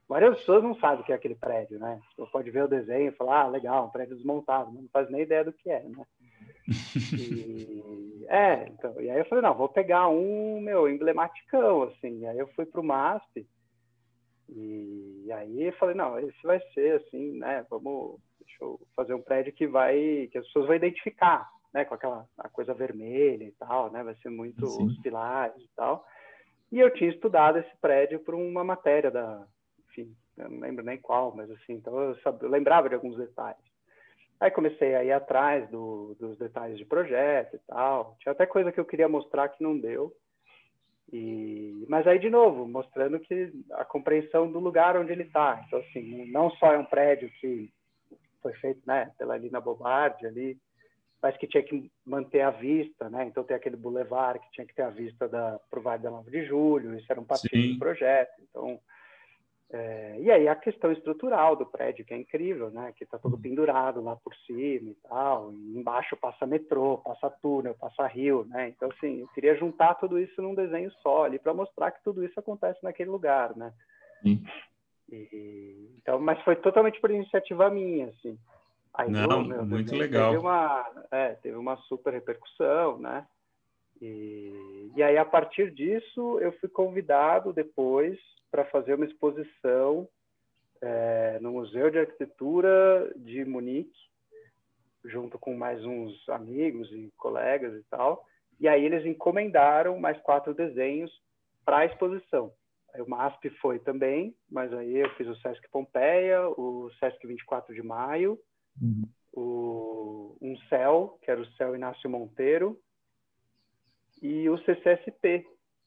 várias 0.08 0.38
pessoas 0.38 0.62
não 0.62 0.74
sabem 0.76 1.00
o 1.00 1.04
que 1.04 1.12
é 1.12 1.14
aquele 1.14 1.34
prédio, 1.34 1.78
né? 1.78 2.00
Você 2.16 2.30
pode 2.30 2.50
ver 2.50 2.64
o 2.64 2.68
desenho 2.68 3.08
e 3.08 3.16
falar, 3.16 3.42
ah, 3.42 3.48
legal, 3.48 3.86
um 3.86 3.90
prédio 3.90 4.16
desmontado, 4.16 4.72
não 4.72 4.88
faz 4.92 5.08
nem 5.10 5.22
ideia 5.22 5.44
do 5.44 5.52
que 5.52 5.70
é, 5.70 5.82
né? 5.82 6.04
E, 7.18 8.26
é, 8.28 8.68
então, 8.68 9.00
e 9.00 9.10
aí 9.10 9.18
eu 9.18 9.24
falei, 9.26 9.42
não, 9.42 9.54
vou 9.54 9.68
pegar 9.68 10.08
um, 10.08 10.60
meu, 10.60 10.88
emblemático 10.88 11.84
assim, 11.84 12.20
e 12.20 12.26
aí 12.26 12.38
eu 12.38 12.48
fui 12.48 12.66
para 12.66 12.80
o 12.80 12.84
MASP, 12.84 13.46
e, 14.54 15.32
aí 15.32 15.64
eu 15.64 15.72
falei, 15.74 15.94
não, 15.94 16.18
esse 16.18 16.42
vai 16.42 16.60
ser 16.74 17.00
assim, 17.00 17.38
né? 17.38 17.64
Vamos, 17.70 18.20
eu 18.62 18.80
fazer 18.96 19.14
um 19.14 19.22
prédio 19.22 19.52
que 19.52 19.66
vai, 19.66 20.28
que 20.30 20.38
as 20.38 20.46
pessoas 20.46 20.66
vão 20.66 20.76
identificar, 20.76 21.48
né? 21.72 21.84
Com 21.84 21.94
aquela 21.94 22.26
a 22.38 22.48
coisa 22.48 22.72
vermelha 22.72 23.44
e 23.44 23.52
tal, 23.52 23.90
né? 23.90 24.02
Vai 24.02 24.14
ser 24.16 24.30
muito 24.30 24.66
Sim. 24.66 24.86
os 24.86 24.98
pilares 24.98 25.62
e 25.62 25.70
tal. 25.76 26.06
E 26.70 26.78
eu 26.78 26.92
tinha 26.94 27.10
estudado 27.10 27.58
esse 27.58 27.76
prédio 27.80 28.20
por 28.20 28.34
uma 28.34 28.64
matéria 28.64 29.10
da, 29.10 29.46
enfim, 29.88 30.14
eu 30.38 30.48
não 30.48 30.60
lembro 30.60 30.84
nem 30.84 30.96
qual, 30.96 31.34
mas 31.34 31.50
assim, 31.50 31.74
então 31.74 31.98
eu, 32.00 32.16
sabia, 32.20 32.46
eu 32.46 32.50
lembrava 32.50 32.88
de 32.88 32.94
alguns 32.94 33.16
detalhes. 33.16 33.60
Aí 34.40 34.50
comecei 34.50 34.94
a 34.94 35.04
ir 35.04 35.12
atrás 35.12 35.68
do, 35.70 36.16
dos 36.18 36.36
detalhes 36.36 36.76
de 36.76 36.84
projeto 36.84 37.54
e 37.54 37.58
tal. 37.60 38.16
Tinha 38.18 38.32
até 38.32 38.44
coisa 38.44 38.72
que 38.72 38.80
eu 38.80 38.84
queria 38.84 39.08
mostrar 39.08 39.48
que 39.48 39.62
não 39.62 39.78
deu. 39.78 40.12
E, 41.12 41.86
mas 41.88 42.06
aí, 42.06 42.18
de 42.18 42.30
novo, 42.30 42.66
mostrando 42.66 43.20
que 43.20 43.52
a 43.72 43.84
compreensão 43.84 44.50
do 44.50 44.58
lugar 44.58 44.96
onde 44.96 45.12
ele 45.12 45.24
está. 45.24 45.62
Então, 45.66 45.78
assim, 45.78 46.30
não 46.32 46.50
só 46.52 46.72
é 46.72 46.78
um 46.78 46.84
prédio 46.84 47.30
que 47.40 47.70
foi 48.42 48.52
feito 48.54 48.80
né, 48.86 49.10
pela 49.16 49.36
Lina 49.36 49.60
Bobardi 49.60 50.26
ali, 50.26 50.58
mas 51.22 51.36
que 51.36 51.46
tinha 51.46 51.62
que 51.62 51.90
manter 52.04 52.40
a 52.40 52.50
vista, 52.50 53.08
né? 53.08 53.24
Então, 53.24 53.44
tem 53.44 53.56
aquele 53.56 53.76
boulevard 53.76 54.40
que 54.40 54.50
tinha 54.50 54.66
que 54.66 54.74
ter 54.74 54.82
a 54.82 54.90
vista 54.90 55.28
para 55.28 55.78
o 55.78 55.82
Vale 55.82 56.02
da 56.02 56.10
9 56.10 56.30
de 56.30 56.44
Julho, 56.44 56.98
isso 56.98 57.06
era 57.08 57.20
um 57.20 57.24
patinho 57.24 57.74
do 57.74 57.78
projeto. 57.78 58.42
Então, 58.42 58.80
é, 59.72 60.18
e 60.20 60.30
aí 60.30 60.48
a 60.48 60.54
questão 60.54 60.92
estrutural 60.92 61.56
do 61.56 61.64
prédio, 61.64 62.04
que 62.04 62.12
é 62.12 62.16
incrível, 62.16 62.70
né? 62.70 62.92
Que 62.94 63.04
está 63.04 63.18
todo 63.18 63.38
pendurado 63.38 64.02
lá 64.02 64.16
por 64.16 64.34
cima 64.46 64.90
e 64.90 64.96
tal. 65.08 65.52
E 65.52 65.78
embaixo 65.78 66.16
passa 66.16 66.44
metrô, 66.44 66.98
passa 66.98 67.30
túnel, 67.40 67.74
passa 67.76 68.06
rio, 68.06 68.44
né? 68.50 68.68
Então, 68.68 68.90
assim, 68.90 69.20
eu 69.20 69.28
queria 69.28 69.56
juntar 69.56 69.94
tudo 69.94 70.18
isso 70.18 70.42
num 70.42 70.54
desenho 70.54 70.90
só 71.02 71.24
ali 71.24 71.38
para 71.38 71.54
mostrar 71.54 71.92
que 71.92 72.02
tudo 72.02 72.22
isso 72.24 72.38
acontece 72.38 72.80
naquele 72.82 73.08
lugar, 73.08 73.56
né? 73.56 73.72
Sim. 74.22 74.44
E, 75.12 75.90
então, 75.98 76.18
mas 76.18 76.40
foi 76.42 76.56
totalmente 76.56 76.98
por 77.00 77.10
iniciativa 77.10 77.68
minha, 77.70 78.06
assim. 78.06 78.38
Aí, 78.94 79.10
Não, 79.10 79.44
meu, 79.44 79.64
muito 79.64 79.94
legal. 79.94 80.30
Teve 80.32 80.42
uma, 80.42 80.90
é, 81.10 81.28
teve 81.34 81.56
uma 81.56 81.76
super 81.76 82.12
repercussão, 82.12 82.98
né? 82.98 83.26
E, 84.00 84.90
e 84.96 85.02
aí, 85.02 85.16
a 85.16 85.24
partir 85.24 85.70
disso, 85.70 86.38
eu 86.40 86.52
fui 86.58 86.68
convidado 86.68 87.52
depois 87.52 88.18
para 88.50 88.64
fazer 88.66 88.94
uma 88.94 89.04
exposição 89.04 90.08
é, 90.80 91.38
no 91.40 91.52
Museu 91.52 91.90
de 91.90 91.98
Arquitetura 91.98 93.12
de 93.16 93.44
Munique, 93.44 93.96
junto 95.04 95.38
com 95.38 95.54
mais 95.54 95.84
uns 95.84 96.28
amigos 96.28 96.90
e 96.92 97.12
colegas 97.16 97.74
e 97.74 97.84
tal. 97.84 98.26
E 98.58 98.66
aí 98.68 98.84
eles 98.84 99.04
encomendaram 99.06 99.98
mais 99.98 100.20
quatro 100.22 100.54
desenhos 100.54 101.10
para 101.64 101.78
a 101.78 101.86
exposição. 101.86 102.52
O 102.98 103.08
MASP 103.08 103.50
foi 103.60 103.78
também, 103.78 104.34
mas 104.50 104.72
aí 104.72 104.98
eu 104.98 105.10
fiz 105.14 105.26
o 105.26 105.36
Sesc 105.36 105.66
Pompeia, 105.70 106.46
o 106.48 106.90
Sesc 106.98 107.26
24 107.26 107.74
de 107.74 107.82
Maio, 107.82 108.38
uhum. 108.80 109.08
o, 109.32 110.36
um 110.40 110.56
CEL, 110.68 111.18
que 111.22 111.30
era 111.30 111.40
o 111.40 111.46
CEL 111.52 111.74
Inácio 111.74 112.10
Monteiro, 112.10 112.78
e 114.20 114.48
o 114.48 114.56
CCSP, 114.58 115.46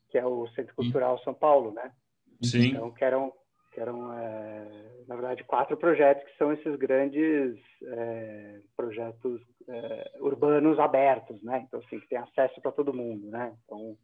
que 0.09 0.17
é 0.17 0.25
o 0.25 0.47
Centro 0.49 0.75
Cultural 0.75 1.17
São 1.19 1.33
Paulo, 1.33 1.71
né? 1.71 1.91
Sim. 2.43 2.69
Então, 2.69 2.91
que 2.91 3.03
eram, 3.03 3.31
que 3.71 3.79
eram 3.79 4.11
é, 4.13 4.85
na 5.07 5.15
verdade, 5.15 5.43
quatro 5.43 5.77
projetos 5.77 6.23
que 6.25 6.37
são 6.37 6.51
esses 6.51 6.75
grandes 6.75 7.57
é, 7.83 8.59
projetos 8.75 9.41
é, 9.67 10.11
urbanos 10.19 10.79
abertos, 10.79 11.41
né? 11.41 11.63
Então, 11.67 11.79
assim, 11.79 11.99
que 11.99 12.07
tem 12.07 12.17
acesso 12.17 12.59
para 12.61 12.71
todo 12.71 12.93
mundo, 12.93 13.29
né? 13.29 13.55
Então, 13.63 13.97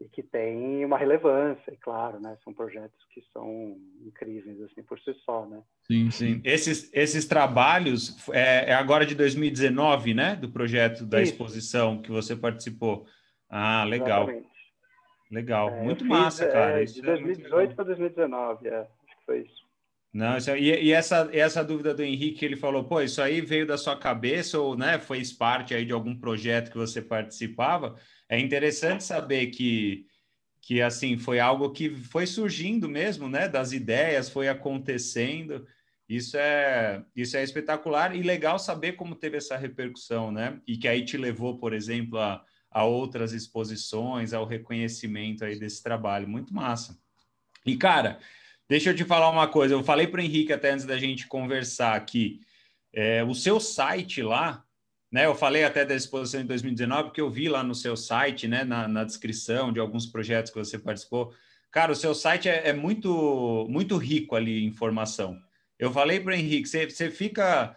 e 0.00 0.08
que 0.08 0.22
tem 0.22 0.84
uma 0.84 0.96
relevância, 0.96 1.76
claro, 1.80 2.18
né? 2.18 2.36
São 2.42 2.54
projetos 2.54 2.98
que 3.12 3.22
são 3.32 3.76
incríveis, 4.04 4.60
assim, 4.62 4.82
por 4.82 4.98
si 4.98 5.12
só, 5.24 5.44
né? 5.46 5.62
Sim, 5.82 6.10
sim. 6.10 6.40
Esses, 6.42 6.90
esses 6.94 7.26
trabalhos, 7.26 8.16
é, 8.30 8.70
é 8.70 8.74
agora 8.74 9.04
de 9.04 9.14
2019, 9.14 10.14
né? 10.14 10.36
Do 10.36 10.48
projeto 10.48 11.04
da 11.04 11.20
Isso. 11.20 11.32
exposição 11.32 12.00
que 12.00 12.10
você 12.10 12.34
participou. 12.34 13.06
Ah, 13.48 13.84
legal. 13.84 14.22
Exatamente. 14.22 14.50
Legal, 15.30 15.68
é, 15.68 15.82
muito 15.82 16.04
massa, 16.04 16.44
fiz, 16.44 16.52
cara. 16.52 16.82
É, 16.82 16.84
de 16.84 17.02
2018 17.02 17.76
para 17.76 17.84
2019, 17.84 18.68
é, 18.68 18.80
acho 18.80 19.18
que 19.18 19.24
foi 19.26 19.40
isso. 19.42 19.69
Não, 20.12 20.36
isso, 20.36 20.50
e, 20.56 20.86
e, 20.86 20.92
essa, 20.92 21.30
essa 21.32 21.62
dúvida 21.62 21.94
do 21.94 22.02
Henrique, 22.02 22.44
ele 22.44 22.56
falou, 22.56 22.82
pô, 22.84 23.00
isso 23.00 23.22
aí 23.22 23.40
veio 23.40 23.64
da 23.64 23.78
sua 23.78 23.96
cabeça 23.96 24.58
ou 24.58 24.76
né, 24.76 24.98
foi 24.98 25.22
parte 25.38 25.72
aí 25.72 25.84
de 25.84 25.92
algum 25.92 26.18
projeto 26.18 26.70
que 26.70 26.76
você 26.76 27.00
participava? 27.00 27.96
É 28.28 28.38
interessante 28.38 29.04
saber 29.04 29.46
que, 29.48 30.06
que 30.60 30.82
assim 30.82 31.16
foi 31.16 31.38
algo 31.38 31.70
que 31.70 31.90
foi 31.90 32.26
surgindo 32.26 32.88
mesmo, 32.88 33.28
né? 33.28 33.48
Das 33.48 33.72
ideias, 33.72 34.28
foi 34.28 34.48
acontecendo. 34.48 35.64
Isso 36.08 36.36
é, 36.36 37.04
isso 37.14 37.36
é 37.36 37.42
espetacular 37.44 38.14
e 38.14 38.22
legal 38.22 38.58
saber 38.58 38.92
como 38.92 39.14
teve 39.14 39.36
essa 39.36 39.56
repercussão, 39.56 40.32
né? 40.32 40.60
E 40.66 40.76
que 40.76 40.88
aí 40.88 41.04
te 41.04 41.16
levou, 41.16 41.56
por 41.56 41.72
exemplo, 41.72 42.18
a, 42.18 42.44
a 42.68 42.84
outras 42.84 43.32
exposições, 43.32 44.32
ao 44.32 44.44
reconhecimento 44.44 45.44
aí 45.44 45.56
desse 45.56 45.82
trabalho. 45.82 46.28
Muito 46.28 46.52
massa. 46.52 46.98
E, 47.64 47.76
cara, 47.76 48.18
deixa 48.70 48.90
eu 48.90 48.94
te 48.94 49.04
falar 49.04 49.28
uma 49.28 49.48
coisa. 49.48 49.74
Eu 49.74 49.82
falei 49.82 50.06
para 50.06 50.20
o 50.20 50.22
Henrique 50.22 50.52
até 50.52 50.70
antes 50.70 50.86
da 50.86 50.96
gente 50.96 51.26
conversar 51.26 51.96
aqui. 51.96 52.40
É, 52.92 53.24
o 53.24 53.34
seu 53.34 53.58
site 53.58 54.22
lá, 54.22 54.64
né? 55.10 55.26
Eu 55.26 55.34
falei 55.34 55.64
até 55.64 55.84
da 55.84 55.92
exposição 55.92 56.40
de 56.40 56.46
2019, 56.46 57.08
porque 57.08 57.20
eu 57.20 57.28
vi 57.28 57.48
lá 57.48 57.64
no 57.64 57.74
seu 57.74 57.96
site, 57.96 58.46
né? 58.46 58.62
Na, 58.62 58.86
na 58.86 59.02
descrição 59.02 59.72
de 59.72 59.80
alguns 59.80 60.06
projetos 60.06 60.52
que 60.52 60.58
você 60.58 60.78
participou. 60.78 61.34
Cara, 61.72 61.90
o 61.90 61.96
seu 61.96 62.14
site 62.14 62.48
é, 62.48 62.68
é 62.68 62.72
muito, 62.72 63.66
muito 63.68 63.96
rico 63.96 64.36
ali 64.36 64.62
em 64.62 64.68
informação. 64.68 65.36
Eu 65.76 65.90
falei 65.92 66.20
para 66.20 66.30
o 66.30 66.36
Henrique, 66.36 66.68
você, 66.68 66.88
você 66.88 67.10
fica 67.10 67.76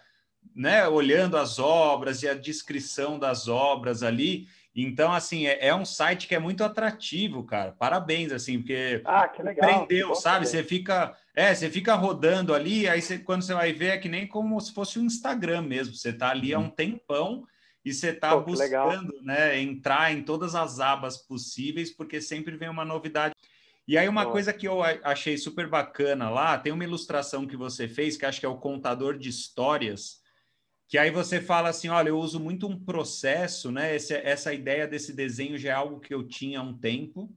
né, 0.54 0.86
olhando 0.86 1.36
as 1.36 1.58
obras 1.58 2.22
e 2.22 2.28
a 2.28 2.34
descrição 2.34 3.18
das 3.18 3.48
obras 3.48 4.04
ali. 4.04 4.46
Então, 4.74 5.12
assim, 5.12 5.46
é, 5.46 5.68
é, 5.68 5.74
um 5.74 5.84
site 5.84 6.26
que 6.26 6.34
é 6.34 6.38
muito 6.38 6.64
atrativo, 6.64 7.44
cara. 7.44 7.70
Parabéns, 7.72 8.32
assim, 8.32 8.58
porque 8.58 9.00
ah, 9.04 9.28
prendeu, 9.28 10.14
sabe? 10.16 10.46
Você 10.46 10.64
fica, 10.64 11.16
é, 11.34 11.54
você 11.54 11.70
fica 11.70 11.94
rodando 11.94 12.52
ali, 12.52 12.88
aí 12.88 13.00
você, 13.00 13.18
quando 13.18 13.42
você 13.42 13.54
vai 13.54 13.72
ver 13.72 13.90
é 13.90 13.98
que 13.98 14.08
nem 14.08 14.26
como 14.26 14.60
se 14.60 14.74
fosse 14.74 14.98
um 14.98 15.04
Instagram 15.04 15.62
mesmo. 15.62 15.94
Você 15.94 16.12
tá 16.12 16.30
ali 16.30 16.52
há 16.52 16.58
um 16.58 16.64
uhum. 16.64 16.70
tempão 16.70 17.46
e 17.84 17.92
você 17.92 18.12
tá 18.12 18.36
buscando, 18.36 19.12
né, 19.22 19.60
entrar 19.60 20.12
em 20.12 20.22
todas 20.22 20.56
as 20.56 20.80
abas 20.80 21.18
possíveis, 21.18 21.92
porque 21.92 22.20
sempre 22.20 22.56
vem 22.56 22.68
uma 22.68 22.84
novidade. 22.84 23.34
E 23.86 23.98
aí, 23.98 24.08
uma 24.08 24.24
coisa 24.24 24.52
que 24.52 24.66
eu 24.66 24.82
achei 24.82 25.36
super 25.36 25.68
bacana 25.68 26.30
lá, 26.30 26.56
tem 26.56 26.72
uma 26.72 26.84
ilustração 26.84 27.46
que 27.46 27.56
você 27.56 27.86
fez, 27.86 28.16
que 28.16 28.24
acho 28.24 28.40
que 28.40 28.46
é 28.46 28.48
o 28.48 28.56
contador 28.56 29.18
de 29.18 29.28
histórias, 29.28 30.22
que 30.88 30.98
aí 30.98 31.10
você 31.10 31.40
fala 31.40 31.68
assim: 31.70 31.88
olha, 31.88 32.08
eu 32.08 32.18
uso 32.18 32.38
muito 32.38 32.66
um 32.66 32.78
processo, 32.78 33.70
né? 33.70 33.94
Esse, 33.94 34.14
essa 34.14 34.52
ideia 34.52 34.86
desse 34.86 35.12
desenho 35.12 35.58
já 35.58 35.70
é 35.70 35.72
algo 35.72 36.00
que 36.00 36.14
eu 36.14 36.26
tinha 36.26 36.60
há 36.60 36.62
um 36.62 36.76
tempo, 36.76 37.34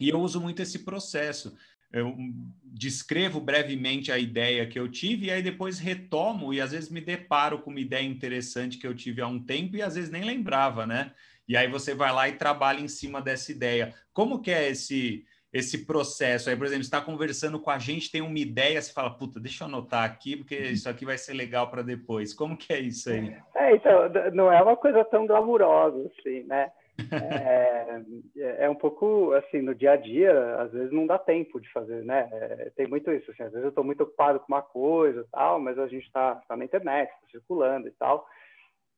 e 0.00 0.08
eu 0.08 0.20
uso 0.20 0.40
muito 0.40 0.62
esse 0.62 0.80
processo. 0.80 1.56
Eu 1.92 2.16
descrevo 2.64 3.38
brevemente 3.38 4.10
a 4.10 4.18
ideia 4.18 4.66
que 4.66 4.78
eu 4.78 4.88
tive, 4.88 5.26
e 5.26 5.30
aí 5.30 5.42
depois 5.42 5.78
retomo, 5.78 6.52
e 6.54 6.60
às 6.60 6.72
vezes 6.72 6.88
me 6.88 7.02
deparo 7.02 7.60
com 7.60 7.70
uma 7.70 7.80
ideia 7.80 8.06
interessante 8.06 8.78
que 8.78 8.86
eu 8.86 8.94
tive 8.94 9.20
há 9.20 9.26
um 9.26 9.42
tempo, 9.42 9.76
e 9.76 9.82
às 9.82 9.94
vezes 9.94 10.10
nem 10.10 10.24
lembrava, 10.24 10.86
né? 10.86 11.12
E 11.46 11.56
aí 11.56 11.68
você 11.68 11.94
vai 11.94 12.10
lá 12.12 12.28
e 12.28 12.32
trabalha 12.32 12.80
em 12.80 12.88
cima 12.88 13.20
dessa 13.20 13.52
ideia. 13.52 13.94
Como 14.12 14.40
que 14.40 14.50
é 14.50 14.70
esse 14.70 15.26
esse 15.52 15.84
processo. 15.84 16.48
Aí, 16.48 16.56
por 16.56 16.66
exemplo, 16.66 16.82
está 16.82 17.00
conversando 17.00 17.60
com 17.60 17.70
a 17.70 17.78
gente, 17.78 18.10
tem 18.10 18.22
uma 18.22 18.38
ideia, 18.38 18.80
você 18.80 18.92
fala, 18.92 19.10
puta, 19.10 19.38
deixa 19.38 19.64
eu 19.64 19.68
anotar 19.68 20.04
aqui, 20.04 20.36
porque 20.36 20.56
uhum. 20.56 20.70
isso 20.70 20.88
aqui 20.88 21.04
vai 21.04 21.18
ser 21.18 21.34
legal 21.34 21.70
para 21.70 21.82
depois. 21.82 22.32
Como 22.32 22.56
que 22.56 22.72
é 22.72 22.80
isso 22.80 23.10
aí? 23.10 23.36
É, 23.54 23.74
então, 23.74 24.08
não 24.32 24.50
é 24.50 24.62
uma 24.62 24.76
coisa 24.76 25.04
tão 25.04 25.26
glamurosa 25.26 26.10
assim, 26.18 26.44
né? 26.44 26.70
É, 28.36 28.64
é, 28.64 28.70
um 28.70 28.74
pouco 28.74 29.32
assim 29.32 29.62
no 29.62 29.74
dia 29.74 29.92
a 29.92 29.96
dia 29.96 30.56
às 30.56 30.72
vezes 30.72 30.92
não 30.92 31.06
dá 31.06 31.18
tempo 31.18 31.58
de 31.58 31.70
fazer 31.72 32.04
né 32.04 32.28
é, 32.30 32.70
tem 32.76 32.86
muito 32.86 33.10
isso 33.10 33.30
assim, 33.30 33.42
às 33.42 33.50
vezes 33.50 33.64
eu 33.64 33.68
estou 33.70 33.82
muito 33.82 34.02
ocupado 34.02 34.38
com 34.40 34.46
uma 34.48 34.62
coisa 34.62 35.26
tal 35.32 35.58
mas 35.58 35.78
a 35.78 35.86
gente 35.86 36.04
está 36.04 36.36
tá 36.46 36.56
na 36.56 36.64
internet 36.64 37.08
tá 37.08 37.26
circulando 37.30 37.88
e 37.88 37.90
tal 37.92 38.26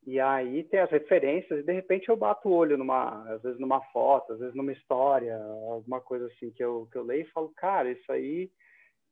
e 0.05 0.19
aí 0.19 0.63
tem 0.63 0.79
as 0.79 0.91
referências, 0.91 1.59
e 1.59 1.63
de 1.63 1.73
repente 1.73 2.09
eu 2.09 2.15
bato 2.15 2.47
o 2.47 2.53
olho 2.53 2.77
numa, 2.77 3.23
às 3.33 3.41
vezes 3.41 3.59
numa 3.59 3.81
foto, 3.85 4.33
às 4.33 4.39
vezes 4.39 4.53
numa 4.53 4.71
história, 4.71 5.35
alguma 5.37 5.99
coisa 5.99 6.27
assim 6.27 6.51
que 6.51 6.63
eu, 6.63 6.87
que 6.91 6.97
eu 6.97 7.03
leio 7.03 7.23
e 7.23 7.31
falo, 7.31 7.51
cara, 7.55 7.91
isso 7.91 8.11
aí. 8.11 8.51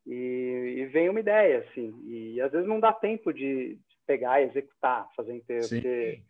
E, 0.06 0.76
e 0.78 0.86
vem 0.88 1.10
uma 1.10 1.20
ideia, 1.20 1.60
assim. 1.60 1.98
E 2.06 2.40
às 2.42 2.52
vezes 2.52 2.68
não 2.68 2.80
dá 2.80 2.92
tempo 2.94 3.34
de, 3.34 3.76
de 3.76 3.98
pegar 4.06 4.42
e 4.42 4.46
executar, 4.46 5.10
fazer 5.16 5.34
inteiro. 5.34 5.64
Sim. 5.64 5.76
Porque 5.76 6.22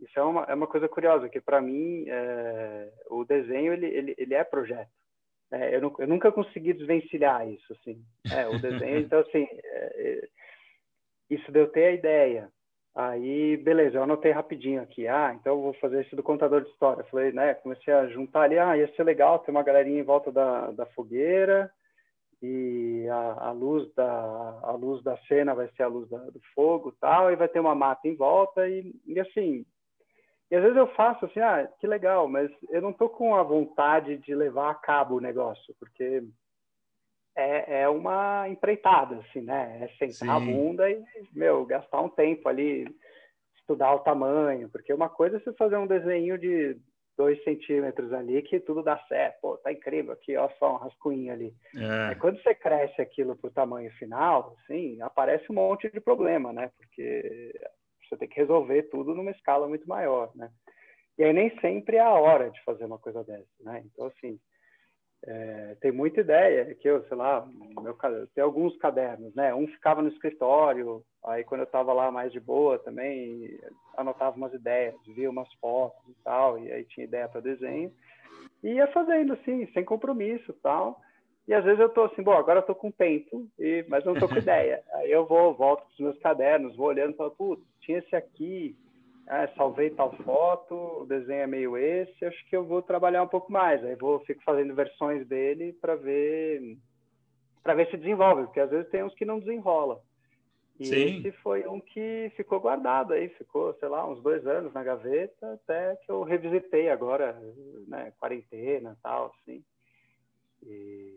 isso 0.00 0.18
é 0.18 0.22
uma, 0.22 0.44
é 0.44 0.54
uma 0.54 0.66
coisa 0.66 0.88
curiosa, 0.88 1.28
que 1.28 1.40
para 1.40 1.60
mim 1.60 2.06
é, 2.08 2.90
o 3.10 3.24
desenho 3.24 3.72
ele, 3.72 3.86
ele, 3.86 4.14
ele 4.18 4.34
é 4.34 4.42
projeto. 4.42 4.90
É, 5.52 5.76
eu, 5.76 5.94
eu, 5.98 6.06
nunca 6.06 6.32
consegui 6.32 6.72
desvencilhar 6.72 7.48
isso, 7.48 7.72
assim. 7.72 8.02
É, 8.32 8.48
o 8.48 8.58
desenho, 8.58 8.98
então, 9.06 9.20
assim, 9.20 9.46
é, 9.52 10.02
é, 10.02 10.28
isso 11.28 11.52
de 11.52 11.58
eu 11.58 11.68
ter 11.68 11.84
a 11.84 11.92
ideia, 11.92 12.52
Aí, 12.94 13.56
beleza, 13.56 13.98
eu 13.98 14.02
anotei 14.02 14.32
rapidinho 14.32 14.82
aqui. 14.82 15.06
Ah, 15.06 15.32
então 15.34 15.54
eu 15.54 15.62
vou 15.62 15.74
fazer 15.74 16.04
isso 16.04 16.16
do 16.16 16.22
contador 16.22 16.62
de 16.62 16.70
história. 16.70 17.04
Falei, 17.04 17.32
né, 17.32 17.54
comecei 17.54 17.94
a 17.94 18.08
juntar 18.08 18.42
ali. 18.42 18.58
Ah, 18.58 18.76
ia 18.76 18.92
ser 18.94 19.04
legal 19.04 19.38
ter 19.38 19.50
uma 19.50 19.62
galerinha 19.62 20.00
em 20.00 20.04
volta 20.04 20.32
da, 20.32 20.70
da 20.72 20.86
fogueira 20.86 21.70
e 22.42 23.06
a, 23.08 23.48
a 23.48 23.52
luz 23.52 23.92
da 23.94 24.60
a 24.62 24.72
luz 24.72 25.02
da 25.02 25.16
cena 25.28 25.54
vai 25.54 25.68
ser 25.76 25.82
a 25.82 25.88
luz 25.88 26.08
da, 26.08 26.18
do 26.18 26.40
fogo 26.54 26.94
tal 27.00 27.30
e 27.30 27.36
vai 27.36 27.48
ter 27.48 27.60
uma 27.60 27.74
mata 27.74 28.08
em 28.08 28.16
volta 28.16 28.66
e, 28.66 28.94
e 29.06 29.20
assim 29.20 29.64
e 30.50 30.56
às 30.56 30.62
vezes 30.62 30.76
eu 30.76 30.86
faço 30.94 31.26
assim 31.26 31.40
ah 31.40 31.68
que 31.78 31.86
legal 31.86 32.26
mas 32.28 32.50
eu 32.70 32.80
não 32.80 32.92
tô 32.92 33.08
com 33.10 33.34
a 33.34 33.42
vontade 33.42 34.16
de 34.18 34.34
levar 34.34 34.70
a 34.70 34.74
cabo 34.74 35.16
o 35.16 35.20
negócio 35.20 35.74
porque 35.78 36.22
é, 37.40 37.82
é 37.82 37.88
uma 37.88 38.48
empreitada, 38.48 39.16
assim, 39.16 39.40
né? 39.40 39.80
É 39.82 39.88
sentar 39.98 40.12
Sim. 40.12 40.30
a 40.30 40.40
bunda 40.40 40.90
e, 40.90 41.02
meu, 41.32 41.64
gastar 41.64 42.00
um 42.00 42.08
tempo 42.08 42.48
ali, 42.48 42.86
estudar 43.56 43.94
o 43.94 44.00
tamanho, 44.00 44.68
porque 44.68 44.92
uma 44.92 45.08
coisa 45.08 45.36
é 45.36 45.40
você 45.40 45.52
fazer 45.54 45.76
um 45.76 45.86
desenho 45.86 46.38
de 46.38 46.76
dois 47.16 47.42
centímetros 47.44 48.12
ali 48.12 48.40
que 48.40 48.58
tudo 48.60 48.82
dá 48.82 48.98
certo, 49.06 49.40
pô, 49.42 49.58
tá 49.58 49.70
incrível 49.70 50.12
aqui, 50.12 50.36
ó, 50.36 50.48
só 50.58 50.74
um 50.74 50.78
rascunho 50.78 51.30
ali. 51.30 51.54
É. 51.76 52.14
quando 52.14 52.42
você 52.42 52.54
cresce 52.54 53.00
aquilo 53.02 53.36
para 53.36 53.48
o 53.48 53.52
tamanho 53.52 53.90
final, 53.92 54.56
assim, 54.58 55.00
aparece 55.02 55.44
um 55.50 55.54
monte 55.54 55.90
de 55.90 56.00
problema, 56.00 56.52
né? 56.52 56.70
Porque 56.78 57.52
você 58.08 58.16
tem 58.16 58.28
que 58.28 58.40
resolver 58.40 58.84
tudo 58.84 59.14
numa 59.14 59.30
escala 59.30 59.68
muito 59.68 59.86
maior, 59.86 60.30
né? 60.34 60.50
E 61.18 61.24
aí 61.24 61.32
nem 61.34 61.54
sempre 61.60 61.96
é 61.96 62.00
a 62.00 62.14
hora 62.14 62.50
de 62.50 62.64
fazer 62.64 62.86
uma 62.86 62.98
coisa 62.98 63.22
dessa, 63.22 63.46
né? 63.60 63.82
Então, 63.84 64.06
assim, 64.06 64.40
é, 65.26 65.76
tem 65.80 65.92
muita 65.92 66.20
ideia 66.20 66.74
que 66.74 66.88
eu, 66.88 67.04
sei 67.04 67.16
lá, 67.16 67.46
meu, 67.80 67.96
tem 68.34 68.42
alguns 68.42 68.76
cadernos, 68.78 69.34
né? 69.34 69.54
Um 69.54 69.66
ficava 69.66 70.00
no 70.00 70.08
escritório, 70.08 71.04
aí 71.24 71.44
quando 71.44 71.60
eu 71.60 71.66
estava 71.66 71.92
lá 71.92 72.10
mais 72.10 72.32
de 72.32 72.40
boa 72.40 72.78
também, 72.78 73.58
anotava 73.96 74.36
umas 74.36 74.54
ideias, 74.54 74.94
via 75.06 75.28
umas 75.28 75.52
fotos 75.54 76.00
e 76.08 76.14
tal, 76.24 76.58
e 76.58 76.72
aí 76.72 76.84
tinha 76.84 77.04
ideia 77.04 77.28
para 77.28 77.42
desenho. 77.42 77.92
E 78.62 78.68
ia 78.74 78.86
fazendo 78.88 79.34
assim, 79.34 79.66
sem 79.72 79.84
compromisso 79.84 80.54
tal. 80.62 81.00
E 81.46 81.52
às 81.52 81.64
vezes 81.64 81.80
eu 81.80 81.88
tô 81.88 82.04
assim, 82.04 82.22
bom, 82.22 82.32
agora 82.32 82.60
eu 82.60 82.66
tô 82.66 82.74
com 82.74 82.90
tempo, 82.90 83.46
e, 83.58 83.84
mas 83.88 84.04
não 84.04 84.14
tô 84.14 84.28
com 84.28 84.36
ideia. 84.38 84.82
Aí 84.94 85.10
eu 85.10 85.26
vou, 85.26 85.52
volto 85.52 85.82
para 85.82 85.92
os 85.92 86.00
meus 86.00 86.18
cadernos, 86.20 86.76
vou 86.76 86.86
olhando 86.86 87.12
e 87.12 87.16
falo, 87.16 87.32
putz, 87.32 87.62
tinha 87.80 87.98
esse 87.98 88.16
aqui, 88.16 88.74
ah, 89.32 89.48
salvei 89.56 89.90
tal 89.90 90.12
foto, 90.24 90.74
o 90.74 91.06
desenho 91.06 91.42
é 91.42 91.46
meio 91.46 91.76
esse, 91.76 92.24
acho 92.24 92.44
que 92.46 92.56
eu 92.56 92.64
vou 92.64 92.82
trabalhar 92.82 93.22
um 93.22 93.28
pouco 93.28 93.52
mais. 93.52 93.82
Aí 93.84 93.94
vou 93.94 94.18
fico 94.24 94.42
fazendo 94.42 94.74
versões 94.74 95.24
dele 95.28 95.72
para 95.74 95.94
ver 95.94 96.76
para 97.62 97.74
ver 97.74 97.88
se 97.90 97.96
desenvolve, 97.96 98.44
porque 98.44 98.58
às 98.58 98.70
vezes 98.70 98.90
tem 98.90 99.04
uns 99.04 99.14
que 99.14 99.24
não 99.24 99.38
desenrola. 99.38 100.02
E 100.80 100.86
Sim. 100.86 101.18
esse 101.18 101.30
foi 101.42 101.64
um 101.68 101.78
que 101.78 102.32
ficou 102.36 102.58
guardado 102.58 103.12
aí, 103.12 103.28
ficou, 103.28 103.72
sei 103.74 103.88
lá, 103.88 104.04
uns 104.10 104.20
dois 104.20 104.44
anos 104.46 104.72
na 104.72 104.82
gaveta, 104.82 105.52
até 105.52 105.94
que 105.96 106.10
eu 106.10 106.24
revisitei 106.24 106.90
agora, 106.90 107.38
né, 107.86 108.12
quarentena 108.18 108.96
e 108.98 109.02
tal, 109.02 109.26
assim. 109.26 109.62
E 110.62 111.14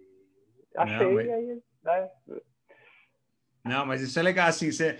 achei 0.75 1.07
não, 1.07 1.13
mas... 1.13 1.29
aí, 1.29 1.63
né? 1.83 2.11
Não, 3.63 3.85
mas 3.85 4.01
isso 4.01 4.19
é 4.19 4.21
legal, 4.21 4.49
assim, 4.49 4.71
você, 4.71 4.99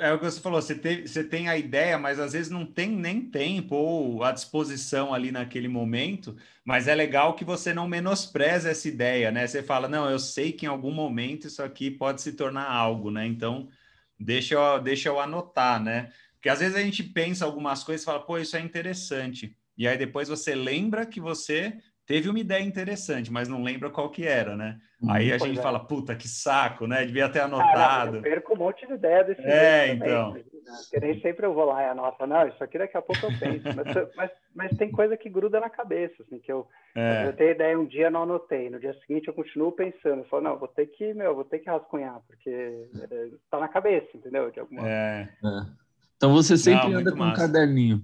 é 0.00 0.12
o 0.12 0.18
que 0.18 0.24
você 0.24 0.40
falou, 0.40 0.60
você 0.60 0.74
tem, 0.74 1.06
você 1.06 1.24
tem 1.24 1.48
a 1.48 1.56
ideia, 1.56 1.98
mas 1.98 2.20
às 2.20 2.32
vezes 2.32 2.50
não 2.50 2.64
tem 2.64 2.90
nem 2.90 3.20
tempo 3.20 3.74
ou 3.74 4.22
a 4.22 4.30
disposição 4.30 5.12
ali 5.12 5.32
naquele 5.32 5.68
momento, 5.68 6.36
mas 6.64 6.88
é 6.88 6.94
legal 6.94 7.34
que 7.34 7.44
você 7.44 7.72
não 7.74 7.88
menospreza 7.88 8.70
essa 8.70 8.86
ideia, 8.86 9.30
né? 9.30 9.46
Você 9.46 9.62
fala, 9.62 9.88
não, 9.88 10.08
eu 10.08 10.18
sei 10.18 10.52
que 10.52 10.66
em 10.66 10.68
algum 10.68 10.92
momento 10.92 11.46
isso 11.46 11.62
aqui 11.62 11.90
pode 11.90 12.22
se 12.22 12.32
tornar 12.34 12.70
algo, 12.70 13.10
né? 13.10 13.26
Então, 13.26 13.68
deixa 14.18 14.54
eu, 14.54 14.80
deixa 14.80 15.08
eu 15.08 15.18
anotar, 15.18 15.82
né? 15.82 16.12
Porque 16.34 16.48
às 16.48 16.60
vezes 16.60 16.76
a 16.76 16.82
gente 16.82 17.02
pensa 17.02 17.44
algumas 17.44 17.82
coisas 17.82 18.02
e 18.02 18.06
fala, 18.06 18.20
pô, 18.20 18.38
isso 18.38 18.56
é 18.56 18.60
interessante. 18.60 19.56
E 19.76 19.88
aí 19.88 19.96
depois 19.96 20.28
você 20.28 20.54
lembra 20.54 21.06
que 21.06 21.20
você 21.20 21.78
teve 22.06 22.28
uma 22.28 22.38
ideia 22.38 22.62
interessante, 22.62 23.32
mas 23.32 23.48
não 23.48 23.62
lembra 23.62 23.90
qual 23.90 24.10
que 24.10 24.26
era, 24.26 24.56
né? 24.56 24.78
Uhum. 25.00 25.10
Aí 25.10 25.32
a 25.32 25.38
gente 25.38 25.58
é. 25.58 25.62
fala, 25.62 25.80
puta, 25.80 26.14
que 26.14 26.28
saco, 26.28 26.86
né? 26.86 27.04
Devia 27.04 27.28
ter 27.28 27.40
anotado. 27.40 28.12
Não, 28.12 28.18
eu 28.18 28.22
perco 28.22 28.54
um 28.54 28.58
monte 28.58 28.86
de 28.86 28.92
ideia 28.92 29.24
desse 29.24 29.42
É, 29.42 29.88
então. 29.92 30.28
Também, 30.28 30.44
né? 30.44 31.00
Nem 31.00 31.20
sempre 31.20 31.44
eu 31.44 31.52
vou 31.52 31.64
lá 31.64 31.82
e 31.82 31.88
anoto, 31.88 32.26
não, 32.26 32.46
isso 32.46 32.62
aqui 32.62 32.78
daqui 32.78 32.96
a 32.96 33.02
pouco 33.02 33.26
eu 33.26 33.38
penso. 33.38 33.64
mas, 33.76 34.08
mas, 34.16 34.30
mas, 34.54 34.78
tem 34.78 34.90
coisa 34.90 35.16
que 35.16 35.28
gruda 35.28 35.58
na 35.58 35.68
cabeça, 35.68 36.22
assim, 36.22 36.38
que 36.38 36.52
eu, 36.52 36.68
é. 36.94 37.26
eu 37.26 37.32
tenho 37.32 37.50
ideia 37.50 37.78
um 37.78 37.86
dia, 37.86 38.10
não 38.10 38.22
anotei. 38.22 38.70
No 38.70 38.78
dia 38.78 38.94
seguinte 39.00 39.28
eu 39.28 39.34
continuo 39.34 39.72
pensando. 39.72 40.20
Eu 40.20 40.28
falo, 40.28 40.42
não, 40.42 40.58
vou 40.58 40.68
ter 40.68 40.86
que, 40.86 41.12
meu, 41.14 41.34
vou 41.34 41.44
ter 41.44 41.58
que 41.58 41.68
rascunhar, 41.68 42.20
porque 42.26 42.50
é, 42.50 43.28
tá 43.50 43.58
na 43.58 43.68
cabeça, 43.68 44.08
entendeu? 44.14 44.50
De 44.50 44.60
alguma 44.60 44.88
é. 44.88 45.28
é. 45.44 45.82
Então 46.16 46.32
você 46.32 46.56
sempre 46.56 46.88
não, 46.88 47.00
anda 47.00 47.10
com 47.10 47.18
massa. 47.18 47.32
um 47.32 47.46
caderninho. 47.46 48.02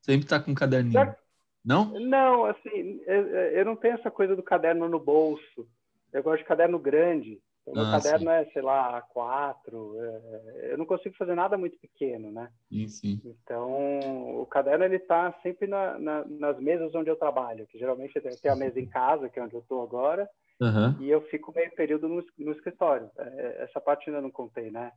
Sempre 0.00 0.26
tá 0.26 0.40
com 0.40 0.50
um 0.50 0.54
caderninho. 0.54 0.92
Já... 0.92 1.16
Não? 1.64 1.92
Não, 2.00 2.44
assim, 2.46 3.00
eu, 3.06 3.26
eu 3.28 3.64
não 3.64 3.76
tenho 3.76 3.94
essa 3.94 4.10
coisa 4.10 4.34
do 4.34 4.42
caderno 4.42 4.88
no 4.88 4.98
bolso. 4.98 5.66
Eu 6.12 6.22
gosto 6.22 6.38
de 6.38 6.48
caderno 6.48 6.78
grande. 6.78 7.40
O 7.64 7.72
meu 7.72 7.84
ah, 7.84 7.92
caderno 7.92 8.26
sim. 8.26 8.36
é, 8.36 8.44
sei 8.46 8.62
lá, 8.62 9.02
A4. 9.14 9.94
É, 9.96 10.72
eu 10.72 10.78
não 10.78 10.84
consigo 10.84 11.14
fazer 11.16 11.34
nada 11.34 11.56
muito 11.56 11.78
pequeno, 11.78 12.32
né? 12.32 12.50
Sim, 12.68 12.88
sim. 12.88 13.20
Então, 13.24 14.40
o 14.40 14.46
caderno 14.46 14.84
ele 14.84 14.96
está 14.96 15.32
sempre 15.42 15.68
na, 15.68 15.96
na, 15.98 16.24
nas 16.24 16.58
mesas 16.58 16.92
onde 16.94 17.08
eu 17.08 17.16
trabalho, 17.16 17.66
que 17.68 17.78
geralmente 17.78 18.16
eu 18.16 18.22
tenho 18.22 18.54
a 18.54 18.56
mesa 18.56 18.80
em 18.80 18.86
casa, 18.86 19.28
que 19.28 19.38
é 19.38 19.42
onde 19.42 19.54
eu 19.54 19.60
estou 19.60 19.80
agora, 19.80 20.28
uhum. 20.60 21.00
e 21.00 21.08
eu 21.08 21.22
fico 21.28 21.52
meio 21.54 21.70
período 21.76 22.08
no, 22.08 22.24
no 22.38 22.52
escritório. 22.52 23.08
É, 23.16 23.62
essa 23.62 23.80
parte 23.80 24.10
ainda 24.10 24.20
não 24.20 24.30
contei, 24.30 24.70
né? 24.70 24.90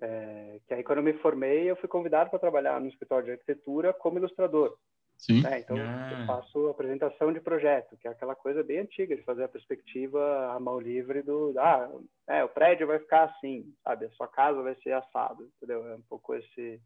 É, 0.00 0.60
que 0.66 0.74
aí 0.74 0.82
quando 0.82 0.98
eu 0.98 1.04
me 1.04 1.12
formei, 1.14 1.70
eu 1.70 1.76
fui 1.76 1.88
convidado 1.88 2.30
para 2.30 2.38
trabalhar 2.38 2.80
no 2.80 2.88
escritório 2.88 3.26
de 3.26 3.32
arquitetura 3.32 3.92
como 3.92 4.18
ilustrador. 4.18 4.74
Sim. 5.22 5.40
Né? 5.40 5.60
Então, 5.60 5.76
ah. 5.78 6.18
eu 6.18 6.26
faço 6.26 6.66
apresentação 6.66 7.32
de 7.32 7.40
projeto, 7.40 7.96
que 7.96 8.08
é 8.08 8.10
aquela 8.10 8.34
coisa 8.34 8.60
bem 8.64 8.80
antiga 8.80 9.14
de 9.14 9.22
fazer 9.22 9.44
a 9.44 9.48
perspectiva 9.48 10.52
à 10.52 10.58
mão 10.58 10.80
livre 10.80 11.22
do, 11.22 11.54
ah, 11.58 11.88
é, 12.26 12.42
o 12.42 12.48
prédio 12.48 12.88
vai 12.88 12.98
ficar 12.98 13.24
assim, 13.26 13.72
sabe? 13.84 14.06
A 14.06 14.10
sua 14.10 14.26
casa 14.26 14.60
vai 14.60 14.74
ser 14.82 14.90
assado, 14.90 15.48
entendeu? 15.56 15.86
É 15.86 15.94
um 15.94 16.02
pouco 16.08 16.34
esse... 16.34 16.80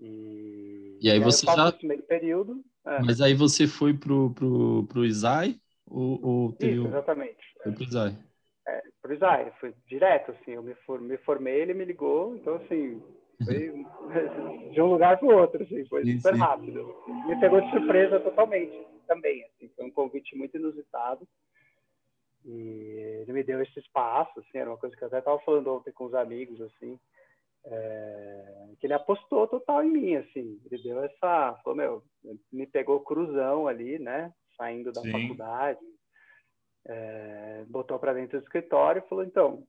E, 0.00 0.98
e 1.00 1.08
aí 1.08 1.18
e 1.18 1.22
você 1.22 1.46
já... 1.46 1.72
meio 1.84 2.02
período. 2.02 2.60
É. 2.84 2.98
Mas 3.02 3.20
aí 3.20 3.34
você 3.34 3.68
foi 3.68 3.94
pro, 3.94 4.34
pro, 4.34 4.84
pro 4.88 5.04
ISAI? 5.04 5.60
Ou, 5.86 6.26
ou 6.26 6.52
teve... 6.54 6.78
Isso, 6.78 6.88
exatamente. 6.88 7.54
Foi 7.62 7.70
pro 7.70 7.84
ISAI. 7.84 8.18
É, 8.66 8.82
pro 9.00 9.14
ISAI, 9.14 9.52
foi 9.60 9.72
direto, 9.86 10.32
assim, 10.32 10.50
eu 10.52 10.62
me, 10.64 10.74
for, 10.84 11.00
me 11.00 11.16
formei, 11.18 11.60
ele 11.60 11.72
me 11.72 11.84
ligou, 11.84 12.34
então, 12.34 12.56
assim, 12.56 13.00
foi 13.44 13.84
de 14.72 14.80
um 14.80 14.86
lugar 14.86 15.18
para 15.18 15.28
o 15.28 15.38
outro, 15.38 15.62
assim, 15.62 15.84
foi 15.86 16.04
sim, 16.04 16.16
super 16.16 16.34
sim. 16.34 16.40
rápido. 16.40 16.96
Me 17.26 17.38
pegou 17.40 17.60
de 17.60 17.70
surpresa 17.70 18.20
totalmente, 18.20 18.86
também. 19.06 19.44
Assim, 19.44 19.70
foi 19.74 19.84
um 19.84 19.90
convite 19.90 20.36
muito 20.36 20.56
inusitado. 20.56 21.26
E 22.44 23.20
ele 23.22 23.32
me 23.32 23.44
deu 23.44 23.62
esse 23.62 23.78
espaço, 23.78 24.40
assim, 24.40 24.58
era 24.58 24.70
uma 24.70 24.76
coisa 24.76 24.96
que 24.96 25.02
eu 25.02 25.06
até 25.06 25.18
estava 25.18 25.38
falando 25.40 25.72
ontem 25.72 25.92
com 25.92 26.06
os 26.06 26.14
amigos, 26.14 26.60
assim, 26.60 26.98
é, 27.64 28.68
que 28.80 28.86
ele 28.86 28.94
apostou 28.94 29.46
total 29.46 29.84
em 29.84 29.90
mim, 29.90 30.16
assim. 30.16 30.60
Ele 30.70 30.82
deu 30.82 31.04
essa, 31.04 31.56
falou, 31.62 31.76
meu, 31.76 32.02
me 32.52 32.66
pegou 32.66 33.00
cruzão 33.00 33.68
ali, 33.68 33.98
né, 33.98 34.32
saindo 34.56 34.90
da 34.90 35.02
sim. 35.02 35.12
faculdade, 35.12 35.80
é, 36.88 37.64
botou 37.68 37.96
para 37.98 38.14
dentro 38.14 38.40
do 38.40 38.42
escritório 38.42 39.02
e 39.04 39.08
falou, 39.08 39.24
então, 39.24 39.62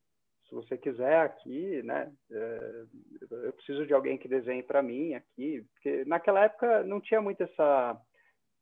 se 0.54 0.68
você 0.68 0.78
quiser 0.78 1.20
aqui, 1.22 1.82
né, 1.84 2.12
é, 2.32 2.84
eu 3.32 3.54
preciso 3.54 3.88
de 3.88 3.94
alguém 3.94 4.18
que 4.18 4.28
desenhe 4.28 4.62
para 4.62 4.84
mim 4.84 5.16
aqui, 5.16 5.66
porque 5.74 6.06
naquela 6.06 6.44
época 6.46 6.84
não 6.84 7.02
tinha 7.02 7.22
muito 7.22 7.42
essa 7.42 8.00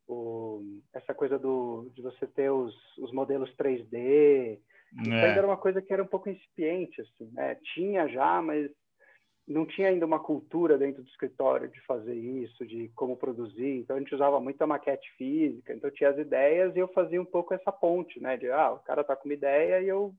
o, 0.08 0.62
essa 0.94 1.14
coisa 1.14 1.38
do 1.38 1.92
de 1.94 2.02
você 2.02 2.26
ter 2.28 2.50
os, 2.50 2.74
os 2.98 3.12
modelos 3.12 3.54
3D, 3.56 3.94
é. 3.96 4.60
ainda 4.98 5.28
era 5.28 5.48
uma 5.48 5.58
coisa 5.58 5.82
que 5.82 5.92
era 5.92 6.04
um 6.04 6.08
pouco 6.08 6.30
incipiente, 6.30 7.02
assim, 7.02 7.30
né? 7.34 7.56
Tinha 7.74 8.08
já, 8.08 8.42
mas 8.42 8.70
não 9.48 9.66
tinha 9.66 9.90
ainda 9.90 10.06
uma 10.06 10.20
cultura 10.20 10.78
dentro 10.78 11.02
do 11.02 11.10
escritório 11.10 11.70
de 11.70 11.80
fazer 11.86 12.14
isso, 12.16 12.66
de 12.66 12.90
como 12.96 13.18
produzir. 13.18 13.80
Então 13.80 13.96
a 13.96 14.00
gente 14.00 14.14
usava 14.14 14.40
muito 14.40 14.62
a 14.62 14.68
maquete 14.68 15.10
física. 15.18 15.74
Então 15.74 15.92
tinha 15.92 16.10
as 16.10 16.18
ideias 16.18 16.76
e 16.76 16.80
eu 16.80 16.88
fazia 16.90 17.22
um 17.22 17.26
pouco 17.26 17.54
essa 17.54 17.72
ponte, 17.72 18.20
né? 18.22 18.38
De 18.38 18.50
ah, 18.50 18.72
o 18.72 18.80
cara 18.80 19.04
tá 19.04 19.16
com 19.16 19.28
uma 19.28 19.34
ideia 19.34 19.82
e 19.82 19.88
eu 19.88 20.14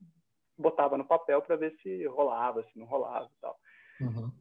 botava 0.57 0.97
no 0.97 1.05
papel 1.05 1.41
para 1.41 1.55
ver 1.55 1.75
se 1.81 2.05
rolava, 2.05 2.63
se 2.63 2.77
não 2.77 2.85
rolava 2.85 3.25
e 3.25 3.41
tal. 3.41 3.57
Uhum. 4.01 4.31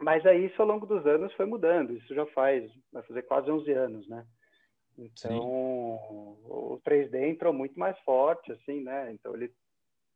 Mas 0.00 0.24
aí 0.26 0.46
isso 0.46 0.60
ao 0.60 0.68
longo 0.68 0.86
dos 0.86 1.06
anos 1.06 1.32
foi 1.34 1.46
mudando. 1.46 1.92
Isso 1.96 2.14
já 2.14 2.26
faz, 2.26 2.70
vai 2.92 3.02
fazer 3.04 3.22
quase 3.22 3.50
11 3.50 3.72
anos, 3.72 4.08
né? 4.08 4.26
Então, 4.96 5.14
Sim. 5.16 5.38
o 5.38 6.80
3D 6.86 7.28
entrou 7.28 7.52
muito 7.52 7.78
mais 7.78 7.98
forte, 8.00 8.52
assim, 8.52 8.82
né? 8.82 9.12
Então, 9.12 9.34
ele 9.34 9.52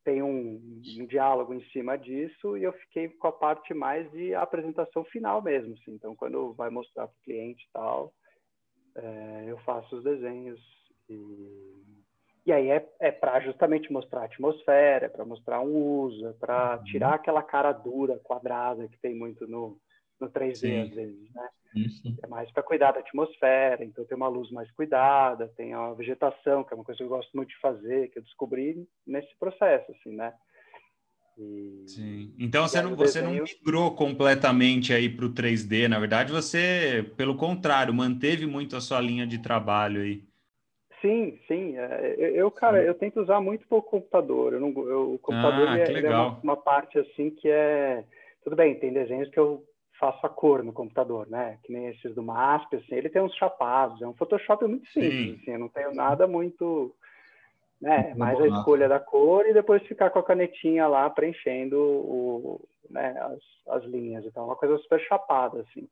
tem 0.05 0.23
um, 0.23 0.81
um, 0.99 1.07
diálogo 1.07 1.53
em 1.53 1.63
cima 1.71 1.99
disso 1.99 2.57
e 2.57 2.63
eu 2.63 2.73
fiquei 2.73 3.09
com 3.09 3.27
a 3.27 3.33
parte 3.33 3.75
mais 3.75 4.11
de 4.13 4.35
apresentação 4.35 5.05
final 5.05 5.43
mesmo, 5.43 5.75
assim. 5.75 5.93
Então, 5.93 6.15
quando 6.15 6.55
vai 6.55 6.71
mostrar 6.71 7.09
para 7.09 7.15
o 7.15 7.25
cliente 7.25 7.65
e 7.65 7.73
tal, 7.73 8.13
é, 8.97 9.45
eu 9.49 9.59
faço 9.59 9.97
os 9.97 10.05
desenhos 10.05 10.61
e 11.09 11.98
e 12.49 12.53
aí 12.53 12.71
é, 12.71 12.89
é 12.99 13.13
para 13.13 13.41
justamente 13.41 13.93
mostrar 13.93 14.23
a 14.23 14.25
atmosfera, 14.25 15.05
é 15.05 15.09
para 15.09 15.23
mostrar 15.23 15.61
um 15.61 16.01
uso, 16.01 16.29
é 16.29 16.33
para 16.33 16.79
uhum. 16.79 16.85
tirar 16.85 17.13
aquela 17.13 17.43
cara 17.43 17.73
dura, 17.73 18.19
quadrada 18.25 18.89
que 18.89 18.99
tem 19.03 19.15
muito 19.15 19.47
no, 19.47 19.79
no 20.19 20.31
3D 20.31 20.55
Sim. 20.55 20.81
às 20.81 20.89
vezes, 20.89 21.35
né? 21.35 21.49
Isso. 21.77 22.17
É 22.23 22.27
mais 22.27 22.51
para 22.51 22.63
cuidar 22.63 22.93
da 22.93 23.01
atmosfera, 23.01 23.85
então 23.85 24.03
tem 24.07 24.17
uma 24.17 24.29
luz 24.29 24.51
mais 24.51 24.71
cuidada, 24.71 25.53
tem 25.59 25.75
a 25.75 25.93
vegetação, 25.93 26.65
que 26.65 26.73
é 26.73 26.77
uma 26.77 26.85
coisa 26.85 26.97
que 26.97 27.05
eu 27.05 27.09
gosto 27.09 27.31
muito 27.37 27.51
de 27.51 27.61
fazer, 27.61 28.09
que 28.09 28.19
eu 28.19 28.23
descobri 28.23 28.89
nesse 29.07 29.37
processo, 29.39 29.93
assim, 29.93 30.17
né? 30.17 30.33
E... 31.37 31.85
Sim. 31.87 32.35
Então 32.39 32.67
você 32.67 32.81
não, 32.81 32.97
você 32.97 33.21
desenho... 33.21 33.41
não 33.41 33.45
migrou 33.45 33.95
completamente 33.95 34.95
aí 34.95 35.11
para 35.11 35.27
o 35.27 35.35
3D, 35.35 35.87
na 35.87 35.99
verdade 35.99 36.33
você, 36.33 37.13
pelo 37.15 37.37
contrário, 37.37 37.93
manteve 37.93 38.47
muito 38.47 38.75
a 38.75 38.81
sua 38.81 39.03
linha 39.03 39.27
de 39.27 39.39
trabalho 39.39 40.01
aí. 40.01 40.28
Sim, 41.01 41.39
sim. 41.47 41.77
É, 41.77 42.17
eu, 42.19 42.51
cara, 42.51 42.83
eu 42.83 42.95
tento 42.95 43.21
usar 43.21 43.41
muito 43.41 43.67
pouco 43.69 43.91
computador. 43.91 44.53
Eu 44.53 44.61
não, 44.61 44.69
eu, 44.89 45.15
o 45.15 45.19
computador 45.19 45.69
ah, 45.69 45.79
é, 45.79 45.93
é 45.93 46.11
uma, 46.11 46.39
uma, 46.43 46.57
parte 46.57 46.99
assim 46.99 47.31
que 47.31 47.49
é 47.49 48.05
tudo 48.43 48.57
bem. 48.57 48.75
Tem 48.79 48.93
desenhos 48.93 49.29
que 49.31 49.39
eu 49.39 49.63
faço 49.99 50.25
a 50.27 50.29
cor 50.29 50.63
no 50.65 50.73
computador, 50.73 51.29
né? 51.29 51.59
Que 51.63 51.73
nem 51.73 51.89
esses 51.89 52.15
do 52.15 52.23
MASP, 52.23 52.77
assim. 52.77 52.95
Ele 52.95 53.09
tem 53.09 53.23
uns 53.23 53.35
chapados. 53.35 54.03
É 54.03 54.07
um 54.07 54.15
Photoshop 54.15 54.65
muito 54.67 54.87
simples. 54.89 55.41
Assim, 55.41 55.53
eu 55.53 55.59
não 55.59 55.69
tenho 55.69 55.95
nada 55.95 56.27
muito, 56.27 56.95
né? 57.81 58.13
Mais 58.17 58.41
a 58.41 58.47
escolha 58.47 58.89
da 58.89 58.99
cor 58.99 59.47
e 59.47 59.55
depois 59.55 59.83
ficar 59.87 60.11
com 60.11 60.19
a 60.19 60.25
canetinha 60.25 60.87
lá 60.89 61.09
preenchendo 61.11 61.79
o, 61.79 62.61
né? 62.91 63.15
As, 63.21 63.77
as 63.77 63.85
linhas. 63.85 64.25
Então, 64.25 64.43
é 64.43 64.47
uma 64.47 64.57
coisa 64.57 64.77
super 64.79 65.01
chapada, 65.01 65.61
assim. 65.61 65.89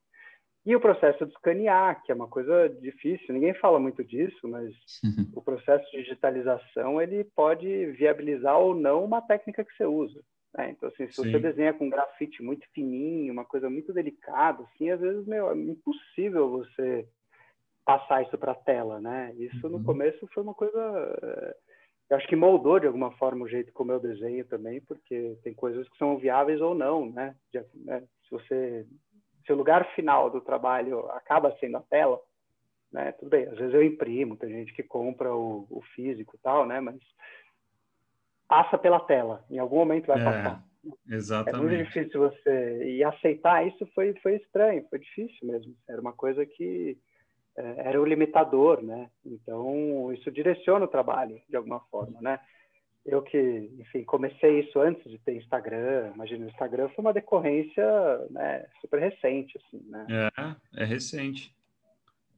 E 0.66 0.74
o 0.74 0.80
processo 0.80 1.24
de 1.24 1.32
escanear, 1.32 2.02
que 2.02 2.10
é 2.10 2.14
uma 2.14 2.26
coisa 2.26 2.68
difícil, 2.68 3.32
ninguém 3.32 3.54
fala 3.54 3.78
muito 3.78 4.02
disso, 4.02 4.48
mas 4.48 4.74
uhum. 5.04 5.30
o 5.36 5.40
processo 5.40 5.88
de 5.92 6.02
digitalização 6.02 7.00
ele 7.00 7.22
pode 7.22 7.86
viabilizar 7.92 8.58
ou 8.58 8.74
não 8.74 9.04
uma 9.04 9.22
técnica 9.22 9.64
que 9.64 9.72
você 9.76 9.86
usa. 9.86 10.20
Né? 10.58 10.70
Então, 10.70 10.88
assim, 10.88 11.06
se 11.06 11.22
Sim. 11.22 11.30
você 11.30 11.38
desenha 11.38 11.72
com 11.72 11.88
grafite 11.88 12.42
muito 12.42 12.66
fininho, 12.74 13.32
uma 13.32 13.44
coisa 13.44 13.70
muito 13.70 13.92
delicada, 13.92 14.64
assim, 14.64 14.90
às 14.90 15.00
vezes 15.00 15.24
meu, 15.24 15.52
é 15.52 15.54
impossível 15.56 16.50
você 16.50 17.06
passar 17.84 18.24
isso 18.24 18.36
para 18.36 18.50
a 18.50 18.56
tela, 18.56 19.00
né? 19.00 19.32
Isso 19.38 19.68
uhum. 19.68 19.78
no 19.78 19.84
começo 19.84 20.26
foi 20.34 20.42
uma 20.42 20.54
coisa, 20.54 21.16
eh, 21.22 21.56
eu 22.10 22.16
acho 22.16 22.26
que 22.26 22.34
moldou 22.34 22.80
de 22.80 22.88
alguma 22.88 23.12
forma 23.12 23.44
o 23.44 23.48
jeito 23.48 23.72
como 23.72 23.92
eu 23.92 24.00
desenho 24.00 24.44
também, 24.46 24.80
porque 24.80 25.38
tem 25.44 25.54
coisas 25.54 25.88
que 25.88 25.96
são 25.96 26.18
viáveis 26.18 26.60
ou 26.60 26.74
não, 26.74 27.08
né? 27.12 27.36
Né? 27.84 28.02
Se 28.24 28.30
você 28.32 28.84
se 29.46 29.52
o 29.52 29.56
lugar 29.56 29.86
final 29.94 30.28
do 30.28 30.40
trabalho 30.40 31.08
acaba 31.12 31.56
sendo 31.58 31.76
a 31.76 31.82
tela, 31.82 32.20
né? 32.92 33.12
Tudo 33.12 33.30
bem, 33.30 33.46
às 33.46 33.56
vezes 33.56 33.74
eu 33.74 33.82
imprimo, 33.82 34.36
tem 34.36 34.50
gente 34.50 34.72
que 34.74 34.82
compra 34.82 35.34
o, 35.34 35.66
o 35.70 35.82
físico 35.94 36.36
e 36.36 36.38
tal, 36.38 36.66
né? 36.66 36.80
Mas 36.80 36.96
passa 38.48 38.76
pela 38.76 39.00
tela, 39.00 39.44
em 39.50 39.58
algum 39.58 39.76
momento 39.76 40.06
vai 40.06 40.20
é, 40.20 40.24
passar. 40.24 40.64
Exatamente. 41.08 41.56
É 41.56 41.60
muito 41.60 41.84
difícil 41.84 42.20
você 42.20 42.84
e 42.84 43.04
aceitar 43.04 43.66
isso 43.66 43.86
foi 43.94 44.14
foi 44.22 44.36
estranho, 44.36 44.86
foi 44.88 44.98
difícil 44.98 45.46
mesmo. 45.46 45.74
Era 45.88 46.00
uma 46.00 46.12
coisa 46.12 46.44
que 46.44 46.98
é, 47.56 47.88
era 47.88 48.00
o 48.00 48.04
limitador, 48.04 48.82
né? 48.82 49.10
Então 49.24 50.12
isso 50.12 50.30
direciona 50.30 50.84
o 50.84 50.88
trabalho 50.88 51.40
de 51.48 51.56
alguma 51.56 51.80
forma, 51.90 52.20
né? 52.20 52.40
Eu 53.06 53.22
que, 53.22 53.70
enfim, 53.78 54.02
comecei 54.02 54.60
isso 54.60 54.80
antes 54.80 55.08
de 55.08 55.18
ter 55.18 55.36
Instagram. 55.36 56.10
Imagina, 56.14 56.44
o 56.44 56.48
Instagram 56.48 56.88
foi 56.88 57.04
uma 57.04 57.12
decorrência 57.12 57.84
né, 58.30 58.66
super 58.80 59.00
recente, 59.00 59.56
assim, 59.58 59.80
né? 59.88 60.06
É, 60.74 60.82
é 60.82 60.84
recente. 60.84 61.54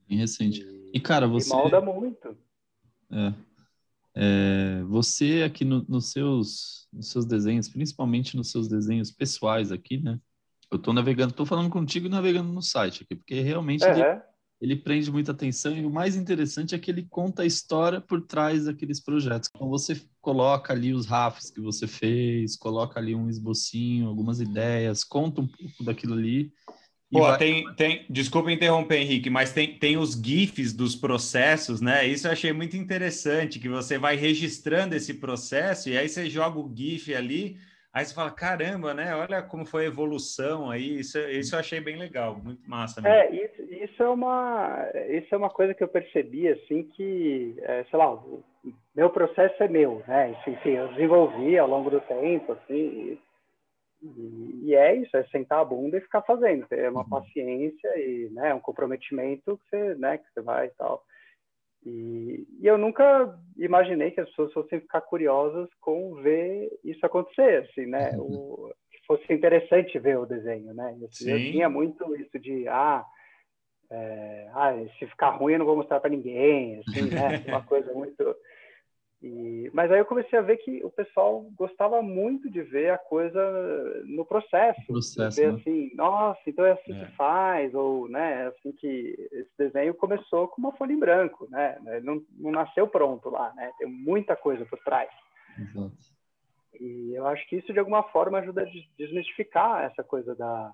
Bem 0.07 0.19
recente. 0.19 0.61
E, 0.61 0.91
e 0.93 0.99
cara, 0.99 1.27
você... 1.27 1.51
E 1.51 1.55
molda 1.55 1.81
muito. 1.81 2.37
É. 3.11 3.33
é 4.15 4.83
você 4.83 5.41
aqui 5.43 5.65
no, 5.65 5.83
nos, 5.89 6.11
seus, 6.11 6.87
nos 6.93 7.09
seus 7.09 7.25
desenhos, 7.25 7.67
principalmente 7.67 8.37
nos 8.37 8.51
seus 8.51 8.67
desenhos 8.67 9.11
pessoais 9.11 9.71
aqui, 9.71 9.97
né? 9.97 10.19
Eu 10.71 10.77
tô 10.77 10.93
navegando, 10.93 11.33
tô 11.33 11.47
falando 11.47 11.69
contigo 11.71 12.05
e 12.05 12.09
navegando 12.09 12.53
no 12.53 12.61
site 12.61 13.03
aqui, 13.03 13.15
porque 13.15 13.41
realmente 13.41 13.83
uhum. 13.83 14.21
Ele 14.61 14.75
prende 14.75 15.09
muita 15.09 15.31
atenção 15.31 15.75
e 15.77 15.85
o 15.85 15.89
mais 15.89 16.15
interessante 16.15 16.75
é 16.75 16.79
que 16.79 16.91
ele 16.91 17.07
conta 17.09 17.43
a 17.43 17.45
história 17.45 18.01
por 18.01 18.21
trás 18.21 18.65
daqueles 18.65 18.99
projetos. 18.99 19.49
Então 19.55 19.69
você 19.69 20.01
coloca 20.21 20.73
ali 20.73 20.93
os 20.93 21.05
rafos 21.05 21.49
que 21.49 21.61
você 21.61 21.87
fez, 21.87 22.57
coloca 22.57 22.99
ali 22.99 23.15
um 23.15 23.29
esbocinho, 23.29 24.07
algumas 24.07 24.41
ideias, 24.41 25.03
conta 25.03 25.41
um 25.41 25.47
pouco 25.47 25.83
daquilo 25.83 26.13
ali. 26.13 26.51
Pô, 27.11 27.21
vai... 27.21 27.37
tem, 27.37 27.73
tem, 27.75 28.05
desculpa 28.09 28.51
interromper, 28.51 28.97
Henrique, 28.97 29.29
mas 29.29 29.51
tem, 29.51 29.79
tem 29.79 29.97
os 29.97 30.13
GIFs 30.13 30.73
dos 30.73 30.95
processos, 30.95 31.81
né? 31.81 32.05
Isso 32.05 32.27
eu 32.27 32.31
achei 32.31 32.53
muito 32.53 32.77
interessante, 32.77 33.59
que 33.59 33.69
você 33.69 33.97
vai 33.97 34.15
registrando 34.15 34.93
esse 34.93 35.15
processo 35.15 35.89
e 35.89 35.97
aí 35.97 36.07
você 36.07 36.29
joga 36.29 36.59
o 36.59 36.71
GIF 36.75 37.15
ali 37.15 37.57
Aí 37.91 38.05
você 38.05 38.13
fala, 38.13 38.29
caramba, 38.29 38.93
né? 38.93 39.15
Olha 39.15 39.41
como 39.41 39.65
foi 39.65 39.85
a 39.85 39.87
evolução 39.87 40.69
aí. 40.69 40.99
Isso, 40.99 41.17
isso 41.19 41.55
eu 41.55 41.59
achei 41.59 41.79
bem 41.79 41.97
legal, 41.97 42.35
muito 42.35 42.69
massa. 42.69 43.01
Mesmo. 43.01 43.15
É, 43.15 43.31
isso, 43.31 43.61
isso, 43.73 44.03
é 44.03 44.09
uma, 44.09 44.87
isso 45.09 45.33
é 45.33 45.37
uma 45.37 45.49
coisa 45.49 45.73
que 45.73 45.83
eu 45.83 45.87
percebi, 45.87 46.47
assim, 46.47 46.83
que, 46.83 47.55
é, 47.61 47.83
sei 47.85 47.97
lá, 47.97 48.13
o 48.13 48.43
meu 48.95 49.09
processo 49.09 49.63
é 49.63 49.67
meu, 49.67 50.03
né? 50.07 50.35
Enfim, 50.47 50.69
eu 50.69 50.89
desenvolvi 50.89 51.57
ao 51.57 51.67
longo 51.67 51.89
do 51.89 51.99
tempo, 52.01 52.51
assim, 52.51 53.17
e, 54.01 54.65
e, 54.65 54.75
é 54.75 54.95
isso, 54.95 55.17
é 55.17 55.23
sentar 55.25 55.59
a 55.59 55.65
bunda 55.65 55.97
e 55.97 56.01
ficar 56.01 56.21
fazendo, 56.21 56.67
ter 56.67 56.89
uma 56.91 57.01
uhum. 57.01 57.09
paciência 57.09 57.87
e, 57.97 58.29
né, 58.31 58.53
um 58.53 58.59
comprometimento 58.59 59.57
que 59.57 59.69
você, 59.69 59.95
né, 59.95 60.19
que 60.19 60.25
você 60.31 60.41
vai 60.41 60.67
e 60.67 60.71
tal. 60.71 61.03
E, 61.85 62.45
e, 62.59 62.67
eu 62.67 62.77
nunca 62.77 63.37
imaginei 63.57 64.11
que 64.11 64.19
as 64.19 64.29
pessoas 64.29 64.53
fossem 64.53 64.81
ficar 64.81 65.01
curiosas 65.01 65.69
com 65.79 66.15
ver 66.15 66.69
isso 66.83 67.05
acontecer, 67.05 67.63
assim, 67.69 67.85
né? 67.85 68.11
Uhum. 68.17 68.67
O, 68.67 68.73
que 68.91 68.99
fosse 69.07 69.33
interessante 69.33 69.97
ver 69.97 70.17
o 70.17 70.25
desenho, 70.25 70.73
né? 70.73 70.97
Eu, 70.99 71.09
eu 71.27 71.37
tinha 71.51 71.69
muito 71.69 72.15
isso 72.15 72.37
de, 72.37 72.67
ah, 72.67 73.05
é, 73.91 74.49
ah, 74.53 74.73
se 74.97 75.07
ficar 75.07 75.31
ruim 75.31 75.53
eu 75.53 75.59
não 75.59 75.65
vou 75.65 75.77
mostrar 75.77 75.99
para 75.99 76.09
ninguém, 76.09 76.79
assim, 76.79 77.09
né? 77.09 77.43
Uma 77.47 77.63
coisa 77.63 77.93
muito 77.93 78.35
e, 79.21 79.69
mas 79.73 79.91
aí 79.91 79.99
eu 79.99 80.05
comecei 80.05 80.39
a 80.39 80.41
ver 80.41 80.57
que 80.57 80.81
o 80.83 80.89
pessoal 80.89 81.41
gostava 81.55 82.01
muito 82.01 82.49
de 82.49 82.61
ver 82.61 82.91
a 82.91 82.97
coisa 82.97 83.41
no 84.05 84.25
processo. 84.25 84.81
processo 84.87 85.35
ver 85.35 85.51
né? 85.51 85.59
assim, 85.59 85.91
nossa, 85.93 86.39
então 86.47 86.65
é 86.65 86.71
assim 86.71 86.93
é. 86.93 87.05
que 87.05 87.11
faz, 87.17 87.73
ou 87.75 88.07
né, 88.07 88.43
é 88.43 88.47
assim 88.47 88.71
que 88.71 89.29
esse 89.31 89.51
desenho 89.57 89.93
começou 89.93 90.47
com 90.47 90.61
uma 90.61 90.71
folha 90.71 90.93
em 90.93 90.99
branco, 90.99 91.47
né? 91.49 91.77
Não, 92.01 92.23
não 92.37 92.51
nasceu 92.51 92.87
pronto 92.87 93.29
lá, 93.29 93.53
né? 93.55 93.71
Tem 93.77 93.89
muita 93.89 94.37
coisa 94.37 94.65
por 94.65 94.79
trás. 94.79 95.09
Exato. 95.57 95.91
E 96.79 97.13
eu 97.13 97.27
acho 97.27 97.45
que 97.49 97.57
isso 97.57 97.73
de 97.73 97.79
alguma 97.79 98.03
forma 98.03 98.37
ajuda 98.39 98.61
a 98.61 98.69
desmistificar 98.97 99.83
essa 99.83 100.01
coisa 100.01 100.33
da, 100.33 100.71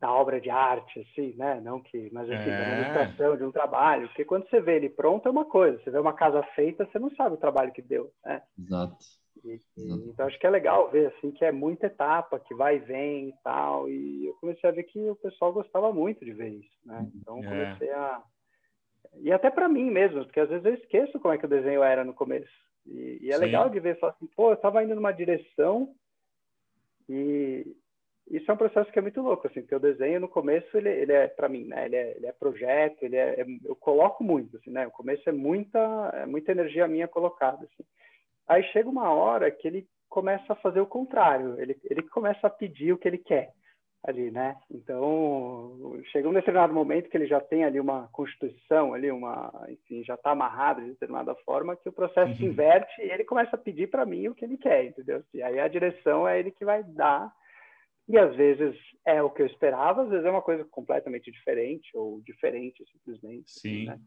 da 0.00 0.10
obra 0.10 0.40
de 0.40 0.48
arte, 0.48 1.00
assim, 1.00 1.34
né? 1.36 1.60
Não 1.60 1.80
que, 1.80 2.08
mas 2.10 2.28
assim, 2.30 2.50
é. 2.50 2.56
da 2.56 2.62
administração 2.62 3.36
de 3.36 3.44
um 3.44 3.52
trabalho, 3.52 4.08
porque 4.08 4.24
quando 4.24 4.48
você 4.48 4.60
vê 4.60 4.76
ele 4.76 4.88
pronto 4.88 5.28
é 5.28 5.30
uma 5.30 5.44
coisa, 5.44 5.78
você 5.78 5.90
vê 5.90 5.98
uma 5.98 6.14
casa 6.14 6.42
feita, 6.54 6.86
você 6.86 6.98
não 6.98 7.10
sabe 7.14 7.34
o 7.34 7.38
trabalho 7.38 7.72
que 7.72 7.82
deu, 7.82 8.10
né? 8.24 8.42
Exato. 8.58 8.96
E, 9.44 9.60
Exato. 9.76 10.08
Então 10.08 10.26
acho 10.26 10.38
que 10.38 10.46
é 10.46 10.50
legal 10.50 10.90
ver 10.90 11.08
assim 11.08 11.30
que 11.30 11.44
é 11.44 11.52
muita 11.52 11.86
etapa, 11.86 12.40
que 12.40 12.54
vai 12.54 12.76
e 12.76 12.80
vem 12.80 13.28
e 13.28 13.34
tal, 13.44 13.88
e 13.90 14.26
eu 14.26 14.34
comecei 14.34 14.70
a 14.70 14.72
ver 14.72 14.84
que 14.84 14.98
o 15.10 15.16
pessoal 15.16 15.52
gostava 15.52 15.92
muito 15.92 16.24
de 16.24 16.32
ver 16.32 16.48
isso, 16.48 16.78
né? 16.84 17.06
Então 17.14 17.38
é. 17.38 17.42
comecei 17.42 17.90
a 17.90 18.22
e 19.16 19.32
até 19.32 19.50
para 19.50 19.68
mim 19.68 19.90
mesmo, 19.90 20.24
porque 20.24 20.40
às 20.40 20.48
vezes 20.48 20.64
eu 20.64 20.74
esqueço 20.74 21.18
como 21.18 21.34
é 21.34 21.38
que 21.38 21.44
o 21.44 21.48
desenho 21.48 21.82
era 21.82 22.04
no 22.04 22.14
começo. 22.14 22.48
E, 22.86 23.18
e 23.22 23.30
é 23.30 23.34
Sim. 23.34 23.40
legal 23.40 23.68
de 23.68 23.80
ver 23.80 23.98
só 23.98 24.08
assim, 24.08 24.26
pô, 24.28 24.50
eu 24.50 24.54
estava 24.54 24.82
indo 24.82 24.94
numa 24.94 25.12
direção 25.12 25.94
e 27.08 27.66
isso 28.30 28.48
é 28.48 28.54
um 28.54 28.56
processo 28.56 28.90
que 28.92 28.98
é 28.98 29.02
muito 29.02 29.20
louco, 29.20 29.48
assim, 29.48 29.60
porque 29.60 29.74
o 29.74 29.80
desenho 29.80 30.20
no 30.20 30.28
começo 30.28 30.76
ele, 30.76 30.88
ele 30.88 31.12
é 31.12 31.26
para 31.26 31.48
mim, 31.48 31.64
né? 31.64 31.86
Ele 31.86 31.96
é, 31.96 32.16
ele 32.16 32.26
é 32.26 32.32
projeto, 32.32 33.02
ele 33.02 33.16
é, 33.16 33.40
é, 33.40 33.46
eu 33.64 33.74
coloco 33.74 34.22
muito, 34.22 34.56
assim, 34.56 34.70
né? 34.70 34.86
O 34.86 34.90
começo 34.92 35.28
é 35.28 35.32
muita, 35.32 35.78
é 36.14 36.26
muita 36.26 36.52
energia 36.52 36.86
minha 36.86 37.08
colocada, 37.08 37.64
assim. 37.64 37.84
Aí 38.48 38.62
chega 38.72 38.88
uma 38.88 39.12
hora 39.12 39.50
que 39.50 39.66
ele 39.66 39.86
começa 40.08 40.52
a 40.52 40.56
fazer 40.56 40.80
o 40.80 40.86
contrário, 40.86 41.60
ele, 41.60 41.76
ele 41.84 42.02
começa 42.02 42.46
a 42.46 42.50
pedir 42.50 42.92
o 42.92 42.98
que 42.98 43.08
ele 43.08 43.18
quer 43.18 43.52
ali, 44.04 44.30
né? 44.30 44.56
Então 44.70 45.98
chega 46.12 46.28
um 46.28 46.32
determinado 46.32 46.72
momento 46.72 47.10
que 47.10 47.16
ele 47.16 47.26
já 47.26 47.40
tem 47.40 47.64
ali 47.64 47.80
uma 47.80 48.08
constituição, 48.12 48.94
ali 48.94 49.10
uma, 49.10 49.52
enfim, 49.68 50.04
já 50.04 50.14
está 50.14 50.30
amarrado 50.30 50.80
de 50.82 50.90
determinada 50.90 51.34
forma 51.44 51.76
que 51.76 51.88
o 51.88 51.92
processo 51.92 52.30
uhum. 52.30 52.36
se 52.36 52.44
inverte 52.44 53.02
e 53.02 53.10
ele 53.10 53.24
começa 53.24 53.56
a 53.56 53.58
pedir 53.58 53.90
para 53.90 54.06
mim 54.06 54.28
o 54.28 54.34
que 54.34 54.44
ele 54.44 54.56
quer, 54.56 54.84
entendeu? 54.84 55.22
E 55.34 55.42
aí 55.42 55.58
a 55.58 55.68
direção 55.68 56.26
é 56.26 56.38
ele 56.38 56.50
que 56.50 56.64
vai 56.64 56.82
dar 56.82 57.30
e 58.10 58.18
às 58.18 58.34
vezes 58.34 58.76
é 59.06 59.22
o 59.22 59.30
que 59.30 59.42
eu 59.42 59.46
esperava, 59.46 60.02
às 60.02 60.10
vezes 60.10 60.26
é 60.26 60.30
uma 60.30 60.42
coisa 60.42 60.64
completamente 60.64 61.30
diferente 61.30 61.90
ou 61.94 62.20
diferente 62.22 62.84
simplesmente. 62.90 63.44
Assim, 63.46 63.60
Sim. 63.60 63.84
Né? 63.86 63.98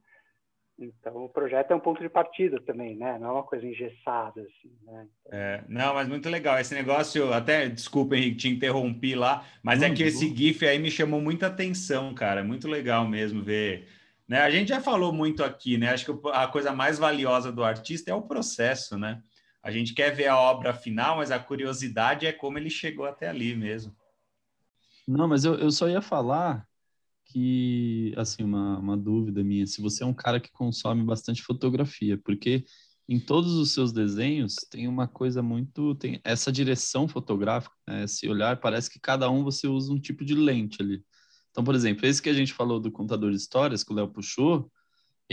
Então 0.77 1.23
o 1.23 1.29
projeto 1.29 1.71
é 1.71 1.75
um 1.75 1.79
ponto 1.79 2.01
de 2.01 2.09
partida 2.09 2.59
também, 2.61 2.97
né? 2.97 3.17
Não 3.19 3.29
é 3.29 3.31
uma 3.33 3.43
coisa 3.43 3.65
engessada 3.65 4.41
assim, 4.41 4.75
né? 4.83 5.07
Então... 5.21 5.39
É, 5.39 5.63
não, 5.69 5.93
mas 5.93 6.07
muito 6.07 6.27
legal 6.29 6.59
esse 6.59 6.73
negócio. 6.73 7.31
Até 7.31 7.69
desculpa, 7.69 8.15
Henrique, 8.15 8.37
te 8.37 8.49
interrompi 8.49 9.15
lá, 9.15 9.45
mas 9.61 9.81
é 9.81 9.89
que 9.89 10.03
esse 10.03 10.35
GIF 10.35 10.65
aí 10.65 10.79
me 10.79 10.91
chamou 10.91 11.21
muita 11.21 11.47
atenção, 11.47 12.13
cara. 12.13 12.43
Muito 12.43 12.67
legal 12.67 13.07
mesmo 13.07 13.41
ver. 13.41 13.87
Né? 14.27 14.39
A 14.39 14.49
gente 14.49 14.69
já 14.69 14.81
falou 14.81 15.13
muito 15.13 15.43
aqui, 15.43 15.77
né? 15.77 15.89
Acho 15.89 16.05
que 16.05 16.29
a 16.29 16.47
coisa 16.47 16.73
mais 16.73 16.97
valiosa 16.97 17.51
do 17.51 17.63
artista 17.63 18.09
é 18.09 18.13
o 18.15 18.23
processo, 18.23 18.97
né? 18.97 19.21
A 19.63 19.71
gente 19.71 19.93
quer 19.93 20.13
ver 20.13 20.27
a 20.27 20.37
obra 20.37 20.73
final, 20.73 21.17
mas 21.17 21.31
a 21.31 21.39
curiosidade 21.39 22.25
é 22.25 22.33
como 22.33 22.57
ele 22.57 22.69
chegou 22.69 23.05
até 23.05 23.29
ali 23.29 23.55
mesmo. 23.55 23.95
Não, 25.07 25.27
mas 25.27 25.45
eu, 25.45 25.55
eu 25.55 25.71
só 25.71 25.87
ia 25.87 26.01
falar 26.01 26.67
que, 27.25 28.13
assim, 28.17 28.43
uma, 28.43 28.77
uma 28.77 28.97
dúvida 28.97 29.41
minha, 29.41 29.65
se 29.65 29.81
você 29.81 30.03
é 30.03 30.05
um 30.05 30.13
cara 30.13 30.39
que 30.39 30.51
consome 30.51 31.01
bastante 31.03 31.41
fotografia, 31.41 32.17
porque 32.17 32.65
em 33.07 33.19
todos 33.19 33.53
os 33.53 33.73
seus 33.73 33.91
desenhos 33.91 34.55
tem 34.69 34.87
uma 34.87 35.07
coisa 35.07 35.41
muito, 35.41 35.95
tem 35.95 36.19
essa 36.23 36.51
direção 36.51 37.07
fotográfica, 37.07 37.75
né? 37.87 38.03
esse 38.03 38.27
olhar, 38.27 38.59
parece 38.59 38.89
que 38.89 38.99
cada 38.99 39.29
um 39.29 39.43
você 39.43 39.67
usa 39.67 39.91
um 39.91 39.99
tipo 39.99 40.23
de 40.23 40.35
lente 40.35 40.81
ali. 40.81 41.03
Então, 41.51 41.63
por 41.63 41.75
exemplo, 41.75 42.05
esse 42.05 42.21
que 42.21 42.29
a 42.29 42.33
gente 42.33 42.53
falou 42.53 42.79
do 42.79 42.91
contador 42.91 43.31
de 43.31 43.37
histórias, 43.37 43.83
que 43.83 43.91
o 43.91 43.95
Léo 43.95 44.09
puxou, 44.09 44.71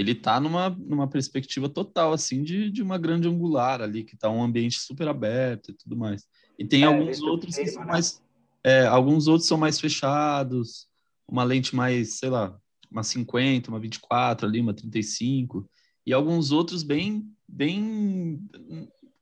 ele 0.00 0.14
tá 0.14 0.40
numa, 0.40 0.70
numa 0.70 1.08
perspectiva 1.08 1.68
total, 1.68 2.12
assim, 2.12 2.42
de, 2.42 2.70
de 2.70 2.82
uma 2.82 2.98
grande 2.98 3.28
angular 3.28 3.82
ali, 3.82 4.02
que 4.02 4.16
tá 4.16 4.30
um 4.30 4.42
ambiente 4.42 4.78
super 4.78 5.06
aberto 5.08 5.70
e 5.70 5.74
tudo 5.74 5.96
mais. 5.96 6.26
E 6.58 6.64
tem 6.64 6.82
é, 6.82 6.86
alguns 6.86 7.20
outros 7.22 7.56
que 7.56 7.66
são 7.66 7.84
mais... 7.84 8.22
É, 8.62 8.86
alguns 8.86 9.26
outros 9.26 9.48
são 9.48 9.56
mais 9.56 9.80
fechados, 9.80 10.86
uma 11.26 11.44
lente 11.44 11.74
mais, 11.74 12.18
sei 12.18 12.28
lá, 12.28 12.58
uma 12.90 13.02
50, 13.02 13.70
uma 13.70 13.78
24 13.78 14.46
ali, 14.46 14.60
uma 14.60 14.74
35, 14.74 15.66
e 16.06 16.12
alguns 16.12 16.50
outros 16.50 16.82
bem, 16.82 17.24
bem, 17.48 18.40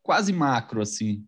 quase 0.02 0.32
macro, 0.32 0.80
assim. 0.80 1.24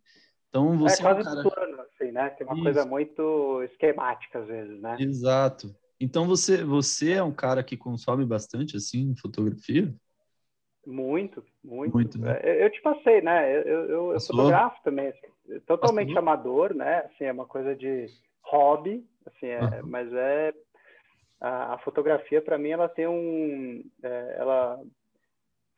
Então, 0.49 0.77
você 0.79 1.01
é 1.01 1.03
quase 1.03 1.19
é 1.19 1.23
um 1.23 1.25
cara... 1.25 1.43
plano, 1.43 1.83
assim, 1.83 2.11
né? 2.11 2.31
Tem 2.31 2.47
uma 2.47 2.55
Isso. 2.55 2.65
coisa 2.65 2.85
muito 2.85 3.63
esquemática, 3.65 4.41
às 4.41 4.49
vezes, 4.49 4.81
né? 4.81 4.97
Exato. 4.99 5.75
Então 6.01 6.27
você 6.27 6.65
você 6.65 7.13
é 7.13 7.23
um 7.23 7.33
cara 7.33 7.63
que 7.63 7.77
consome 7.77 8.25
bastante 8.25 8.77
assim 8.77 9.15
fotografia? 9.21 9.93
Muito, 10.87 11.45
muito. 11.63 11.93
muito 11.93 12.19
né? 12.19 12.41
eu, 12.43 12.55
eu, 12.55 12.71
te 12.71 12.81
passei, 12.81 13.21
né? 13.21 13.55
Eu, 13.55 13.63
eu, 13.63 14.13
eu 14.13 14.21
fotografo 14.21 14.83
também, 14.83 15.09
assim, 15.09 15.61
totalmente 15.67 16.09
Passou? 16.09 16.19
amador, 16.21 16.75
né? 16.75 17.01
Assim, 17.01 17.25
é 17.25 17.33
uma 17.33 17.45
coisa 17.45 17.77
de 17.77 18.07
hobby, 18.43 19.07
assim, 19.27 19.47
é, 19.47 19.61
uhum. 19.61 19.87
mas 19.89 20.11
é 20.13 20.55
a, 21.41 21.75
a 21.75 21.79
fotografia 21.79 22.41
para 22.41 22.59
mim 22.59 22.71
ela 22.71 22.89
tem 22.89 23.07
um, 23.07 23.85
é, 24.03 24.37
ela 24.39 24.81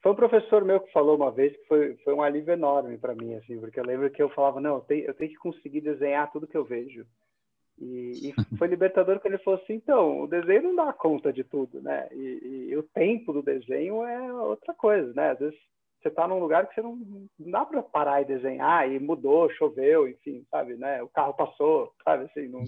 foi 0.03 0.13
um 0.13 0.17
professor 0.17 0.65
meu 0.65 0.81
que 0.81 0.93
falou 0.93 1.17
uma 1.17 1.31
vez 1.31 1.57
que 1.57 1.65
foi, 1.67 1.97
foi 2.05 2.13
um 2.13 2.23
alívio 2.23 2.53
enorme 2.53 2.99
para 2.99 3.15
mim, 3.15 3.35
assim, 3.35 3.59
porque 3.61 3.79
eu 3.79 3.85
lembro 3.85 4.11
que 4.11 4.21
eu 4.21 4.29
falava, 4.31 4.61
não, 4.61 4.77
eu 4.77 4.81
tenho, 4.81 5.05
eu 5.05 5.15
tenho 5.15 5.31
que 5.31 5.37
conseguir 5.37 5.81
desenhar 5.81 6.31
tudo 6.33 6.47
que 6.47 6.57
eu 6.57 6.65
vejo. 6.65 7.07
E, 7.79 8.31
e, 8.31 8.57
foi 8.57 8.69
libertador 8.69 9.19
que 9.21 9.27
ele 9.27 9.39
falou 9.39 9.61
assim, 9.61 9.75
então, 9.75 10.23
o 10.23 10.27
desenho 10.27 10.63
não 10.63 10.77
dá 10.77 10.93
conta 10.93 11.33
de 11.33 11.43
tudo, 11.43 11.81
né? 11.81 12.09
E, 12.13 12.69
e, 12.71 12.77
o 12.77 12.83
tempo 12.83 13.33
do 13.33 13.43
desenho 13.43 14.05
é 14.05 14.33
outra 14.33 14.75
coisa, 14.75 15.13
né? 15.15 15.31
Às 15.31 15.39
vezes 15.39 15.59
você 16.01 16.09
está 16.09 16.27
num 16.27 16.39
lugar 16.39 16.67
que 16.67 16.75
você 16.75 16.83
não, 16.83 16.97
não 17.39 17.51
dá 17.51 17.65
para 17.65 17.83
parar 17.83 18.23
e 18.23 18.27
desenhar, 18.27 18.91
e 18.91 18.99
mudou, 18.99 19.51
choveu, 19.51 20.09
enfim, 20.09 20.45
sabe, 20.51 20.75
né? 20.75 21.03
O 21.03 21.09
carro 21.09 21.35
passou, 21.35 21.93
sabe, 22.05 22.25
assim, 22.25 22.49
não... 22.49 22.63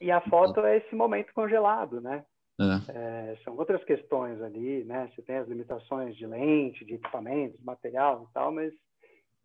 E 0.00 0.10
a 0.10 0.20
foto 0.22 0.60
é 0.60 0.78
esse 0.78 0.94
momento 0.94 1.32
congelado, 1.34 2.00
né? 2.00 2.24
É. 2.58 3.32
É, 3.32 3.36
são 3.44 3.56
outras 3.56 3.82
questões 3.84 4.40
ali, 4.42 4.84
né? 4.84 5.10
Você 5.14 5.22
tem 5.22 5.36
as 5.36 5.48
limitações 5.48 6.16
de 6.16 6.26
lente, 6.26 6.84
de 6.84 6.94
equipamentos, 6.94 7.62
material 7.62 8.26
e 8.28 8.32
tal, 8.32 8.50
mas 8.50 8.72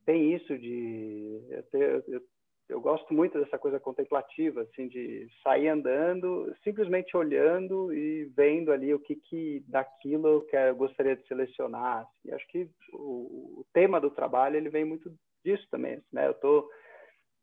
tem 0.06 0.34
isso 0.34 0.58
de 0.58 1.42
eu, 1.50 1.64
ter, 1.64 2.04
eu 2.08 2.22
eu 2.68 2.82
gosto 2.82 3.14
muito 3.14 3.40
dessa 3.40 3.60
coisa 3.60 3.80
contemplativa, 3.80 4.62
assim, 4.62 4.88
de 4.88 5.28
sair 5.44 5.68
andando, 5.68 6.54
simplesmente 6.64 7.16
olhando 7.16 7.94
e 7.94 8.26
vendo 8.36 8.72
ali 8.72 8.94
o 8.94 9.00
que, 9.00 9.16
que 9.16 9.64
daquilo 9.68 10.28
eu, 10.28 10.42
quero, 10.42 10.70
eu 10.70 10.76
gostaria 10.76 11.16
de 11.16 11.26
selecionar. 11.28 12.00
Assim. 12.02 12.32
Acho 12.34 12.48
que 12.48 12.68
o, 12.94 13.60
o, 13.60 13.66
tema 13.72 14.02
do 14.02 14.10
trabalho 14.10 14.58
ele 14.58 14.70
vem 14.70 14.84
muito 14.84 15.14
disso 15.44 15.66
também, 15.70 16.02
né? 16.12 16.28
Eu 16.28 16.32
estou 16.32 16.68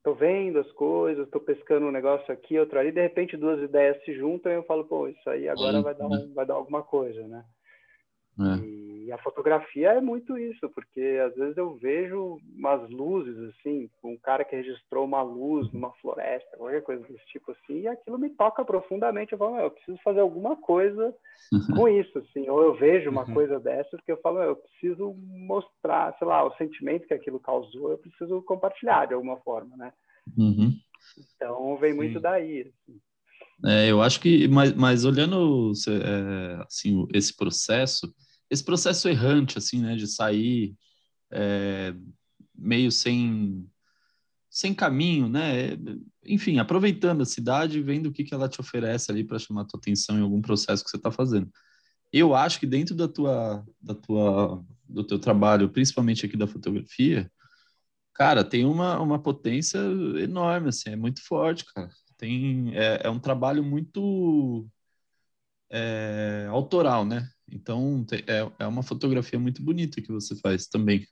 tô 0.03 0.15
vendo 0.15 0.59
as 0.59 0.71
coisas, 0.73 1.31
tô 1.31 1.39
pescando 1.39 1.87
um 1.87 1.93
negócio 1.93 2.33
aqui, 2.35 2.59
outro 2.59 2.77
ali, 2.77 2.91
de 2.91 3.01
repente 3.01 3.37
duas 3.37 3.63
ideias 3.63 4.03
se 4.05 4.13
juntam 4.15 4.51
e 4.51 4.57
eu 4.57 4.65
falo, 4.65 4.85
pô, 4.85 5.07
isso 5.07 5.31
aí 5.31 5.49
agora 5.49 5.81
vai 5.81 5.95
dar, 5.95 6.07
um, 6.07 6.35
vai 6.35 6.45
dar 6.45 6.55
alguma 6.55 6.83
coisa, 6.83 7.25
né? 7.29 7.45
É. 8.41 8.67
E 8.67 8.82
a 9.13 9.19
fotografia 9.19 9.93
é 9.93 10.01
muito 10.01 10.39
isso, 10.39 10.69
porque 10.71 11.21
às 11.25 11.35
vezes 11.35 11.57
eu 11.57 11.77
vejo 11.77 12.39
umas 12.57 12.89
luzes, 12.91 13.37
assim, 13.51 13.91
um 14.03 14.17
cara 14.17 14.45
que 14.45 14.57
registrou 14.57 15.05
uma 15.05 15.23
luz 15.23 15.71
numa 15.73 15.93
floresta, 15.95 16.57
qualquer 16.57 16.83
coisa 16.83 17.03
desse 17.05 17.25
tipo, 17.27 17.53
assim, 17.53 17.81
e 17.81 17.89
aquilo 17.89 18.19
me 18.19 18.31
toca 18.31 18.65
profundamente. 18.65 19.33
Eu 19.33 19.39
falo, 19.39 19.59
eu 19.59 19.71
preciso 19.71 19.99
fazer 20.03 20.21
alguma 20.21 20.57
coisa 20.57 21.15
com 21.75 21.89
isso, 21.89 22.19
assim. 22.19 22.49
Ou 22.49 22.63
eu 22.63 22.75
vejo 22.75 23.11
uma 23.11 23.27
uhum. 23.27 23.35
coisa 23.35 23.61
dessa, 23.61 23.91
porque 23.91 24.13
eu 24.13 24.21
falo, 24.21 24.41
eu 24.43 24.57
preciso 24.57 25.15
mostrar, 25.15 26.17
sei 26.19 26.27
lá, 26.27 26.45
o 26.45 26.57
sentimento 26.57 27.07
que 27.07 27.15
aquilo 27.15 27.41
causou, 27.41 27.91
eu 27.91 27.99
preciso 27.99 28.43
compartilhar 28.43 29.07
de 29.07 29.15
alguma 29.15 29.37
forma, 29.39 29.77
né? 29.77 29.93
Uhum. 30.37 30.73
Então, 31.37 31.77
vem 31.77 31.93
Sim. 31.93 31.97
muito 31.97 32.21
daí, 32.21 32.61
assim. 32.63 33.01
É, 33.65 33.91
eu 33.91 34.03
acho 34.03 34.21
que, 34.21 34.49
mas, 34.49 34.73
mas 34.73 35.05
olhando 35.05 35.73
é, 35.89 36.63
assim, 36.65 37.07
esse 37.15 37.37
processo, 37.37 38.13
esse 38.53 38.63
processo 38.63 39.09
errante, 39.09 39.57
assim, 39.57 39.81
né, 39.81 39.97
de 39.97 40.07
sair 40.07 40.77
é, 41.31 41.95
meio 42.55 42.93
sem, 42.93 43.67
sem 44.51 44.75
caminho, 44.75 45.29
né, 45.29 45.71
enfim, 46.25 46.59
aproveitando 46.59 47.23
a 47.23 47.27
cidade, 47.27 47.83
vendo 47.83 48.07
o 48.07 48.13
que, 48.13 48.25
que 48.25 48.35
ela 48.35 48.49
te 48.49 48.61
oferece 48.61 49.11
ali 49.11 49.25
para 49.25 49.39
chamar 49.39 49.63
a 49.63 49.65
tua 49.65 49.79
atenção 49.79 50.19
em 50.19 50.23
algum 50.23 50.43
processo 50.43 50.85
que 50.85 50.91
você 50.91 50.99
está 50.99 51.11
fazendo. 51.11 51.51
Eu 52.13 52.35
acho 52.35 52.61
que 52.61 52.67
dentro 52.67 52.95
da 52.95 53.09
tua, 53.09 53.65
da 53.81 53.95
tua, 53.95 54.63
do 54.87 55.03
teu 55.03 55.19
trabalho, 55.19 55.71
principalmente 55.71 56.27
aqui 56.27 56.37
da 56.37 56.47
fotografia, 56.47 57.33
cara, 58.13 58.45
tem 58.45 58.67
uma, 58.67 59.01
uma 59.01 59.19
potência 59.19 59.79
enorme, 60.23 60.69
assim, 60.69 60.91
é 60.91 60.97
muito 60.97 61.25
forte, 61.25 61.65
cara 61.75 61.91
tem 62.23 62.73
é, 62.77 63.01
é 63.03 63.11
um 63.11 63.19
trabalho 63.19 63.65
muito 63.65 64.65
é, 65.73 66.47
autoral, 66.51 67.05
né? 67.05 67.27
Então 67.51 68.05
é, 68.27 68.65
é 68.65 68.67
uma 68.67 68.83
fotografia 68.83 69.39
muito 69.39 69.63
bonita 69.63 70.03
que 70.03 70.13
você 70.13 70.37
faz 70.37 70.67
também, 70.67 71.07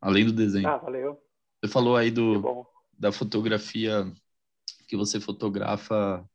além 0.00 0.24
do 0.24 0.32
desenho. 0.32 0.68
Ah, 0.68 0.78
valeu. 0.78 1.20
Você 1.60 1.70
falou 1.70 1.96
aí 1.96 2.10
do 2.10 2.66
da 2.98 3.12
fotografia 3.12 4.10
que 4.88 4.96
você 4.96 5.20
fotografa 5.20 6.26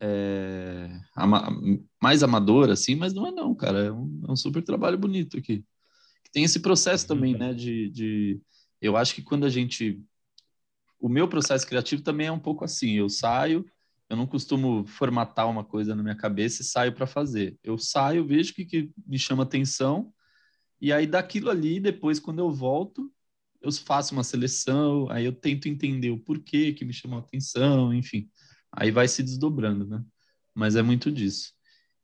é, 0.00 0.90
ama, 1.16 1.48
mais 2.02 2.22
amadora, 2.22 2.74
assim, 2.74 2.94
mas 2.94 3.14
não 3.14 3.26
é 3.26 3.30
não, 3.30 3.54
cara. 3.54 3.86
É 3.86 3.92
um, 3.92 4.22
é 4.28 4.32
um 4.32 4.36
super 4.36 4.62
trabalho 4.62 4.98
bonito 4.98 5.38
aqui. 5.38 5.64
Tem 6.32 6.44
esse 6.44 6.60
processo 6.60 7.06
também, 7.06 7.32
uhum. 7.32 7.38
né? 7.38 7.54
De, 7.54 7.88
de, 7.90 8.40
eu 8.82 8.96
acho 8.96 9.14
que 9.14 9.22
quando 9.22 9.46
a 9.46 9.48
gente 9.48 10.02
o 11.00 11.08
meu 11.08 11.28
processo 11.28 11.66
criativo 11.66 12.02
também 12.02 12.26
é 12.26 12.32
um 12.32 12.38
pouco 12.38 12.64
assim. 12.64 12.92
Eu 12.92 13.08
saio, 13.08 13.64
eu 14.14 14.16
não 14.16 14.26
costumo 14.26 14.86
formatar 14.86 15.48
uma 15.50 15.64
coisa 15.64 15.94
na 15.94 16.02
minha 16.02 16.14
cabeça 16.14 16.62
e 16.62 16.64
saio 16.64 16.92
para 16.92 17.06
fazer. 17.06 17.58
Eu 17.62 17.76
saio, 17.76 18.26
vejo 18.26 18.52
o 18.52 18.54
que, 18.54 18.64
que 18.64 18.90
me 19.06 19.18
chama 19.18 19.42
atenção, 19.42 20.12
e 20.80 20.92
aí 20.92 21.06
daquilo 21.06 21.50
ali, 21.50 21.80
depois, 21.80 22.20
quando 22.20 22.38
eu 22.38 22.50
volto, 22.50 23.12
eu 23.60 23.72
faço 23.72 24.12
uma 24.12 24.22
seleção, 24.22 25.10
aí 25.10 25.24
eu 25.24 25.32
tento 25.32 25.66
entender 25.66 26.10
o 26.10 26.18
porquê 26.18 26.72
que 26.72 26.84
me 26.84 26.92
chamou 26.92 27.18
atenção, 27.18 27.92
enfim. 27.92 28.28
Aí 28.70 28.90
vai 28.90 29.08
se 29.08 29.22
desdobrando, 29.22 29.86
né? 29.86 30.04
Mas 30.54 30.76
é 30.76 30.82
muito 30.82 31.10
disso. 31.10 31.52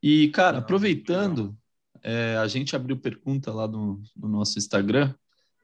E, 0.03 0.29
cara, 0.31 0.59
aproveitando, 0.59 1.57
é, 2.03 2.37
a 2.39 2.47
gente 2.49 2.75
abriu 2.75 2.97
pergunta 2.97 3.53
lá 3.53 3.69
no, 3.69 4.03
no 4.17 4.29
nosso 4.29 4.59
Instagram, 4.59 5.15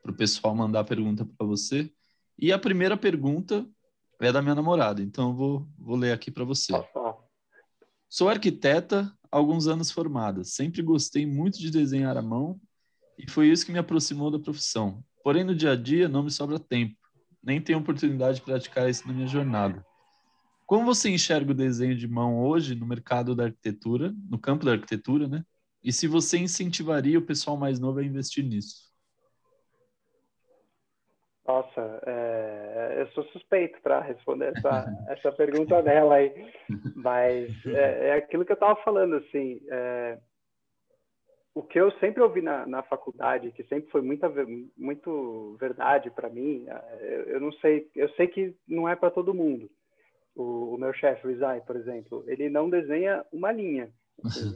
para 0.03 0.12
o 0.12 0.16
pessoal 0.16 0.55
mandar 0.55 0.84
pergunta 0.84 1.24
para 1.24 1.47
você. 1.47 1.90
E 2.38 2.53
a 2.53 2.59
primeira 2.59 2.97
pergunta 2.97 3.66
é 4.20 4.32
da 4.32 4.40
minha 4.40 4.54
namorada, 4.54 5.02
então 5.02 5.30
eu 5.30 5.34
vou, 5.34 5.68
vou 5.78 5.96
ler 5.96 6.12
aqui 6.12 6.30
para 6.30 6.44
você. 6.44 6.72
Sou 8.08 8.28
arquiteta, 8.28 9.12
alguns 9.30 9.66
anos 9.66 9.90
formada. 9.90 10.44
Sempre 10.44 10.80
gostei 10.82 11.26
muito 11.26 11.58
de 11.58 11.70
desenhar 11.70 12.16
à 12.16 12.22
mão 12.22 12.58
e 13.18 13.30
foi 13.30 13.48
isso 13.48 13.66
que 13.66 13.72
me 13.72 13.78
aproximou 13.78 14.30
da 14.30 14.38
profissão. 14.38 15.04
Porém, 15.22 15.44
no 15.44 15.54
dia 15.54 15.72
a 15.72 15.76
dia 15.76 16.08
não 16.08 16.22
me 16.22 16.30
sobra 16.30 16.58
tempo, 16.58 16.96
nem 17.42 17.60
tenho 17.60 17.78
oportunidade 17.78 18.38
de 18.38 18.44
praticar 18.44 18.88
isso 18.88 19.06
na 19.06 19.12
minha 19.12 19.26
jornada. 19.26 19.84
Como 20.64 20.84
você 20.84 21.10
enxerga 21.10 21.52
o 21.52 21.54
desenho 21.54 21.96
de 21.96 22.08
mão 22.08 22.40
hoje 22.40 22.74
no 22.74 22.86
mercado 22.86 23.34
da 23.34 23.44
arquitetura, 23.44 24.14
no 24.28 24.38
campo 24.38 24.64
da 24.64 24.72
arquitetura, 24.72 25.28
né? 25.28 25.44
E 25.82 25.92
se 25.92 26.08
você 26.08 26.38
incentivaria 26.38 27.18
o 27.18 27.24
pessoal 27.24 27.56
mais 27.56 27.78
novo 27.78 28.00
a 28.00 28.04
investir 28.04 28.44
nisso? 28.44 28.86
Nossa, 31.46 32.00
é, 32.04 32.55
eu 33.01 33.07
sou 33.09 33.24
suspeito 33.24 33.80
para 33.82 34.01
responder 34.01 34.53
essa, 34.57 34.86
essa 35.09 35.32
pergunta 35.32 35.82
dela 35.82 36.16
aí, 36.16 36.32
mas 36.94 37.51
é, 37.66 38.09
é 38.09 38.12
aquilo 38.14 38.44
que 38.44 38.53
eu 38.53 38.55
estava 38.55 38.76
falando, 38.82 39.16
assim, 39.16 39.61
é, 39.68 40.18
o 41.55 41.62
que 41.62 41.80
eu 41.80 41.90
sempre 41.92 42.22
ouvi 42.22 42.42
na, 42.42 42.66
na 42.66 42.82
faculdade, 42.82 43.51
que 43.53 43.64
sempre 43.64 43.90
foi 43.90 44.03
muita, 44.03 44.30
muito 44.76 45.57
verdade 45.59 46.11
para 46.11 46.28
mim, 46.28 46.66
é, 46.68 46.99
eu, 47.01 47.22
eu, 47.34 47.40
não 47.40 47.53
sei, 47.53 47.88
eu 47.94 48.09
sei 48.11 48.26
que 48.26 48.55
não 48.68 48.88
é 48.88 48.94
para 48.94 49.11
todo 49.11 49.34
mundo. 49.34 49.70
O, 50.34 50.74
o 50.74 50.78
meu 50.78 50.92
chefe, 50.92 51.26
o 51.26 51.30
Isai, 51.30 51.62
por 51.62 51.76
exemplo, 51.76 52.22
ele 52.26 52.51
não 52.51 52.68
desenha 52.68 53.24
uma 53.32 53.51
linha, 53.51 53.90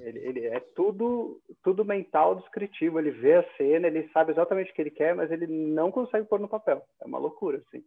ele, 0.02 0.18
ele, 0.20 0.46
é 0.46 0.60
tudo, 0.74 1.40
tudo 1.62 1.84
mental 1.84 2.36
descritivo. 2.36 2.98
Ele 2.98 3.10
vê 3.10 3.34
a 3.34 3.56
cena, 3.56 3.86
ele 3.86 4.08
sabe 4.12 4.32
exatamente 4.32 4.70
o 4.70 4.74
que 4.74 4.80
ele 4.80 4.90
quer, 4.90 5.14
mas 5.14 5.30
ele 5.30 5.46
não 5.46 5.90
consegue 5.90 6.26
pôr 6.26 6.40
no 6.40 6.48
papel. 6.48 6.82
É 7.00 7.06
uma 7.06 7.18
loucura, 7.18 7.62
assim. 7.66 7.84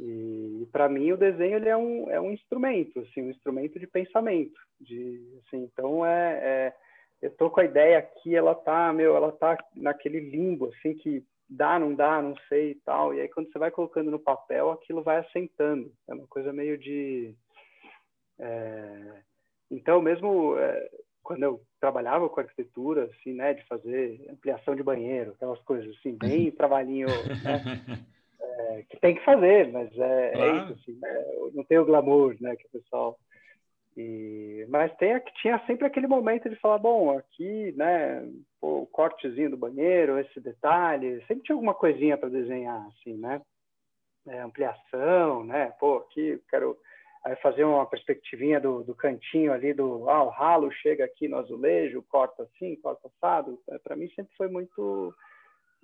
E 0.00 0.66
para 0.72 0.88
mim 0.88 1.12
o 1.12 1.16
desenho 1.16 1.56
ele 1.56 1.68
é 1.68 1.76
um, 1.76 2.10
é 2.10 2.20
um 2.20 2.32
instrumento, 2.32 3.00
assim, 3.00 3.22
um 3.22 3.30
instrumento 3.30 3.78
de 3.78 3.86
pensamento. 3.86 4.58
De, 4.80 5.38
assim, 5.46 5.62
então 5.62 6.04
é, 6.04 6.32
é, 6.42 6.74
eu 7.20 7.30
tô 7.36 7.50
com 7.50 7.60
a 7.60 7.64
ideia 7.64 7.98
aqui, 7.98 8.34
ela 8.34 8.54
tá, 8.54 8.92
meu, 8.92 9.14
ela 9.14 9.30
tá 9.30 9.56
naquele 9.76 10.18
limbo, 10.18 10.66
assim, 10.66 10.94
que 10.94 11.24
dá, 11.48 11.78
não 11.78 11.94
dá, 11.94 12.20
não 12.22 12.34
sei 12.48 12.72
e 12.72 12.74
tal. 12.76 13.14
E 13.14 13.20
aí 13.20 13.28
quando 13.28 13.52
você 13.52 13.58
vai 13.58 13.70
colocando 13.70 14.10
no 14.10 14.18
papel, 14.18 14.70
aquilo 14.70 15.02
vai 15.02 15.18
assentando. 15.18 15.92
É 16.08 16.14
uma 16.14 16.26
coisa 16.26 16.52
meio 16.52 16.78
de 16.78 17.34
é, 18.40 19.22
então, 19.72 20.02
mesmo 20.02 20.56
é, 20.58 20.90
quando 21.22 21.42
eu 21.42 21.62
trabalhava 21.80 22.28
com 22.28 22.40
arquitetura, 22.40 23.04
assim, 23.04 23.32
né, 23.32 23.54
de 23.54 23.66
fazer 23.66 24.26
ampliação 24.30 24.76
de 24.76 24.82
banheiro, 24.82 25.32
aquelas 25.32 25.60
coisas 25.62 25.96
assim, 25.96 26.16
bem 26.16 26.50
trabalhinho, 26.52 27.08
né, 27.08 27.62
é, 28.40 28.84
que 28.90 29.00
tem 29.00 29.14
que 29.14 29.24
fazer, 29.24 29.72
mas 29.72 29.90
é, 29.96 30.32
é 30.34 30.40
é 30.40 30.56
isso, 30.56 30.72
assim, 30.74 30.98
né, 31.00 31.24
não 31.54 31.64
tem 31.64 31.78
o 31.78 31.84
glamour, 31.84 32.36
né, 32.40 32.54
que 32.56 32.66
o 32.66 32.70
pessoal... 32.70 33.18
E, 33.94 34.66
mas 34.70 34.90
tem, 34.96 35.20
tinha 35.42 35.58
sempre 35.66 35.86
aquele 35.86 36.06
momento 36.06 36.48
de 36.48 36.56
falar, 36.56 36.78
bom, 36.78 37.16
aqui, 37.18 37.72
né, 37.76 38.26
o 38.60 38.86
cortezinho 38.86 39.50
do 39.50 39.56
banheiro, 39.56 40.18
esse 40.18 40.40
detalhe, 40.40 41.22
sempre 41.26 41.44
tinha 41.44 41.54
alguma 41.54 41.74
coisinha 41.74 42.16
para 42.16 42.30
desenhar, 42.30 42.86
assim, 42.88 43.18
né, 43.18 43.40
é, 44.26 44.40
ampliação, 44.40 45.44
né, 45.44 45.74
pô, 45.78 45.96
aqui 45.96 46.40
quero 46.48 46.74
aí 46.74 46.91
fazer 47.36 47.64
uma 47.64 47.86
perspectivinha 47.86 48.60
do, 48.60 48.82
do 48.82 48.94
cantinho 48.94 49.52
ali 49.52 49.72
do 49.72 50.08
ah, 50.10 50.24
o 50.24 50.28
ralo 50.28 50.72
chega 50.72 51.04
aqui 51.04 51.28
no 51.28 51.38
azulejo, 51.38 52.04
corta 52.08 52.42
assim, 52.42 52.76
corta 52.76 53.08
assado. 53.08 53.60
É, 53.70 53.78
Para 53.78 53.96
mim 53.96 54.08
sempre 54.10 54.34
foi 54.36 54.48
muito 54.48 55.14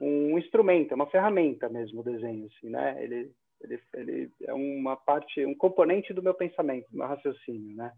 um 0.00 0.38
instrumento, 0.38 0.92
é 0.92 0.94
uma 0.94 1.10
ferramenta 1.10 1.68
mesmo 1.68 2.00
o 2.00 2.04
desenho, 2.04 2.46
assim, 2.46 2.70
né? 2.70 2.96
Ele, 3.02 3.32
ele, 3.60 3.80
ele 3.94 4.32
é 4.44 4.54
uma 4.54 4.96
parte, 4.96 5.44
um 5.44 5.54
componente 5.54 6.12
do 6.12 6.22
meu 6.22 6.34
pensamento, 6.34 6.90
do 6.90 6.98
meu 6.98 7.06
raciocínio, 7.06 7.76
né? 7.76 7.92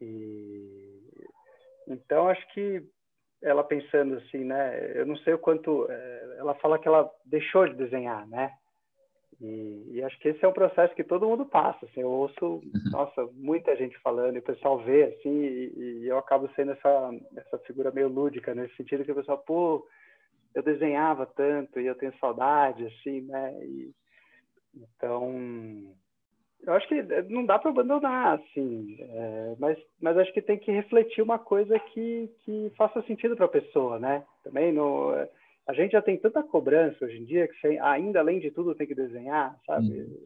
E 0.00 1.00
então 1.88 2.28
acho 2.28 2.46
que 2.52 2.82
ela 3.42 3.64
pensando 3.64 4.14
assim, 4.16 4.44
né? 4.44 4.92
Eu 4.98 5.04
não 5.04 5.16
sei 5.18 5.34
o 5.34 5.38
quanto 5.38 5.86
é, 5.90 6.36
ela 6.38 6.54
fala 6.56 6.78
que 6.78 6.88
ela 6.88 7.10
deixou 7.26 7.68
de 7.68 7.74
desenhar, 7.74 8.26
né? 8.28 8.52
E, 9.42 9.94
e, 9.94 10.02
acho 10.04 10.16
que 10.20 10.28
esse 10.28 10.44
é 10.44 10.48
um 10.48 10.52
processo 10.52 10.94
que 10.94 11.02
todo 11.02 11.26
mundo 11.26 11.44
passa. 11.44 11.84
Assim, 11.84 12.00
eu 12.00 12.08
ouço, 12.08 12.44
uhum. 12.44 12.62
nossa, 12.92 13.28
muita 13.34 13.74
gente 13.74 13.98
falando, 13.98 14.36
e 14.36 14.38
o 14.38 14.42
pessoal 14.42 14.78
vê, 14.78 15.04
assim, 15.04 15.30
e, 15.30 16.02
e, 16.02 16.06
eu 16.06 16.16
acabo 16.16 16.48
sendo 16.54 16.70
essa, 16.70 17.10
essa 17.36 17.58
figura 17.58 17.90
meio 17.90 18.08
lúdica, 18.08 18.54
nesse 18.54 18.76
sentido 18.76 19.04
que 19.04 19.10
o 19.10 19.16
pessoal, 19.16 19.38
pô, 19.38 19.84
eu 20.54 20.62
desenhava 20.62 21.26
tanto 21.26 21.80
e 21.80 21.86
eu 21.86 21.96
tenho 21.96 22.16
saudade, 22.20 22.86
assim, 22.86 23.22
né? 23.22 23.52
E, 23.64 23.90
então, 24.74 25.92
eu 26.64 26.72
acho 26.74 26.86
que 26.86 27.02
não 27.28 27.44
dá 27.44 27.58
para 27.58 27.70
abandonar, 27.70 28.38
assim, 28.38 28.96
é, 29.00 29.56
mas, 29.58 29.76
mas 30.00 30.16
acho 30.18 30.32
que 30.32 30.40
tem 30.40 30.56
que 30.56 30.70
refletir 30.70 31.20
uma 31.20 31.38
coisa 31.38 31.76
que, 31.80 32.30
que 32.44 32.72
faça 32.76 33.02
sentido 33.02 33.34
para 33.34 33.46
a 33.46 33.48
pessoa, 33.48 33.98
né? 33.98 34.24
Também 34.44 34.72
no 34.72 35.12
a 35.66 35.72
gente 35.72 35.92
já 35.92 36.02
tem 36.02 36.18
tanta 36.18 36.42
cobrança 36.42 37.04
hoje 37.04 37.18
em 37.18 37.24
dia 37.24 37.48
que 37.48 37.54
você 37.60 37.78
ainda 37.78 38.20
além 38.20 38.40
de 38.40 38.50
tudo 38.50 38.74
tem 38.74 38.86
que 38.86 38.94
desenhar, 38.94 39.58
sabe? 39.66 40.02
Hum. 40.02 40.22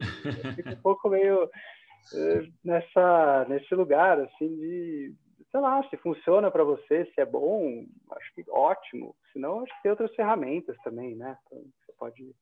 Fica 0.55 0.71
um 0.71 0.81
pouco 0.81 1.09
meio 1.09 1.45
uh, 1.45 2.53
nessa 2.63 3.45
nesse 3.49 3.73
lugar 3.75 4.19
assim 4.19 4.55
de 4.55 5.13
sei 5.51 5.61
lá, 5.61 5.81
se 5.89 5.97
funciona 5.97 6.51
para 6.51 6.63
você, 6.63 7.05
se 7.05 7.21
é 7.21 7.25
bom, 7.25 7.85
acho 8.11 8.33
que 8.35 8.43
ótimo. 8.49 9.15
Se 9.31 9.39
não, 9.39 9.61
acho 9.61 9.73
que 9.75 9.83
tem 9.83 9.91
outras 9.91 10.13
ferramentas 10.13 10.75
também, 10.83 11.15
né? 11.15 11.37
Então, 11.45 11.63
você 11.85 11.93
pode 11.97 12.35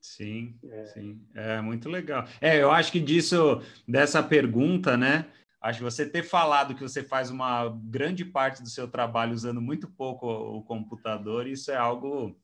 Sim, 0.00 0.54
é. 0.70 0.84
sim, 0.86 1.20
é 1.34 1.60
muito 1.60 1.88
legal. 1.88 2.24
É, 2.40 2.62
eu 2.62 2.70
acho 2.70 2.92
que 2.92 3.00
disso, 3.00 3.60
dessa 3.86 4.22
pergunta, 4.22 4.96
né? 4.96 5.26
Acho 5.60 5.78
que 5.78 5.84
você 5.84 6.08
ter 6.08 6.22
falado 6.22 6.74
que 6.74 6.82
você 6.82 7.02
faz 7.02 7.30
uma 7.30 7.68
grande 7.84 8.24
parte 8.24 8.62
do 8.62 8.68
seu 8.68 8.88
trabalho 8.88 9.32
usando 9.32 9.60
muito 9.60 9.88
pouco 9.88 10.26
o 10.26 10.62
computador, 10.62 11.46
isso 11.46 11.70
é 11.70 11.76
algo 11.76 12.36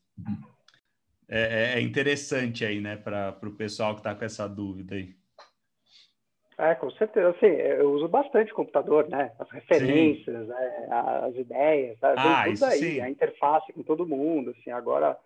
é, 1.28 1.74
é 1.76 1.80
interessante 1.80 2.64
aí, 2.64 2.80
né, 2.80 2.96
para 2.96 3.38
o 3.42 3.56
pessoal 3.56 3.94
que 3.94 4.00
está 4.00 4.14
com 4.14 4.24
essa 4.24 4.48
dúvida 4.48 4.96
aí. 4.96 5.14
É, 6.56 6.74
com 6.76 6.90
certeza. 6.92 7.30
Assim, 7.30 7.46
eu 7.46 7.92
uso 7.92 8.06
bastante 8.06 8.54
computador, 8.54 9.08
né? 9.08 9.32
As 9.40 9.50
referências, 9.50 10.46
né? 10.46 10.86
as 10.88 11.34
ideias, 11.34 11.98
sabe? 11.98 12.14
Ah, 12.16 12.44
tudo 12.44 12.64
aí, 12.66 12.78
sim. 12.78 13.00
a 13.00 13.10
interface 13.10 13.72
com 13.72 13.82
todo 13.82 14.06
mundo, 14.06 14.50
assim. 14.50 14.70
Agora, 14.70 15.18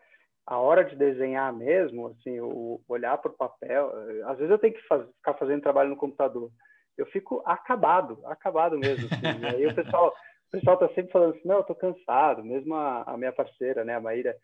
a 0.46 0.56
hora 0.56 0.82
de 0.82 0.96
desenhar 0.96 1.52
mesmo, 1.52 2.06
assim, 2.08 2.40
o 2.40 2.80
olhar 2.88 3.18
para 3.18 3.30
o 3.30 3.36
papel, 3.36 3.92
às 4.24 4.38
vezes 4.38 4.50
eu 4.50 4.58
tenho 4.58 4.72
que 4.72 4.86
faz, 4.86 5.06
ficar 5.16 5.34
fazendo 5.34 5.60
trabalho 5.60 5.90
no 5.90 5.96
computador. 5.96 6.50
Eu 6.98 7.06
fico 7.06 7.42
acabado, 7.46 8.18
acabado 8.26 8.78
mesmo, 8.78 9.06
assim. 9.06 9.40
e 9.42 9.46
aí 9.46 9.66
o 9.66 9.74
pessoal, 9.74 10.12
o 10.48 10.50
pessoal 10.50 10.76
tá 10.76 10.88
sempre 10.88 11.12
falando 11.12 11.34
assim, 11.34 11.48
não, 11.48 11.56
eu 11.56 11.64
tô 11.64 11.74
cansado. 11.74 12.44
Mesmo 12.44 12.74
a, 12.74 13.02
a 13.02 13.16
minha 13.16 13.32
parceira, 13.32 13.84
né, 13.84 13.94
a 13.94 14.00
Maíra, 14.00 14.36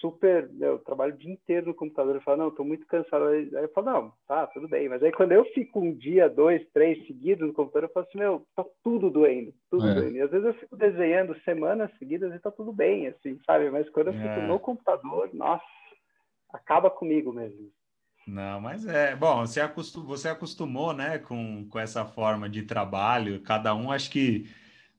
super, 0.00 0.50
eu 0.60 0.78
trabalho 0.80 1.14
o 1.14 1.16
dia 1.16 1.32
inteiro 1.32 1.66
no 1.66 1.74
computador, 1.74 2.14
eu 2.14 2.20
falo, 2.22 2.36
não, 2.38 2.48
estou 2.48 2.64
muito 2.64 2.86
cansado. 2.86 3.26
Aí 3.26 3.48
eu 3.52 3.68
falo, 3.72 3.86
não, 3.86 4.12
tá, 4.26 4.46
tudo 4.48 4.68
bem. 4.68 4.88
Mas 4.88 5.02
aí 5.02 5.12
quando 5.12 5.32
eu 5.32 5.44
fico 5.46 5.80
um 5.80 5.92
dia, 5.92 6.28
dois, 6.28 6.66
três 6.72 7.06
seguidos 7.06 7.46
no 7.46 7.54
computador, 7.54 7.88
eu 7.88 7.92
falo 7.92 8.06
assim, 8.06 8.18
meu, 8.18 8.46
tá 8.54 8.64
tudo 8.82 9.10
doendo, 9.10 9.52
tudo 9.70 9.88
é. 9.88 9.94
doendo. 9.94 10.16
E 10.16 10.20
às 10.20 10.30
vezes 10.30 10.46
eu 10.46 10.54
fico 10.54 10.76
desenhando 10.76 11.38
semanas 11.40 11.90
seguidas 11.98 12.34
e 12.34 12.38
tá 12.38 12.50
tudo 12.50 12.72
bem, 12.72 13.08
assim, 13.08 13.38
sabe? 13.46 13.70
Mas 13.70 13.88
quando 13.90 14.08
eu 14.08 14.14
fico 14.14 14.24
é. 14.24 14.46
no 14.46 14.58
computador, 14.58 15.30
nossa, 15.32 15.64
acaba 16.52 16.90
comigo 16.90 17.32
mesmo. 17.32 17.70
Não, 18.26 18.60
mas 18.60 18.86
é 18.86 19.14
bom. 19.14 19.46
Você, 19.46 19.60
você 20.06 20.28
acostumou, 20.28 20.92
né, 20.94 21.18
com, 21.18 21.66
com 21.68 21.78
essa 21.78 22.04
forma 22.04 22.48
de 22.48 22.62
trabalho. 22.62 23.42
Cada 23.42 23.74
um 23.74 23.92
acho 23.92 24.10
que 24.10 24.48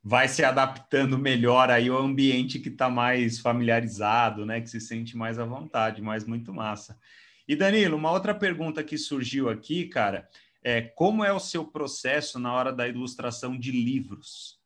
vai 0.03 0.27
se 0.27 0.43
adaptando 0.43 1.17
melhor 1.17 1.71
aí 1.71 1.89
ao 1.89 1.97
ambiente 1.97 2.59
que 2.59 2.69
está 2.69 2.89
mais 2.89 3.39
familiarizado, 3.39 4.45
né? 4.45 4.61
Que 4.61 4.69
se 4.69 4.79
sente 4.79 5.17
mais 5.17 5.39
à 5.39 5.45
vontade, 5.45 6.01
mas 6.01 6.25
muito 6.25 6.53
massa. 6.53 6.99
E 7.47 7.55
Danilo, 7.55 7.97
uma 7.97 8.11
outra 8.11 8.33
pergunta 8.35 8.83
que 8.83 8.97
surgiu 8.99 9.49
aqui, 9.49 9.87
cara, 9.87 10.29
é 10.63 10.81
como 10.81 11.23
é 11.23 11.33
o 11.33 11.39
seu 11.39 11.65
processo 11.65 12.39
na 12.39 12.53
hora 12.53 12.71
da 12.71 12.87
ilustração 12.87 13.57
de 13.57 13.71
livros? 13.71 14.59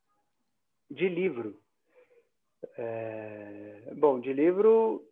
De 0.92 1.08
livro. 1.08 1.62
É... 2.78 3.94
Bom, 3.96 4.20
de 4.20 4.34
livro 4.34 5.09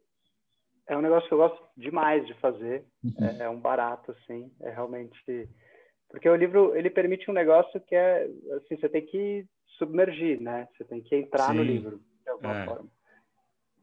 é 0.88 0.98
um 0.98 1.02
negócio 1.02 1.28
que 1.28 1.34
eu 1.34 1.40
gosto 1.40 1.62
demais 1.76 2.26
de 2.26 2.34
fazer. 2.36 2.86
Uhum. 3.04 3.28
É, 3.40 3.44
é 3.44 3.50
um 3.50 3.60
barato, 3.60 4.12
assim. 4.12 4.52
É 4.62 4.70
realmente 4.70 5.50
porque 6.10 6.30
o 6.30 6.36
livro 6.36 6.76
ele 6.76 6.90
permite 6.90 7.30
um 7.30 7.34
negócio 7.34 7.80
que 7.82 7.96
é 7.96 8.30
assim 8.56 8.78
você 8.78 8.90
tem 8.90 9.06
que 9.06 9.46
submergir, 9.78 10.42
né? 10.42 10.68
Você 10.76 10.84
tem 10.86 11.02
que 11.02 11.16
entrar 11.16 11.52
Sim. 11.52 11.58
no 11.58 11.64
livro 11.64 12.02
de 12.24 12.30
alguma 12.30 12.62
é. 12.62 12.66
forma. 12.66 12.90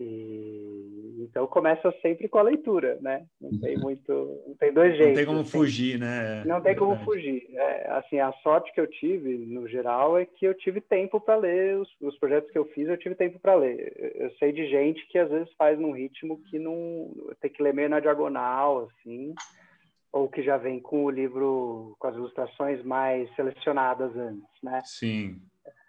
E 0.01 1.19
então 1.21 1.47
começa 1.47 1.93
sempre 2.03 2.29
com 2.29 2.39
a 2.39 2.43
leitura, 2.43 2.99
né? 3.01 3.27
Não 3.41 3.59
tem 3.59 3.77
muito, 3.77 4.43
não 4.47 4.55
tem 4.55 4.73
dois 4.73 4.97
jeitos. 4.97 5.09
Não 5.09 5.15
tem 5.15 5.27
como 5.27 5.41
assim. 5.41 5.51
fugir, 5.51 5.99
né? 5.99 6.45
Não 6.45 6.61
tem 6.61 6.77
como 6.77 7.05
fugir. 7.05 7.47
É, 7.55 7.91
assim, 7.91 8.19
a 8.19 8.33
sorte 8.35 8.73
que 8.73 8.81
eu 8.81 8.87
tive 8.87 9.37
no 9.47 9.67
geral 9.69 10.19
é 10.19 10.27
que 10.27 10.45
eu 10.45 10.55
tive 10.55 10.81
tempo 10.81 11.21
para 11.21 11.37
ler 11.37 11.79
os, 11.79 11.89
os, 12.01 12.19
projetos 12.19 12.51
que 12.51 12.59
eu 12.59 12.65
fiz, 12.67 12.89
eu 12.89 12.99
tive 12.99 13.15
tempo 13.15 13.39
para 13.39 13.55
ler. 13.55 13.93
Eu 14.17 14.31
sei 14.33 14.53
de 14.53 14.69
gente 14.69 15.07
que 15.09 15.19
às 15.19 15.31
vezes 15.31 15.53
faz 15.57 15.79
num 15.79 15.93
ritmo 15.93 16.41
que 16.51 16.59
não 16.59 17.13
tem 17.41 17.51
que 17.51 17.63
ler 17.63 17.75
meio 17.75 17.89
na 17.89 18.01
diagonal, 18.01 18.89
assim, 18.89 19.35
ou 20.13 20.29
que 20.29 20.43
já 20.43 20.57
vem 20.57 20.81
com 20.81 21.05
o 21.05 21.11
livro 21.11 21.97
com 21.99 22.07
as 22.07 22.15
ilustrações 22.15 22.83
mais 22.85 23.33
selecionadas 23.35 24.15
antes, 24.17 24.63
né? 24.63 24.81
Sim. 24.85 25.41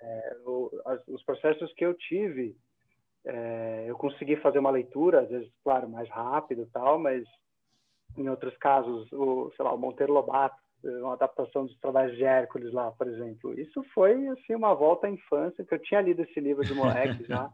É, 0.02 0.38
o, 0.46 0.72
as, 0.86 1.08
os 1.08 1.24
processos 1.24 1.74
que 1.74 1.86
eu 1.86 1.94
tive, 1.94 2.56
é, 3.26 3.86
eu 3.88 3.98
consegui 3.98 4.36
fazer 4.38 4.60
uma 4.60 4.70
leitura, 4.70 5.22
às 5.22 5.30
vezes, 5.30 5.52
claro, 5.64 5.90
mais 5.90 6.10
rápido 6.10 6.62
e 6.62 6.68
tal, 6.68 7.00
mas 7.00 7.24
em 8.18 8.30
outros 8.30 8.56
casos, 8.58 9.12
o, 9.12 9.52
sei 9.56 9.66
lá, 9.66 9.74
o 9.74 9.78
Monteiro 9.78 10.14
Lobato, 10.14 10.56
uma 10.84 11.14
adaptação 11.14 11.66
dos 11.66 11.78
trabalhos 11.80 12.16
de 12.16 12.24
Hércules 12.24 12.72
lá, 12.72 12.92
por 12.92 13.08
exemplo. 13.08 13.60
Isso 13.60 13.84
foi, 13.94 14.28
assim, 14.30 14.54
uma 14.54 14.74
volta 14.76 15.08
à 15.08 15.10
infância, 15.10 15.66
que 15.66 15.74
eu 15.74 15.80
tinha 15.80 16.02
lido 16.02 16.22
esse 16.22 16.40
livro 16.40 16.64
de 16.64 16.74
moleque 16.74 17.24
já. 17.28 17.50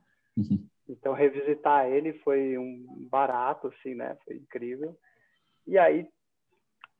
Então, 0.90 1.14
revisitar 1.14 1.88
ele 1.88 2.14
foi 2.20 2.58
um 2.58 3.08
barato, 3.10 3.68
assim, 3.68 3.96
né? 3.96 4.18
Foi 4.26 4.36
incrível. 4.36 4.98
E 5.66 5.78
aí, 5.78 6.06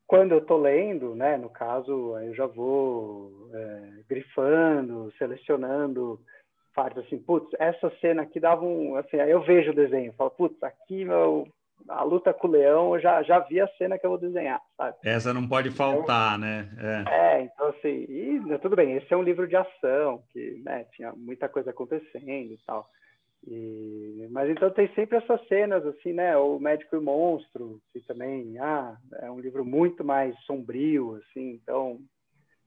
quando 0.08 0.32
eu 0.32 0.38
estou 0.38 0.58
lendo, 0.58 1.16
né, 1.16 1.38
no 1.38 1.50
caso, 1.50 2.18
eu 2.20 2.34
já 2.34 2.46
vou 2.46 3.50
é, 3.54 4.04
grifando, 4.08 5.12
selecionando 5.18 6.20
partes 6.74 7.04
assim, 7.04 7.18
putz, 7.18 7.50
essa 7.60 7.92
cena 8.02 8.24
aqui 8.24 8.40
dava 8.40 8.64
um, 8.64 8.96
assim, 8.96 9.20
aí 9.20 9.32
eu 9.32 9.42
vejo 9.42 9.72
o 9.72 9.76
desenho, 9.76 10.14
falo, 10.14 10.32
putz, 10.32 10.62
aqui 10.64 11.06
meu, 11.06 11.48
a 11.88 12.04
luta 12.04 12.34
com 12.34 12.48
o 12.48 12.52
leão, 12.52 12.96
eu 12.96 13.02
já, 13.02 13.24
já 13.24 13.40
vi 13.40 13.60
a 13.60 13.68
cena 13.78 13.98
que 13.98 14.06
eu 14.06 14.12
vou 14.12 14.20
desenhar, 14.20 14.62
sabe? 14.78 14.98
Essa 15.04 15.34
não 15.34 15.48
pode 15.48 15.72
faltar, 15.72 16.38
então, 16.38 16.48
né? 16.48 16.70
É. 17.08 17.38
é. 17.38 17.42
então 17.44 17.68
assim, 17.68 18.06
e, 18.08 18.40
né, 18.46 18.58
tudo 18.58 18.76
bem, 18.76 18.96
esse 18.96 19.14
é 19.14 19.18
um 19.18 19.24
livro 19.24 19.48
de 19.48 19.56
ação, 19.56 20.24
que, 20.32 20.62
né, 20.64 20.86
tinha 20.96 21.14
muita 21.14 21.50
coisa 21.50 21.72
acontecendo 21.72 22.54
e 22.54 22.60
tal. 22.66 22.88
E, 23.48 24.28
mas 24.30 24.50
então 24.50 24.70
tem 24.70 24.88
sempre 24.94 25.18
essas 25.18 25.46
cenas, 25.48 25.84
assim, 25.86 26.14
né? 26.14 26.38
O 26.38 26.60
Médico 26.60 26.96
e 26.96 27.00
o 27.00 27.02
Monstro, 27.02 27.82
que 27.92 28.00
também 28.02 28.58
ah, 28.60 28.96
é 29.20 29.32
um 29.32 29.40
livro 29.40 29.66
muito 29.66 30.04
mais 30.04 30.38
sombrio, 30.44 31.16
assim. 31.16 31.60
Então, 31.62 32.00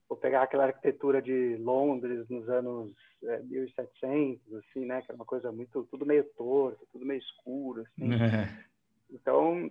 vou 0.07 0.17
pegar 0.17 0.43
aquela 0.43 0.65
arquitetura 0.65 1.21
de 1.21 1.57
Londres 1.57 2.27
nos 2.29 2.47
anos 2.49 2.91
é, 3.23 3.39
1700, 3.39 4.41
assim, 4.55 4.85
né? 4.85 5.01
Que 5.01 5.11
era 5.11 5.15
uma 5.15 5.25
coisa 5.25 5.51
muito, 5.51 5.83
tudo 5.89 6.05
meio 6.05 6.23
torto, 6.37 6.87
tudo 6.91 7.05
meio 7.05 7.19
escuro, 7.19 7.81
assim. 7.81 8.09
Então, 9.07 9.69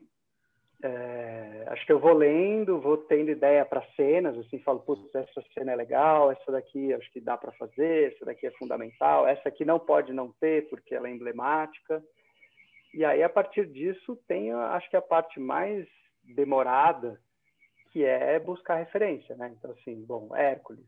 é, 0.83 1.65
acho 1.69 1.87
que 1.87 1.93
eu 1.93 1.99
vou 1.99 2.13
lendo, 2.13 2.81
vou 2.81 2.97
tendo 2.97 3.31
ideia 3.31 3.65
para 3.65 3.87
cenas, 3.97 4.37
assim, 4.39 4.59
falo, 4.61 4.81
putz, 4.81 5.15
essa 5.15 5.43
cena 5.53 5.73
é 5.73 5.77
legal, 5.77 6.31
essa 6.31 6.53
daqui 6.53 6.93
acho 6.93 7.11
que 7.11 7.21
dá 7.21 7.37
para 7.37 7.53
fazer, 7.53 8.13
essa 8.13 8.25
daqui 8.25 8.47
é 8.47 8.51
fundamental, 8.53 9.27
essa 9.27 9.49
aqui 9.49 9.65
não 9.65 9.79
pode 9.79 10.13
não 10.13 10.33
ter 10.41 10.69
porque 10.69 10.95
ela 10.95 11.09
é 11.09 11.11
emblemática. 11.11 12.03
E 12.93 13.05
aí, 13.05 13.23
a 13.23 13.29
partir 13.29 13.67
disso, 13.67 14.17
tem, 14.29 14.53
acho 14.53 14.89
que 14.91 14.97
a 14.97 15.03
parte 15.03 15.41
mais 15.41 15.87
demorada, 16.23 17.19
que 17.95 18.05
é 18.05 18.41
buscar 18.41 18.75
referência, 18.75 19.37
né? 19.37 19.55
Então, 19.57 19.71
assim, 19.71 20.05
bom, 20.05 20.35
Hércules, 20.35 20.85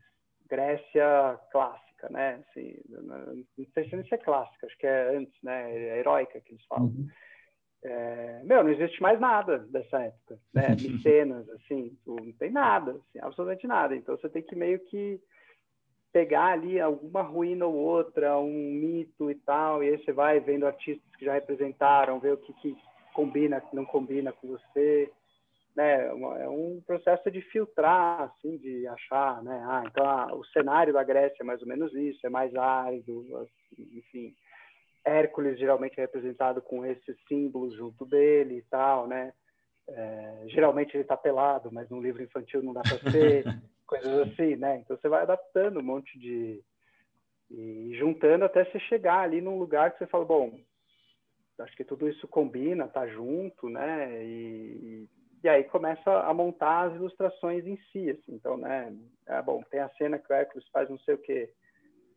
Grécia 0.47 1.39
clássica, 1.51 2.09
né? 2.09 2.43
Assim, 2.49 2.77
não 2.89 3.65
sei 3.73 3.89
se 3.89 4.13
é 4.13 4.17
clássica, 4.17 4.67
acho 4.67 4.77
que 4.77 4.85
é 4.85 5.15
antes, 5.15 5.41
né? 5.41 5.73
É 5.73 5.99
heróica 5.99 6.39
que 6.41 6.51
eles 6.51 6.65
falam. 6.65 6.87
Uhum 6.87 7.07
é, 7.83 8.41
meu, 8.43 8.63
não 8.63 8.71
existe 8.71 9.01
mais 9.01 9.19
nada 9.19 9.59
dessa 9.59 9.99
época, 10.01 10.39
né? 10.53 10.67
Micenas, 10.81 11.47
assim, 11.49 11.97
não 12.05 12.31
tem 12.33 12.51
nada, 12.51 12.91
assim, 12.91 13.19
absolutamente 13.21 13.67
nada. 13.67 13.95
Então 13.95 14.17
você 14.17 14.29
tem 14.29 14.41
que 14.41 14.55
meio 14.55 14.79
que 14.79 15.21
pegar 16.11 16.47
ali 16.47 16.79
alguma 16.79 17.21
ruína 17.21 17.65
ou 17.65 17.75
outra, 17.75 18.37
um 18.39 18.51
mito 18.51 19.29
e 19.29 19.35
tal, 19.35 19.83
e 19.83 19.89
aí 19.89 19.97
você 20.03 20.11
vai 20.11 20.39
vendo 20.39 20.65
artistas 20.65 21.15
que 21.15 21.25
já 21.25 21.33
representaram, 21.33 22.19
ver 22.19 22.33
o 22.33 22.37
que, 22.37 22.53
que 22.53 22.77
combina, 23.13 23.61
que 23.61 23.75
não 23.75 23.85
combina 23.85 24.31
com 24.31 24.47
você, 24.47 25.11
né? 25.77 26.07
É 26.07 26.49
um 26.49 26.81
processo 26.85 27.29
de 27.29 27.39
filtrar, 27.43 28.23
assim, 28.23 28.57
de 28.57 28.87
achar, 28.87 29.43
né? 29.43 29.63
Ah, 29.65 29.83
então 29.85 30.03
ah, 30.05 30.35
o 30.35 30.43
cenário 30.47 30.91
da 30.91 31.03
Grécia 31.03 31.37
é 31.41 31.45
mais 31.45 31.61
ou 31.61 31.67
menos 31.67 31.93
isso, 31.93 32.25
é 32.25 32.29
mais 32.29 32.53
árido, 32.55 33.23
assim, 33.37 33.97
enfim 33.97 34.35
Hércules 35.07 35.57
geralmente 35.57 35.97
é 35.97 36.01
representado 36.01 36.61
com 36.61 36.85
esses 36.85 37.15
símbolos 37.29 37.73
junto 37.75 38.05
dele 38.05 38.57
e 38.57 38.61
tal, 38.63 39.07
né? 39.07 39.31
É, 39.87 40.43
geralmente 40.47 40.93
ele 40.93 41.03
está 41.03 41.15
pelado, 41.15 41.71
mas 41.71 41.89
no 41.89 42.01
livro 42.01 42.21
infantil 42.21 42.61
não 42.61 42.73
dá 42.73 42.81
para 42.81 43.11
ser, 43.11 43.45
coisas 43.87 44.19
assim, 44.27 44.57
né? 44.57 44.79
Então 44.79 44.97
você 44.97 45.07
vai 45.07 45.21
adaptando 45.21 45.79
um 45.79 45.83
monte 45.83 46.19
de 46.19 46.61
e 47.49 47.95
juntando 47.97 48.43
até 48.43 48.65
você 48.65 48.77
chegar 48.81 49.19
ali 49.19 49.39
num 49.39 49.57
lugar 49.57 49.91
que 49.93 49.99
você 49.99 50.07
fala, 50.07 50.25
bom, 50.25 50.59
acho 51.59 51.77
que 51.77 51.85
tudo 51.85 52.09
isso 52.09 52.27
combina, 52.27 52.89
tá 52.89 53.07
junto, 53.07 53.69
né? 53.69 54.25
E, 54.25 54.27
e 54.27 55.09
aí 55.47 55.63
começa 55.65 56.09
a 56.21 56.33
montar 56.33 56.87
as 56.87 56.95
ilustrações 56.95 57.65
em 57.65 57.77
si, 57.91 58.09
assim. 58.09 58.35
Então, 58.35 58.57
né? 58.57 58.95
É 59.27 59.41
bom, 59.41 59.61
tem 59.69 59.79
a 59.79 59.89
cena 59.89 60.17
que 60.17 60.31
o 60.31 60.35
Hércules 60.35 60.67
faz 60.69 60.89
não 60.89 60.99
sei 60.99 61.15
o 61.15 61.19
quê 61.19 61.49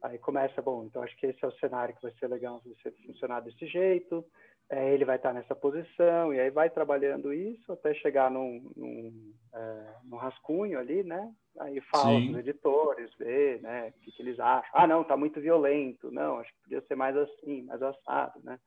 Aí 0.03 0.19
começa, 0.19 0.63
bom, 0.63 0.85
então 0.85 1.03
acho 1.03 1.15
que 1.17 1.27
esse 1.27 1.45
é 1.45 1.49
o 1.49 1.59
cenário 1.59 1.95
que 1.95 2.03
vai 2.03 2.13
ser 2.13 2.27
legal 2.29 2.63
você 2.65 2.91
funcionar 3.07 3.41
desse 3.41 3.67
jeito, 3.67 4.25
é, 4.71 4.95
ele 4.95 5.05
vai 5.05 5.17
estar 5.17 5.35
nessa 5.35 5.55
posição, 5.55 6.33
e 6.33 6.41
aí 6.41 6.49
vai 6.49 6.71
trabalhando 6.71 7.35
isso 7.35 7.71
até 7.71 7.93
chegar 7.93 8.31
num, 8.31 8.71
num, 8.75 9.35
é, 9.53 9.95
num 10.05 10.17
rascunho 10.17 10.79
ali, 10.79 11.03
né? 11.03 11.31
Aí 11.59 11.81
fala 11.83 12.19
Sim. 12.19 12.27
com 12.27 12.33
os 12.33 12.39
editores, 12.39 13.11
vê, 13.19 13.59
né, 13.61 13.89
o 13.89 14.01
que, 14.01 14.13
que, 14.13 14.23
eles 14.23 14.41
acham. 14.41 14.71
Ah, 14.73 14.87
não, 14.87 15.05
tá 15.05 15.17
muito 15.19 15.39
violento, 15.39 16.11
não, 16.11 16.39
acho 16.39 16.51
que 16.55 16.63
podia 16.63 16.81
ser 16.83 16.95
mais 16.95 17.15
assim, 17.17 17.63
mais 17.65 17.83
assado, 17.83 18.41
né? 18.43 18.59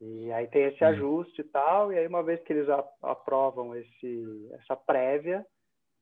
E 0.00 0.30
aí 0.32 0.46
tem 0.46 0.64
esse 0.64 0.84
ajuste 0.84 1.40
e 1.40 1.44
tal, 1.44 1.92
e 1.92 1.98
aí 1.98 2.06
uma 2.06 2.22
vez 2.22 2.40
que 2.44 2.52
eles 2.52 2.68
aprovam 3.02 3.74
esse, 3.74 4.48
essa 4.52 4.76
prévia, 4.76 5.44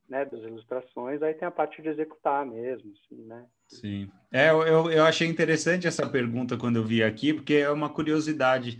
né, 0.07 0.23
das 0.23 0.41
ilustrações, 0.41 1.21
aí 1.21 1.33
tem 1.33 1.47
a 1.47 1.51
parte 1.51 1.81
de 1.81 1.89
executar 1.89 2.45
mesmo, 2.45 2.91
assim, 2.93 3.23
né? 3.25 3.45
Sim. 3.67 4.09
É, 4.31 4.51
eu, 4.51 4.89
eu 4.91 5.03
achei 5.03 5.27
interessante 5.27 5.87
essa 5.87 6.07
pergunta 6.07 6.57
quando 6.57 6.77
eu 6.77 6.83
vi 6.83 7.03
aqui, 7.03 7.33
porque 7.33 7.55
é 7.55 7.69
uma 7.69 7.89
curiosidade 7.89 8.79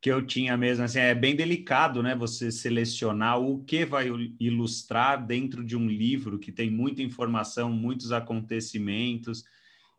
que 0.00 0.12
eu 0.12 0.24
tinha 0.24 0.56
mesmo, 0.56 0.84
assim, 0.84 1.00
é 1.00 1.14
bem 1.14 1.34
delicado, 1.34 2.02
né, 2.02 2.14
você 2.14 2.52
selecionar 2.52 3.40
o 3.40 3.64
que 3.64 3.84
vai 3.84 4.06
ilustrar 4.38 5.26
dentro 5.26 5.64
de 5.64 5.76
um 5.76 5.88
livro 5.88 6.38
que 6.38 6.52
tem 6.52 6.70
muita 6.70 7.02
informação, 7.02 7.70
muitos 7.70 8.12
acontecimentos, 8.12 9.44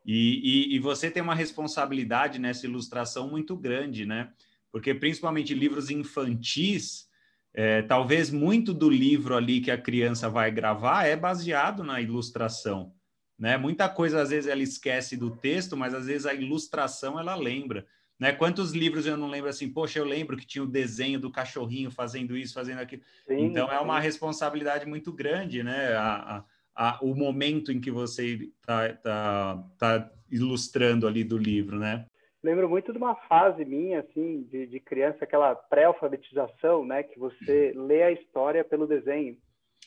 e, 0.05 0.71
e, 0.71 0.75
e 0.75 0.79
você 0.79 1.11
tem 1.11 1.21
uma 1.21 1.35
responsabilidade 1.35 2.39
nessa 2.39 2.65
ilustração 2.65 3.29
muito 3.29 3.55
grande, 3.57 4.05
né? 4.05 4.31
Porque 4.71 4.93
principalmente 4.93 5.53
livros 5.53 5.89
infantis, 5.89 7.07
é, 7.53 7.81
talvez 7.81 8.29
muito 8.29 8.73
do 8.73 8.89
livro 8.89 9.35
ali 9.35 9.61
que 9.61 9.71
a 9.71 9.77
criança 9.77 10.29
vai 10.29 10.51
gravar 10.51 11.05
é 11.05 11.15
baseado 11.15 11.83
na 11.83 11.99
ilustração, 11.99 12.93
né? 13.37 13.57
Muita 13.57 13.89
coisa 13.89 14.21
às 14.21 14.29
vezes 14.29 14.49
ela 14.49 14.61
esquece 14.61 15.17
do 15.17 15.31
texto, 15.31 15.75
mas 15.75 15.93
às 15.93 16.05
vezes 16.05 16.25
a 16.25 16.33
ilustração 16.33 17.19
ela 17.19 17.35
lembra. 17.35 17.87
Né? 18.19 18.33
Quantos 18.33 18.73
livros 18.73 19.05
eu 19.05 19.15
não 19.15 19.29
lembro 19.29 19.49
assim, 19.49 19.69
poxa, 19.69 19.97
eu 19.97 20.03
lembro 20.03 20.35
que 20.35 20.45
tinha 20.45 20.63
o 20.63 20.67
desenho 20.67 21.19
do 21.19 21.31
cachorrinho 21.31 21.89
fazendo 21.89 22.35
isso, 22.35 22.53
fazendo 22.53 22.79
aquilo. 22.79 23.01
Sim, 23.25 23.45
então 23.45 23.71
é 23.71 23.79
uma 23.79 23.99
responsabilidade 23.99 24.85
muito 24.85 25.13
grande, 25.13 25.63
né? 25.63 25.93
A, 25.93 26.43
a, 26.75 26.89
a, 26.89 26.99
o 27.01 27.15
momento 27.15 27.71
em 27.71 27.79
que 27.79 27.89
você 27.89 28.51
está 28.59 28.93
tá, 28.95 29.63
tá 29.77 30.11
ilustrando 30.29 31.07
ali 31.07 31.23
do 31.23 31.37
livro, 31.37 31.79
né? 31.79 32.05
Lembro 32.43 32.69
muito 32.69 32.91
de 32.91 32.97
uma 32.97 33.15
fase 33.15 33.65
minha, 33.65 33.99
assim, 33.99 34.43
de, 34.43 34.65
de 34.65 34.79
criança, 34.79 35.23
aquela 35.23 35.53
pré-alfabetização, 35.55 36.85
né? 36.85 37.03
Que 37.03 37.19
você 37.19 37.73
lê 37.75 38.03
a 38.03 38.11
história 38.11 38.63
pelo 38.63 38.87
desenho. 38.87 39.37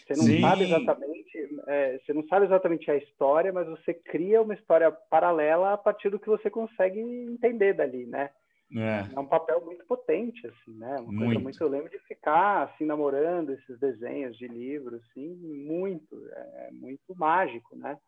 Você 0.07 0.16
não 0.16 0.24
Sim. 0.24 0.40
sabe 0.40 0.64
exatamente, 0.64 1.62
é, 1.68 1.98
você 1.98 2.12
não 2.12 2.26
sabe 2.26 2.46
exatamente 2.46 2.90
a 2.90 2.96
história, 2.96 3.53
mas 3.53 3.68
você 3.68 3.94
cria 3.94 4.42
uma 4.42 4.55
história 4.55 4.90
paralela 4.90 5.72
a 5.72 5.78
partir 5.78 6.11
do 6.11 6.18
que 6.18 6.28
você 6.28 6.50
consegue 6.50 7.00
entender 7.00 7.72
dali, 7.72 8.05
né? 8.07 8.30
É, 8.74 9.14
é 9.14 9.20
um 9.20 9.26
papel 9.26 9.62
muito 9.64 9.84
potente, 9.86 10.46
assim, 10.46 10.72
né? 10.78 10.96
Uma 10.96 11.12
muito. 11.12 11.24
coisa 11.24 11.40
muito. 11.40 11.62
Eu 11.62 11.68
lembro 11.68 11.90
de 11.90 11.98
ficar 12.00 12.62
assim 12.62 12.86
namorando 12.86 13.53
esses 13.53 13.78
desenhos 13.78 14.36
de 14.36 14.48
livros, 14.48 15.00
assim, 15.05 15.34
muito, 15.36 16.16
é 16.32 16.70
muito 16.72 17.14
mágico, 17.14 17.76
né? 17.76 17.98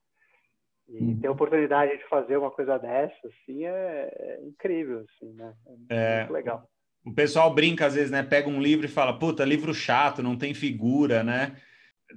E 0.89 1.03
hum. 1.03 1.19
ter 1.19 1.29
a 1.29 1.33
oportunidade 1.33 1.97
de 1.97 2.09
fazer 2.09 2.37
uma 2.37 2.51
coisa 2.51 2.79
dessa, 2.79 3.17
assim, 3.27 3.65
é, 3.65 4.11
é 4.19 4.41
incrível, 4.47 5.01
assim, 5.01 5.33
né? 5.33 5.55
É, 5.89 6.19
muito 6.19 6.33
legal. 6.33 6.69
O 7.05 7.13
pessoal 7.13 7.55
brinca 7.55 7.87
às 7.87 7.95
vezes, 7.95 8.11
né? 8.11 8.23
Pega 8.23 8.49
um 8.49 8.61
livro 8.61 8.87
e 8.87 8.89
fala, 8.89 9.19
puta, 9.19 9.45
livro 9.45 9.75
chato, 9.75 10.23
não 10.23 10.37
tem 10.37 10.55
figura, 10.55 11.23
né? 11.23 11.57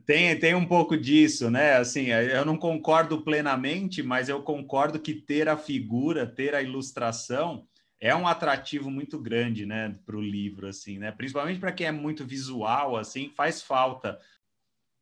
Tem, 0.05 0.38
tem 0.38 0.53
um 0.53 0.65
pouco 0.65 0.97
disso, 0.97 1.49
né? 1.49 1.76
Assim, 1.78 2.07
eu 2.07 2.45
não 2.45 2.57
concordo 2.57 3.22
plenamente, 3.22 4.03
mas 4.03 4.30
eu 4.30 4.43
concordo 4.43 4.99
que 4.99 5.13
ter 5.13 5.47
a 5.47 5.57
figura, 5.57 6.26
ter 6.28 6.53
a 6.53 6.61
ilustração 6.61 7.65
é 7.99 8.15
um 8.15 8.28
atrativo 8.28 8.91
muito 8.91 9.20
grande, 9.20 9.65
né, 9.65 9.95
para 10.05 10.15
o 10.15 10.22
livro, 10.22 10.68
assim, 10.68 10.99
né? 10.99 11.11
Principalmente 11.11 11.59
para 11.59 11.72
quem 11.72 11.88
é 11.88 11.91
muito 11.91 12.26
visual, 12.26 12.95
assim, 12.95 13.32
faz 13.36 13.61
falta. 13.61 14.20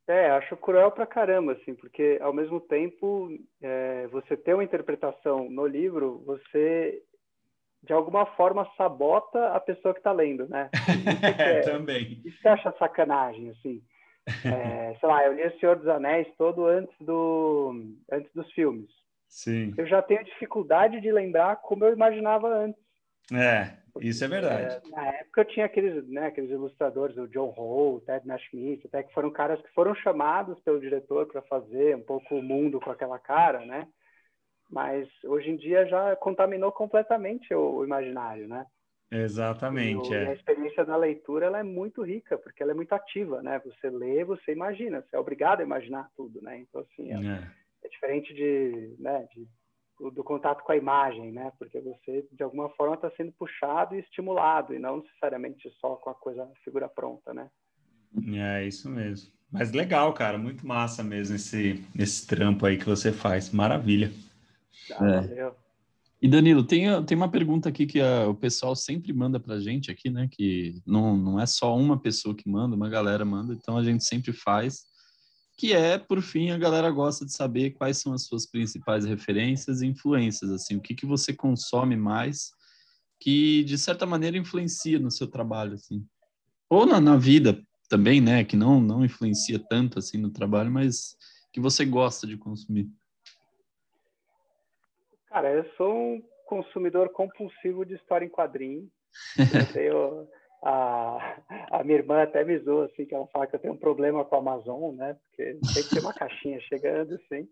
É, 0.08 0.30
acho 0.32 0.56
cruel 0.58 0.92
pra 0.92 1.06
caramba, 1.08 1.54
assim, 1.54 1.74
porque 1.74 2.20
ao 2.22 2.32
mesmo 2.32 2.60
tempo 2.60 3.30
é, 3.62 4.08
você 4.08 4.38
ter 4.38 4.54
uma 4.54 4.64
interpretação 4.64 5.50
no 5.50 5.66
livro, 5.66 6.22
você 6.26 7.02
de 7.84 7.94
alguma 7.94 8.26
forma 8.36 8.68
sabota 8.76 9.50
a 9.50 9.60
pessoa 9.60 9.94
que 9.94 10.00
está 10.00 10.12
lendo, 10.12 10.48
né? 10.48 10.70
É, 11.40 11.62
Também. 11.62 12.22
Isso 12.26 12.40
você 12.42 12.48
acha 12.48 12.76
sacanagem, 12.78 13.50
assim. 13.52 13.82
É, 14.44 14.96
sei 15.00 15.08
lá, 15.08 15.24
eu 15.24 15.34
li 15.34 15.46
O 15.46 15.60
Senhor 15.60 15.76
dos 15.76 15.88
Anéis 15.88 16.28
todo 16.36 16.66
antes, 16.66 16.96
do, 17.00 17.76
antes 18.12 18.32
dos 18.34 18.52
filmes. 18.54 18.90
Sim. 19.28 19.72
Eu 19.78 19.86
já 19.86 20.02
tenho 20.02 20.24
dificuldade 20.24 21.00
de 21.00 21.12
lembrar 21.12 21.58
como 21.58 21.86
eu 21.86 21.94
imaginava 21.94 22.48
antes. 22.48 22.82
É, 23.32 23.78
isso 24.02 24.24
é 24.24 24.28
verdade. 24.28 24.82
É, 24.86 24.90
na 24.90 25.08
época 25.08 25.42
eu 25.42 25.46
tinha 25.46 25.66
aqueles, 25.66 26.08
né, 26.08 26.28
aqueles 26.28 26.52
ilustradores, 26.52 27.18
o 27.18 27.28
John 27.28 27.50
Hall, 27.50 27.96
o 27.96 28.02
Ted 28.02 28.28
Nashmith, 28.28 28.86
até 28.86 29.04
que 29.04 29.14
foram 29.14 29.32
caras 29.32 29.62
que 29.62 29.72
foram 29.74 29.96
chamados 29.96 30.60
pelo 30.62 30.80
diretor 30.80 31.26
para 31.28 31.42
fazer 31.44 31.96
um 31.96 32.02
pouco 32.02 32.36
o 32.36 32.44
mundo 32.44 32.80
com 32.80 32.92
aquela 32.92 33.20
cara, 33.20 33.66
né? 33.66 33.88
Mas 34.70 35.08
hoje 35.24 35.50
em 35.50 35.58
dia 35.58 35.86
já 35.88 36.16
contaminou 36.16 36.72
completamente 36.72 37.54
o, 37.54 37.78
o 37.78 37.86
imaginário, 37.86 38.48
né? 38.48 38.66
Exatamente. 39.12 40.12
E, 40.12 40.16
é. 40.16 40.28
a 40.30 40.34
experiência 40.34 40.84
da 40.84 40.98
leitura 40.98 41.46
ela 41.46 41.60
é 41.60 41.64
muito 41.64 42.02
rica, 42.04 42.38
porque 42.38 42.64
ela 42.64 42.72
é 42.72 42.76
muito 42.76 42.94
ativa, 42.94 43.42
né? 43.42 43.62
Você 43.64 43.90
lê, 43.90 44.24
você 44.24 44.52
imagina, 44.52 45.02
você 45.02 45.16
é 45.16 45.20
obrigado 45.20 45.62
a 45.62 45.64
imaginar 45.64 46.10
tudo, 46.16 46.42
né? 46.42 46.58
Então, 46.60 46.82
assim, 46.82 47.12
é, 47.12 47.16
é. 47.16 47.52
é 47.84 47.88
diferente 47.88 48.34
de, 48.34 48.96
né, 49.00 49.28
de, 49.34 49.48
do 50.00 50.24
contato 50.24 50.64
com 50.64 50.72
a 50.72 50.78
imagem, 50.78 51.32
né? 51.32 51.52
Porque 51.58 51.80
você, 51.80 52.28
de 52.32 52.44
alguma 52.44 52.70
forma, 52.72 52.96
está 52.96 53.10
sendo 53.12 53.32
puxado 53.34 53.96
e 53.96 54.00
estimulado, 54.00 54.74
e 54.74 54.80
não 54.80 54.98
necessariamente 54.98 55.70
só 55.80 55.96
com 55.96 56.10
a 56.10 56.16
coisa, 56.16 56.44
a 56.44 56.64
figura 56.64 56.90
pronta, 56.90 57.34
né? 57.34 57.50
É, 58.34 58.66
isso 58.66 58.90
mesmo. 58.90 59.32
Mas 59.52 59.72
legal, 59.72 60.14
cara, 60.14 60.38
muito 60.38 60.68
massa 60.68 61.04
mesmo 61.04 61.36
esse, 61.36 61.84
esse 61.98 62.28
trampo 62.28 62.66
aí 62.66 62.78
que 62.78 62.86
você 62.86 63.12
faz. 63.12 63.52
Maravilha. 63.52 64.12
Ah, 64.92 65.08
é. 65.08 65.22
Valeu. 65.22 65.56
E 66.22 66.28
Danilo, 66.28 66.64
tem, 66.64 66.88
tem 67.06 67.16
uma 67.16 67.30
pergunta 67.30 67.70
aqui 67.70 67.86
que 67.86 68.02
a, 68.02 68.28
o 68.28 68.34
pessoal 68.34 68.76
sempre 68.76 69.14
manda 69.14 69.40
para 69.40 69.56
a 69.56 69.60
gente 69.60 69.92
aqui, 69.92 70.10
né? 70.10 70.28
Que 70.32 70.82
não, 70.86 71.16
não 71.16 71.40
é 71.40 71.46
só 71.46 71.76
uma 71.78 72.00
pessoa 72.00 72.34
que 72.34 72.50
manda, 72.50 72.76
uma 72.76 72.90
galera 72.90 73.24
manda, 73.24 73.54
então 73.54 73.78
a 73.78 73.84
gente 73.84 74.04
sempre 74.04 74.34
faz. 74.34 74.86
Que 75.58 75.74
é, 75.74 75.98
por 75.98 76.22
fim, 76.22 76.52
a 76.52 76.58
galera 76.58 76.92
gosta 76.92 77.26
de 77.26 77.34
saber 77.34 77.72
quais 77.72 77.98
são 77.98 78.14
as 78.14 78.24
suas 78.24 78.46
principais 78.46 79.06
referências 79.06 79.82
e 79.82 79.88
influências, 79.88 80.52
assim, 80.52 80.76
o 80.76 80.82
que, 80.82 80.94
que 80.94 81.06
você 81.06 81.34
consome 81.34 81.96
mais 81.96 82.52
que, 83.20 83.64
de 83.64 83.78
certa 83.78 84.06
maneira, 84.06 84.38
influencia 84.38 85.00
no 85.00 85.10
seu 85.10 85.28
trabalho, 85.28 85.74
assim. 85.76 86.06
Ou 86.70 86.86
na, 86.86 87.00
na 87.00 87.16
vida 87.16 87.62
também, 87.90 88.20
né? 88.20 88.44
Que 88.44 88.56
não, 88.56 88.82
não 88.82 89.06
influencia 89.06 89.60
tanto, 89.60 90.00
assim, 90.00 90.18
no 90.18 90.30
trabalho, 90.30 90.72
mas 90.72 91.16
que 91.54 91.60
você 91.60 91.86
gosta 91.86 92.28
de 92.28 92.38
consumir. 92.38 92.90
Cara, 95.28 95.52
eu 95.52 95.66
sou 95.76 95.94
um 95.94 96.24
consumidor 96.46 97.10
compulsivo 97.10 97.86
de 97.86 97.96
história 97.96 98.26
em 98.26 98.30
quadrinho. 98.30 98.90
Eu 99.54 99.74
tenho, 99.74 100.28
a, 100.66 101.38
a 101.70 101.84
minha 101.84 102.00
irmã 102.00 102.24
até 102.24 102.44
me 102.44 102.58
zoa, 102.58 102.86
assim, 102.86 103.06
que 103.06 103.14
ela 103.14 103.28
fala 103.28 103.46
que 103.46 103.56
eu 103.56 103.60
tenho 103.60 103.76
um 103.76 103.78
problema 103.78 104.26
com 104.26 104.36
a 104.36 104.40
Amazon, 104.40 104.96
né? 104.96 105.16
Porque 105.22 105.60
tem 105.74 105.84
que 105.84 105.90
ter 105.90 106.00
uma 106.00 106.14
caixinha 106.14 106.60
chegando, 106.62 107.14
assim. 107.14 107.48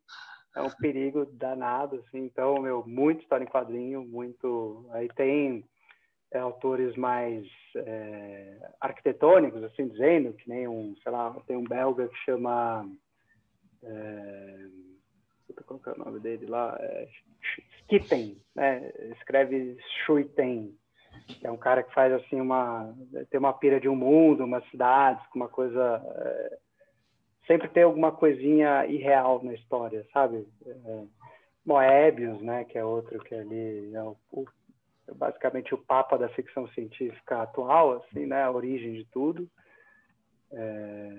É 0.56 0.62
um 0.62 0.70
perigo 0.70 1.24
danado, 1.26 1.98
assim. 1.98 2.26
Então, 2.26 2.60
meu, 2.60 2.84
muito 2.88 3.22
história 3.22 3.44
em 3.44 3.48
quadrinho, 3.48 4.04
muito... 4.04 4.88
Aí 4.92 5.08
tem 5.10 5.64
é, 6.32 6.40
autores 6.40 6.96
mais 6.96 7.46
é, 7.76 8.58
arquitetônicos, 8.82 9.64
assim 9.64 9.88
dizendo, 9.88 10.34
que 10.34 10.50
nem 10.50 10.68
um, 10.68 10.96
sei 11.04 11.12
lá, 11.12 11.36
tem 11.46 11.56
um 11.56 11.64
belga 11.64 12.08
que 12.08 12.18
chama... 12.26 12.90
É, 13.84 14.58
qual 15.68 15.80
que 15.80 15.90
é 15.90 15.94
o 15.94 15.98
nome 16.00 16.20
dele 16.20 16.48
lá? 16.48 16.76
É, 16.80 17.08
né? 18.56 18.92
Escreve 19.12 19.78
Schuiten, 20.04 20.76
é 21.44 21.52
um 21.52 21.58
cara 21.58 21.84
que 21.84 21.94
faz 21.94 22.12
assim 22.14 22.40
uma 22.40 22.94
tem 23.30 23.40
uma 23.40 23.54
pira 23.54 23.80
de 23.80 23.90
um 23.90 23.96
mundo, 23.96 24.44
umas 24.44 24.68
cidades, 24.70 25.24
uma 25.36 25.48
coisa 25.48 26.02
é, 26.16 26.58
sempre 27.48 27.68
tem 27.70 27.84
alguma 27.84 28.12
coisinha 28.12 28.86
irreal 28.86 29.44
na 29.44 29.54
história, 29.54 30.06
sabe? 30.14 30.48
É, 30.66 31.04
Moebius, 31.66 32.42
né? 32.42 32.64
Que 32.66 32.78
é 32.78 32.86
outro 32.86 33.20
que 33.24 33.36
ali 33.36 33.94
é 33.94 34.04
o, 34.04 34.16
o, 34.32 34.46
basicamente 35.16 35.74
o 35.74 35.78
papa 35.78 36.18
da 36.18 36.30
ficção 36.30 36.68
científica 36.70 37.42
atual, 37.42 37.94
assim, 37.94 38.26
né? 38.26 38.44
A 38.44 38.52
origem 38.52 38.94
de 38.94 39.06
tudo. 39.06 39.48
É... 40.52 41.12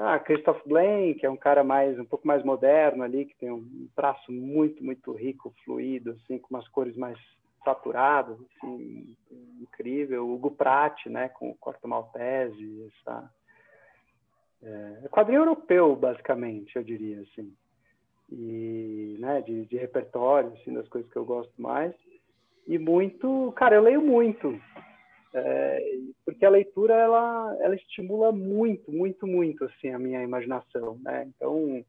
Ah, 0.00 0.18
Christoph 0.20 0.62
Blaine, 0.66 1.14
que 1.14 1.26
é 1.26 1.30
um 1.30 1.36
cara 1.36 1.64
mais 1.64 1.98
um 1.98 2.04
pouco 2.04 2.26
mais 2.26 2.44
moderno 2.44 3.02
ali, 3.02 3.24
que 3.24 3.36
tem 3.36 3.50
um 3.50 3.88
traço 3.94 4.30
muito, 4.30 4.82
muito 4.84 5.12
rico, 5.12 5.54
fluido, 5.64 6.12
assim, 6.12 6.38
com 6.38 6.54
umas 6.54 6.66
cores 6.68 6.96
mais 6.96 7.18
saturadas, 7.64 8.38
assim, 8.40 9.16
incrível. 9.60 10.28
Hugo 10.30 10.50
Pratt, 10.50 11.06
né, 11.06 11.28
com 11.28 11.50
o 11.50 11.54
Corto 11.56 11.86
Maltese, 11.88 12.90
essa... 13.00 13.30
É, 14.62 15.08
quadrinho 15.10 15.40
europeu, 15.40 15.96
basicamente, 15.96 16.76
eu 16.76 16.84
diria, 16.84 17.20
assim. 17.22 17.52
E, 18.30 19.16
né, 19.18 19.40
de, 19.42 19.66
de 19.66 19.76
repertório, 19.76 20.52
assim, 20.52 20.72
das 20.72 20.88
coisas 20.88 21.10
que 21.10 21.16
eu 21.16 21.24
gosto 21.24 21.60
mais. 21.60 21.94
E 22.66 22.78
muito... 22.78 23.52
Cara, 23.56 23.74
eu 23.76 23.82
leio 23.82 24.00
muito. 24.00 24.60
É, 25.34 25.98
porque 26.26 26.44
a 26.44 26.50
leitura 26.50 26.94
ela, 26.94 27.56
ela 27.60 27.74
estimula 27.74 28.30
muito, 28.30 28.92
muito, 28.92 29.26
muito 29.26 29.64
assim 29.64 29.88
a 29.90 29.98
minha 29.98 30.22
imaginação, 30.22 30.98
né? 31.02 31.24
Então 31.34 31.82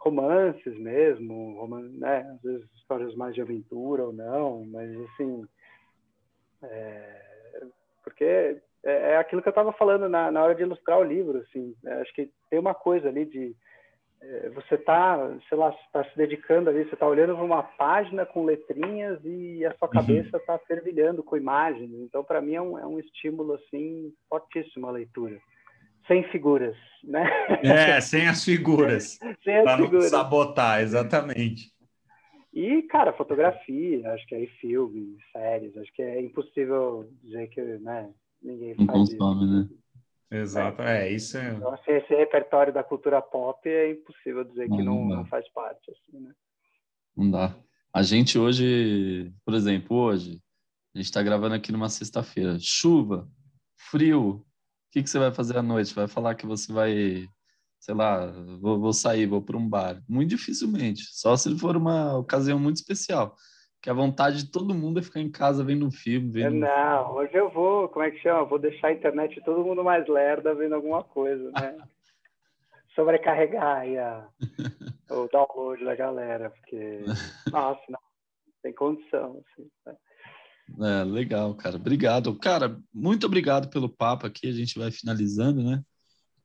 romances 0.00 0.78
mesmo, 0.78 1.58
roman 1.60 1.82
né? 1.92 2.20
Às 2.34 2.42
vezes 2.42 2.72
histórias 2.74 3.14
mais 3.14 3.34
de 3.34 3.42
aventura 3.42 4.04
ou 4.04 4.12
não, 4.12 4.64
mas 4.66 4.90
assim 5.12 5.46
é, 6.62 7.66
porque 8.02 8.24
é, 8.84 9.12
é 9.12 9.16
aquilo 9.16 9.42
que 9.42 9.48
eu 9.48 9.52
estava 9.52 9.72
falando 9.72 10.08
na, 10.08 10.30
na 10.30 10.42
hora 10.42 10.54
de 10.54 10.62
ilustrar 10.62 10.98
o 10.98 11.04
livro, 11.04 11.38
assim, 11.38 11.74
né? 11.82 12.00
acho 12.00 12.12
que 12.14 12.30
tem 12.48 12.58
uma 12.58 12.74
coisa 12.74 13.08
ali 13.08 13.24
de 13.24 13.54
é, 14.22 14.50
você 14.50 14.74
está, 14.74 15.34
sei 15.48 15.56
lá, 15.56 15.74
está 15.86 16.04
se 16.04 16.16
dedicando 16.16 16.68
ali, 16.68 16.84
você 16.84 16.94
está 16.94 17.06
olhando 17.06 17.34
para 17.34 17.44
uma 17.44 17.62
página 17.62 18.26
com 18.26 18.44
letrinhas 18.44 19.18
e 19.24 19.64
a 19.64 19.74
sua 19.76 19.88
uhum. 19.88 19.94
cabeça 19.94 20.36
está 20.36 20.54
uhum. 20.54 20.58
fervilhando 20.66 21.22
com 21.22 21.38
imagens. 21.38 21.90
Então, 22.00 22.22
para 22.22 22.40
mim, 22.40 22.54
é 22.54 22.60
um, 22.60 22.78
é 22.78 22.86
um 22.86 22.98
estímulo, 22.98 23.54
assim, 23.54 24.12
fortíssimo 24.28 24.86
a 24.86 24.90
leitura. 24.90 25.40
Sem 26.10 26.24
figuras, 26.24 26.76
né? 27.04 27.24
É, 27.62 28.00
sem 28.00 28.26
as 28.26 28.44
figuras. 28.44 29.16
sem 29.44 29.58
as 29.58 29.76
figuras. 29.76 30.10
sabotar, 30.10 30.80
exatamente. 30.80 31.70
E, 32.52 32.82
cara, 32.82 33.12
fotografia, 33.12 34.12
acho 34.12 34.26
que 34.26 34.34
aí 34.34 34.48
filmes, 34.60 35.18
séries, 35.30 35.76
acho 35.76 35.92
que 35.92 36.02
é 36.02 36.20
impossível 36.20 37.08
dizer 37.22 37.46
que, 37.50 37.60
né, 37.60 38.10
ninguém 38.42 38.74
faz 38.74 38.88
consome, 38.88 39.44
isso. 39.44 39.52
né? 39.52 40.40
Exato, 40.40 40.82
é, 40.82 41.06
é 41.06 41.12
isso 41.12 41.38
é... 41.38 41.52
Então, 41.52 41.72
assim, 41.72 41.92
esse 41.92 42.12
repertório 42.12 42.72
da 42.72 42.82
cultura 42.82 43.22
pop 43.22 43.68
é 43.68 43.92
impossível 43.92 44.42
dizer 44.42 44.68
não, 44.68 44.76
que 44.76 44.82
não, 44.82 45.04
não, 45.04 45.16
não, 45.18 45.24
faz 45.26 45.48
parte, 45.52 45.92
assim, 45.92 46.24
né? 46.24 46.32
Não 47.16 47.30
dá. 47.30 47.54
A 47.94 48.02
gente 48.02 48.36
hoje, 48.36 49.32
por 49.44 49.54
exemplo, 49.54 49.96
hoje, 49.96 50.40
a 50.92 50.98
gente 50.98 51.06
está 51.06 51.22
gravando 51.22 51.54
aqui 51.54 51.70
numa 51.70 51.88
sexta-feira. 51.88 52.56
Chuva, 52.58 53.28
frio, 53.76 54.44
que, 54.90 55.02
que 55.02 55.10
você 55.10 55.18
vai 55.18 55.32
fazer 55.32 55.56
à 55.56 55.62
noite? 55.62 55.94
Vai 55.94 56.08
falar 56.08 56.34
que 56.34 56.46
você 56.46 56.72
vai, 56.72 57.26
sei 57.78 57.94
lá, 57.94 58.26
vou, 58.60 58.78
vou 58.80 58.92
sair, 58.92 59.26
vou 59.26 59.42
para 59.42 59.56
um 59.56 59.68
bar? 59.68 60.02
Muito 60.08 60.30
dificilmente, 60.30 61.04
só 61.10 61.36
se 61.36 61.58
for 61.58 61.76
uma 61.76 62.16
ocasião 62.16 62.58
muito 62.58 62.76
especial 62.76 63.36
que 63.82 63.88
a 63.88 63.94
vontade 63.94 64.44
de 64.44 64.50
todo 64.50 64.74
mundo 64.74 65.00
é 65.00 65.02
ficar 65.02 65.20
em 65.20 65.30
casa 65.30 65.64
vendo 65.64 65.86
um 65.86 65.90
filme. 65.90 66.30
Vendo... 66.30 66.56
Não, 66.56 67.14
hoje 67.14 67.34
eu 67.34 67.48
vou, 67.50 67.88
como 67.88 68.04
é 68.04 68.10
que 68.10 68.18
chama? 68.18 68.44
Vou 68.44 68.58
deixar 68.58 68.88
a 68.88 68.92
internet 68.92 69.40
todo 69.42 69.64
mundo 69.64 69.82
mais 69.82 70.06
lerda 70.06 70.54
vendo 70.54 70.74
alguma 70.74 71.02
coisa, 71.02 71.50
né? 71.52 71.78
Sobrecarregar 72.94 73.78
aí 73.78 73.96
a, 73.96 74.28
o 75.10 75.28
download 75.28 75.84
da 75.84 75.94
galera, 75.94 76.50
porque, 76.50 77.00
nossa, 77.50 77.80
não, 77.88 78.00
tem 78.62 78.72
condição. 78.74 79.42
Assim, 79.42 79.70
né? 79.86 79.96
É, 80.78 81.04
legal, 81.04 81.54
cara. 81.54 81.76
Obrigado. 81.76 82.34
Cara, 82.36 82.78
muito 82.92 83.26
obrigado 83.26 83.68
pelo 83.68 83.88
papo 83.88 84.26
aqui. 84.26 84.46
A 84.48 84.52
gente 84.52 84.78
vai 84.78 84.90
finalizando, 84.90 85.62
né? 85.62 85.82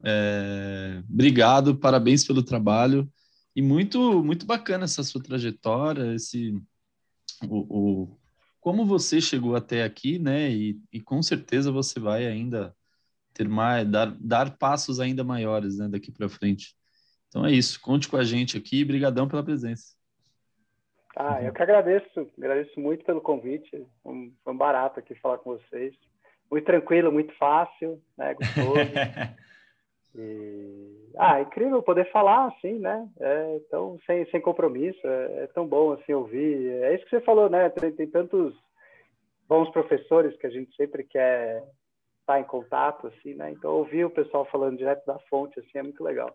É, 0.03 1.03
obrigado, 1.09 1.77
parabéns 1.77 2.25
pelo 2.25 2.43
trabalho. 2.43 3.11
E 3.55 3.61
muito, 3.61 4.23
muito 4.23 4.45
bacana 4.45 4.83
essa 4.83 5.03
sua 5.03 5.21
trajetória, 5.23 6.13
esse 6.13 6.53
o, 7.43 8.03
o, 8.03 8.19
como 8.59 8.85
você 8.85 9.21
chegou 9.21 9.55
até 9.55 9.83
aqui, 9.83 10.19
né? 10.19 10.51
E, 10.51 10.79
e 10.91 11.01
com 11.01 11.21
certeza 11.21 11.71
você 11.71 11.99
vai 11.99 12.25
ainda 12.25 12.75
ter 13.33 13.47
mais, 13.47 13.87
dar, 13.87 14.15
dar 14.19 14.57
passos 14.57 14.99
ainda 14.99 15.23
maiores, 15.23 15.77
né? 15.77 15.87
Daqui 15.87 16.11
para 16.11 16.29
frente. 16.29 16.75
Então 17.27 17.45
é 17.45 17.51
isso. 17.51 17.79
Conte 17.81 18.07
com 18.07 18.17
a 18.17 18.23
gente 18.23 18.57
aqui. 18.57 18.83
Brigadão 18.85 19.27
pela 19.27 19.43
presença. 19.43 19.94
Ah, 21.15 21.41
eu 21.41 21.53
que 21.53 21.61
agradeço. 21.61 22.29
Agradeço 22.37 22.79
muito 22.79 23.05
pelo 23.05 23.21
convite. 23.21 23.87
Foi 24.03 24.53
um 24.53 24.57
barato 24.57 24.99
aqui 24.99 25.15
falar 25.15 25.37
com 25.37 25.51
vocês. 25.51 25.95
Muito 26.51 26.65
tranquilo, 26.65 27.11
muito 27.11 27.33
fácil, 27.37 28.01
né? 28.17 28.33
Gostoso. 28.33 28.75
E... 30.17 31.11
Ah, 31.17 31.39
é 31.39 31.41
incrível 31.41 31.83
poder 31.83 32.09
falar 32.11 32.47
assim, 32.47 32.79
né? 32.79 33.07
É, 33.19 33.59
tão, 33.69 33.99
sem, 34.05 34.25
sem 34.31 34.39
compromisso, 34.39 35.05
é, 35.05 35.43
é, 35.43 35.47
tão 35.47 35.67
bom 35.67 35.91
assim 35.91 36.13
ouvir. 36.13 36.71
É 36.83 36.95
isso 36.95 37.03
que 37.03 37.11
você 37.11 37.21
falou, 37.21 37.49
né? 37.49 37.69
Tem, 37.69 37.91
tem, 37.91 38.07
tantos 38.07 38.55
bons 39.47 39.69
professores 39.71 40.35
que 40.37 40.47
a 40.47 40.49
gente 40.49 40.73
sempre 40.75 41.03
quer 41.03 41.63
estar 42.21 42.39
em 42.39 42.45
contato, 42.45 43.07
assim, 43.07 43.33
né? 43.33 43.51
Então 43.51 43.71
ouvir 43.73 44.05
o 44.05 44.09
pessoal 44.09 44.45
falando 44.45 44.77
direto 44.77 45.05
da 45.05 45.19
fonte 45.29 45.59
assim 45.59 45.77
é 45.77 45.83
muito 45.83 46.03
legal. 46.03 46.33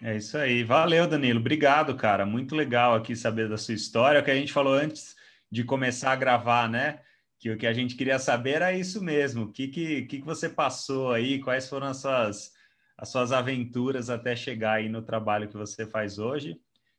É 0.00 0.16
isso 0.16 0.36
aí. 0.38 0.64
Valeu, 0.64 1.06
Danilo. 1.06 1.40
Obrigado, 1.40 1.94
cara. 1.96 2.24
Muito 2.24 2.54
legal 2.54 2.94
aqui 2.94 3.14
saber 3.14 3.48
da 3.48 3.56
sua 3.56 3.74
história. 3.74 4.20
O 4.20 4.24
que 4.24 4.30
a 4.30 4.34
gente 4.34 4.52
falou 4.52 4.74
antes 4.74 5.14
de 5.50 5.64
começar 5.64 6.12
a 6.12 6.16
gravar, 6.16 6.68
né? 6.68 7.00
Que 7.38 7.50
o 7.50 7.58
que 7.58 7.66
a 7.66 7.72
gente 7.72 7.94
queria 7.94 8.18
saber 8.18 8.52
era 8.52 8.72
isso 8.72 9.02
mesmo. 9.02 9.44
O 9.44 9.52
que, 9.52 9.68
que, 9.68 10.02
que 10.04 10.20
você 10.22 10.48
passou 10.48 11.12
aí? 11.12 11.40
Quais 11.40 11.68
foram 11.68 11.88
as 11.88 11.98
suas 11.98 12.52
as 13.02 13.08
suas 13.08 13.32
aventuras 13.32 14.08
até 14.08 14.36
chegar 14.36 14.74
aí 14.74 14.88
no 14.88 15.02
trabalho 15.02 15.48
que 15.48 15.56
você 15.56 15.84
faz 15.84 16.20
hoje. 16.20 16.56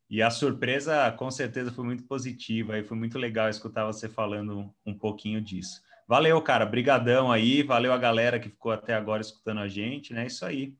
E 0.10 0.22
a 0.22 0.30
surpresa, 0.30 1.10
com 1.14 1.32
certeza, 1.32 1.72
foi 1.72 1.86
muito 1.86 2.04
positiva 2.04 2.78
e 2.78 2.84
foi 2.84 2.98
muito 2.98 3.18
legal 3.18 3.50
escutar 3.50 3.86
você 3.86 4.10
falando 4.10 4.70
um 4.86 4.94
pouquinho 4.94 5.42
disso. 5.42 5.82
Valeu, 6.06 6.42
cara. 6.42 6.66
Brigadão 6.66 7.32
aí. 7.32 7.64
Valeu 7.64 7.94
a 7.94 7.98
galera 7.98 8.38
que 8.38 8.50
ficou 8.50 8.74
até 8.74 8.94
agora 8.94 9.22
escutando 9.22 9.62
a 9.62 9.68
gente, 9.70 10.14
né? 10.14 10.28
Isso 10.28 10.46
aí. 10.46 10.76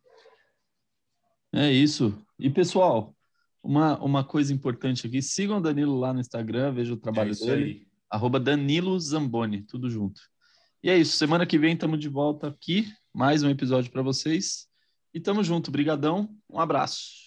É 1.54 1.72
isso. 1.72 2.18
E, 2.40 2.50
pessoal, 2.50 3.16
uma, 3.62 3.98
uma 4.04 4.24
coisa 4.24 4.54
importante 4.54 5.06
aqui, 5.08 5.22
sigam 5.22 5.58
o 5.58 5.62
Danilo 5.62 5.98
lá 5.98 6.12
no 6.12 6.20
Instagram, 6.20 6.74
veja 6.74 6.94
o 6.94 6.98
trabalho 6.98 7.32
é 7.32 7.46
dele. 7.46 7.88
Arroba 8.10 8.40
Danilo 8.40 9.00
Zamboni, 9.00 9.62
tudo 9.62 9.90
junto. 9.90 10.22
E 10.84 10.90
é 10.90 10.98
isso. 10.98 11.16
Semana 11.16 11.46
que 11.46 11.58
vem 11.58 11.74
estamos 11.74 12.00
de 12.00 12.10
volta 12.10 12.48
aqui. 12.48 12.88
Mais 13.14 13.44
um 13.44 13.50
episódio 13.50 13.92
para 13.92 14.02
vocês. 14.02 14.68
E 15.14 15.20
tamo 15.20 15.44
junto. 15.44 15.72
Brigadão. 15.72 16.30
Um 16.50 16.60
abraço. 16.60 17.24